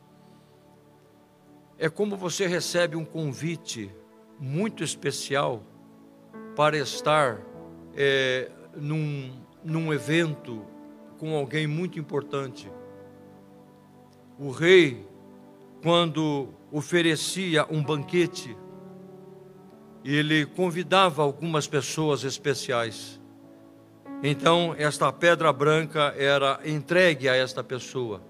É 1.80 1.89
como 1.89 2.17
você 2.17 2.47
recebe 2.47 2.95
um 2.95 3.05
convite 3.05 3.93
muito 4.39 4.84
especial 4.84 5.63
para 6.55 6.75
estar 6.78 7.39
é, 7.95 8.49
num, 8.75 9.32
num 9.63 9.93
evento 9.93 10.65
com 11.19 11.36
alguém 11.36 11.67
muito 11.67 11.99
importante. 11.99 12.71
O 14.39 14.49
rei, 14.49 15.05
quando 15.84 16.49
oferecia 16.71 17.65
um 17.69 17.84
banquete, 17.84 18.57
ele 20.03 20.45
convidava 20.45 21.21
algumas 21.21 21.67
pessoas 21.67 22.23
especiais. 22.23 23.21
Então, 24.23 24.73
esta 24.78 25.11
pedra 25.11 25.53
branca 25.53 26.13
era 26.17 26.59
entregue 26.65 27.30
a 27.30 27.36
esta 27.36 27.63
pessoa. 27.63 28.21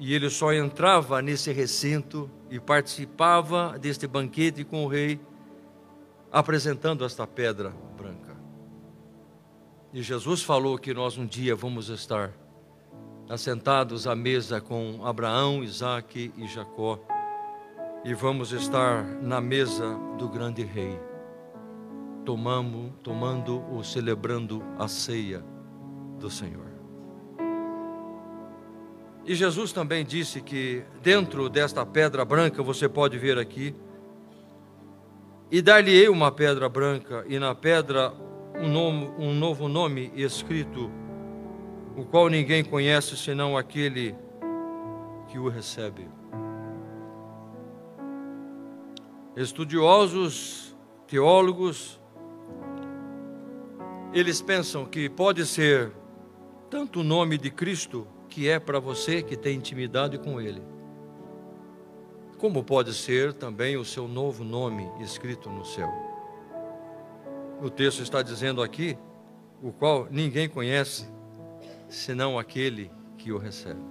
E 0.00 0.14
ele 0.14 0.30
só 0.30 0.50
entrava 0.50 1.20
nesse 1.20 1.52
recinto 1.52 2.30
e 2.50 2.58
participava 2.58 3.78
deste 3.78 4.06
banquete 4.06 4.64
com 4.64 4.82
o 4.82 4.88
rei, 4.88 5.20
apresentando 6.32 7.04
esta 7.04 7.26
pedra 7.26 7.68
branca. 7.98 8.34
E 9.92 10.00
Jesus 10.00 10.42
falou 10.42 10.78
que 10.78 10.94
nós 10.94 11.18
um 11.18 11.26
dia 11.26 11.54
vamos 11.54 11.90
estar 11.90 12.32
assentados 13.28 14.06
à 14.06 14.16
mesa 14.16 14.58
com 14.58 15.04
Abraão, 15.04 15.62
Isaque 15.62 16.32
e 16.34 16.48
Jacó, 16.48 16.98
e 18.02 18.14
vamos 18.14 18.52
estar 18.52 19.04
na 19.04 19.38
mesa 19.38 19.98
do 20.16 20.30
grande 20.30 20.64
rei, 20.64 20.98
tomando, 22.24 22.90
tomando 23.02 23.62
ou 23.70 23.84
celebrando 23.84 24.62
a 24.78 24.88
ceia 24.88 25.44
do 26.18 26.30
Senhor. 26.30 26.69
E 29.24 29.34
Jesus 29.34 29.72
também 29.72 30.04
disse 30.04 30.40
que 30.40 30.82
dentro 31.02 31.48
desta 31.48 31.84
pedra 31.84 32.24
branca, 32.24 32.62
você 32.62 32.88
pode 32.88 33.18
ver 33.18 33.38
aqui, 33.38 33.74
e 35.50 35.60
dar-lhe-ei 35.60 36.08
uma 36.08 36.30
pedra 36.30 36.68
branca, 36.68 37.24
e 37.28 37.38
na 37.38 37.54
pedra 37.54 38.12
um, 38.54 38.68
nome, 38.68 39.10
um 39.18 39.34
novo 39.34 39.68
nome 39.68 40.12
escrito, 40.14 40.90
o 41.96 42.04
qual 42.04 42.28
ninguém 42.28 42.64
conhece 42.64 43.16
senão 43.16 43.56
aquele 43.56 44.14
que 45.28 45.38
o 45.38 45.48
recebe. 45.48 46.08
Estudiosos, 49.36 50.76
teólogos, 51.06 52.00
eles 54.12 54.40
pensam 54.42 54.84
que 54.84 55.08
pode 55.08 55.46
ser 55.46 55.92
tanto 56.68 57.00
o 57.00 57.04
nome 57.04 57.38
de 57.38 57.50
Cristo 57.50 58.06
que 58.30 58.48
é 58.48 58.60
para 58.60 58.78
você 58.78 59.20
que 59.22 59.36
tem 59.36 59.56
intimidade 59.56 60.16
com 60.16 60.40
Ele. 60.40 60.62
Como 62.38 62.64
pode 62.64 62.94
ser 62.94 63.34
também 63.34 63.76
o 63.76 63.84
seu 63.84 64.08
novo 64.08 64.44
nome 64.44 64.90
escrito 65.00 65.50
no 65.50 65.64
céu? 65.64 65.90
O 67.60 67.68
texto 67.68 68.02
está 68.02 68.22
dizendo 68.22 68.62
aqui, 68.62 68.96
o 69.62 69.72
qual 69.72 70.06
ninguém 70.10 70.48
conhece, 70.48 71.06
senão 71.88 72.38
aquele 72.38 72.90
que 73.18 73.32
o 73.32 73.36
recebe. 73.36 73.84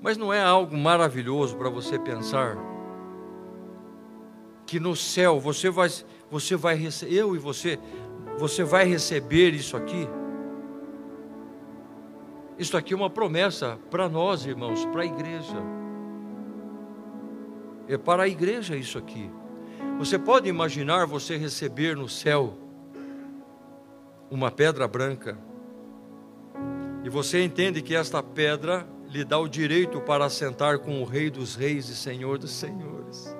Mas 0.00 0.16
não 0.16 0.32
é 0.32 0.42
algo 0.42 0.76
maravilhoso 0.76 1.56
para 1.56 1.68
você 1.68 1.98
pensar 1.98 2.56
que 4.66 4.80
no 4.80 4.96
céu 4.96 5.38
você 5.38 5.70
vai, 5.70 5.88
você 6.30 6.56
vai 6.56 6.74
receber, 6.74 7.14
eu 7.14 7.36
e 7.36 7.38
você, 7.38 7.78
você 8.36 8.64
vai 8.64 8.84
receber 8.84 9.54
isso 9.54 9.76
aqui? 9.76 10.08
Isso 12.58 12.76
aqui 12.76 12.92
é 12.92 12.96
uma 12.96 13.08
promessa 13.08 13.78
para 13.88 14.08
nós, 14.08 14.44
irmãos, 14.44 14.84
para 14.86 15.02
a 15.02 15.06
igreja. 15.06 15.56
É 17.86 17.96
para 17.96 18.24
a 18.24 18.28
igreja 18.28 18.76
isso 18.76 18.98
aqui. 18.98 19.30
Você 19.98 20.18
pode 20.18 20.48
imaginar 20.48 21.06
você 21.06 21.36
receber 21.36 21.96
no 21.96 22.08
céu 22.08 22.58
uma 24.28 24.50
pedra 24.50 24.88
branca. 24.88 25.38
E 27.04 27.08
você 27.08 27.44
entende 27.44 27.80
que 27.80 27.94
esta 27.94 28.22
pedra 28.22 28.86
lhe 29.08 29.24
dá 29.24 29.38
o 29.38 29.48
direito 29.48 30.00
para 30.00 30.24
assentar 30.24 30.80
com 30.80 31.00
o 31.00 31.04
Rei 31.04 31.30
dos 31.30 31.54
Reis 31.54 31.88
e 31.88 31.94
Senhor 31.96 32.38
dos 32.38 32.50
Senhores. 32.50 33.36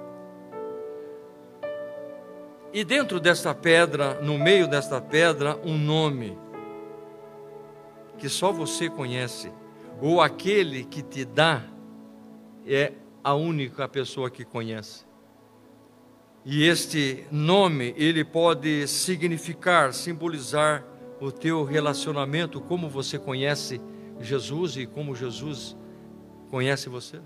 E 2.72 2.84
dentro 2.84 3.18
desta 3.18 3.52
pedra, 3.52 4.20
no 4.22 4.38
meio 4.38 4.68
desta 4.68 5.00
pedra, 5.00 5.58
um 5.64 5.76
nome 5.76 6.38
que 8.18 8.28
só 8.28 8.52
você 8.52 8.90
conhece, 8.90 9.50
ou 10.00 10.20
aquele 10.20 10.84
que 10.84 11.02
te 11.02 11.24
dá 11.24 11.62
é 12.66 12.92
a 13.22 13.34
única 13.34 13.88
pessoa 13.88 14.30
que 14.30 14.44
conhece. 14.44 15.06
E 16.44 16.64
este 16.64 17.26
nome, 17.30 17.94
ele 17.96 18.24
pode 18.24 18.86
significar, 18.88 19.92
simbolizar 19.92 20.84
o 21.20 21.30
teu 21.30 21.64
relacionamento, 21.64 22.60
como 22.60 22.88
você 22.88 23.18
conhece 23.18 23.80
Jesus 24.20 24.76
e 24.76 24.86
como 24.86 25.14
Jesus 25.14 25.76
conhece 26.50 26.88
você. 26.88 27.20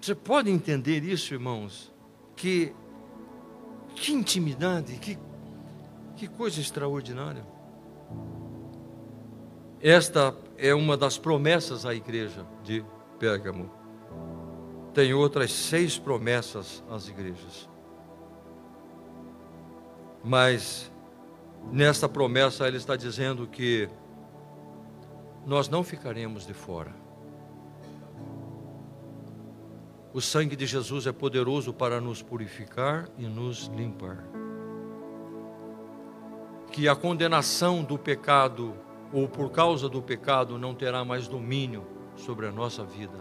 Você 0.00 0.14
pode 0.14 0.50
entender 0.50 1.04
isso, 1.04 1.34
irmãos? 1.34 1.92
Que 2.34 2.72
que 3.94 4.12
intimidade, 4.12 4.94
que 4.94 5.18
que 6.20 6.28
coisa 6.28 6.60
extraordinária. 6.60 7.42
Esta 9.80 10.36
é 10.58 10.74
uma 10.74 10.94
das 10.94 11.16
promessas 11.16 11.86
à 11.86 11.94
igreja 11.94 12.44
de 12.62 12.84
Pérgamo. 13.18 13.70
Tem 14.92 15.14
outras 15.14 15.50
seis 15.50 15.98
promessas 15.98 16.84
às 16.90 17.08
igrejas. 17.08 17.66
Mas 20.22 20.92
nesta 21.72 22.06
promessa 22.06 22.68
ele 22.68 22.76
está 22.76 22.96
dizendo 22.96 23.46
que 23.46 23.88
nós 25.46 25.70
não 25.70 25.82
ficaremos 25.82 26.46
de 26.46 26.52
fora. 26.52 26.94
O 30.12 30.20
sangue 30.20 30.54
de 30.54 30.66
Jesus 30.66 31.06
é 31.06 31.12
poderoso 31.12 31.72
para 31.72 31.98
nos 31.98 32.20
purificar 32.20 33.08
e 33.16 33.24
nos 33.24 33.68
limpar 33.74 34.39
que 36.70 36.88
a 36.88 36.94
condenação 36.94 37.82
do 37.82 37.98
pecado 37.98 38.74
ou 39.12 39.28
por 39.28 39.50
causa 39.50 39.88
do 39.88 40.00
pecado 40.00 40.56
não 40.56 40.74
terá 40.74 41.04
mais 41.04 41.26
domínio 41.26 41.84
sobre 42.16 42.46
a 42.46 42.52
nossa 42.52 42.84
vida. 42.84 43.18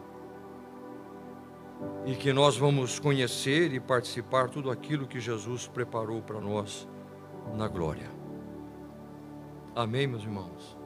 E 2.05 2.15
que 2.15 2.31
nós 2.31 2.57
vamos 2.57 2.99
conhecer 2.99 3.73
e 3.73 3.79
participar 3.79 4.49
tudo 4.49 4.69
aquilo 4.69 5.07
que 5.07 5.19
Jesus 5.19 5.67
preparou 5.67 6.21
para 6.21 6.39
nós 6.39 6.87
na 7.55 7.67
glória. 7.67 8.09
Amém, 9.75 10.05
meus 10.05 10.23
irmãos. 10.23 10.78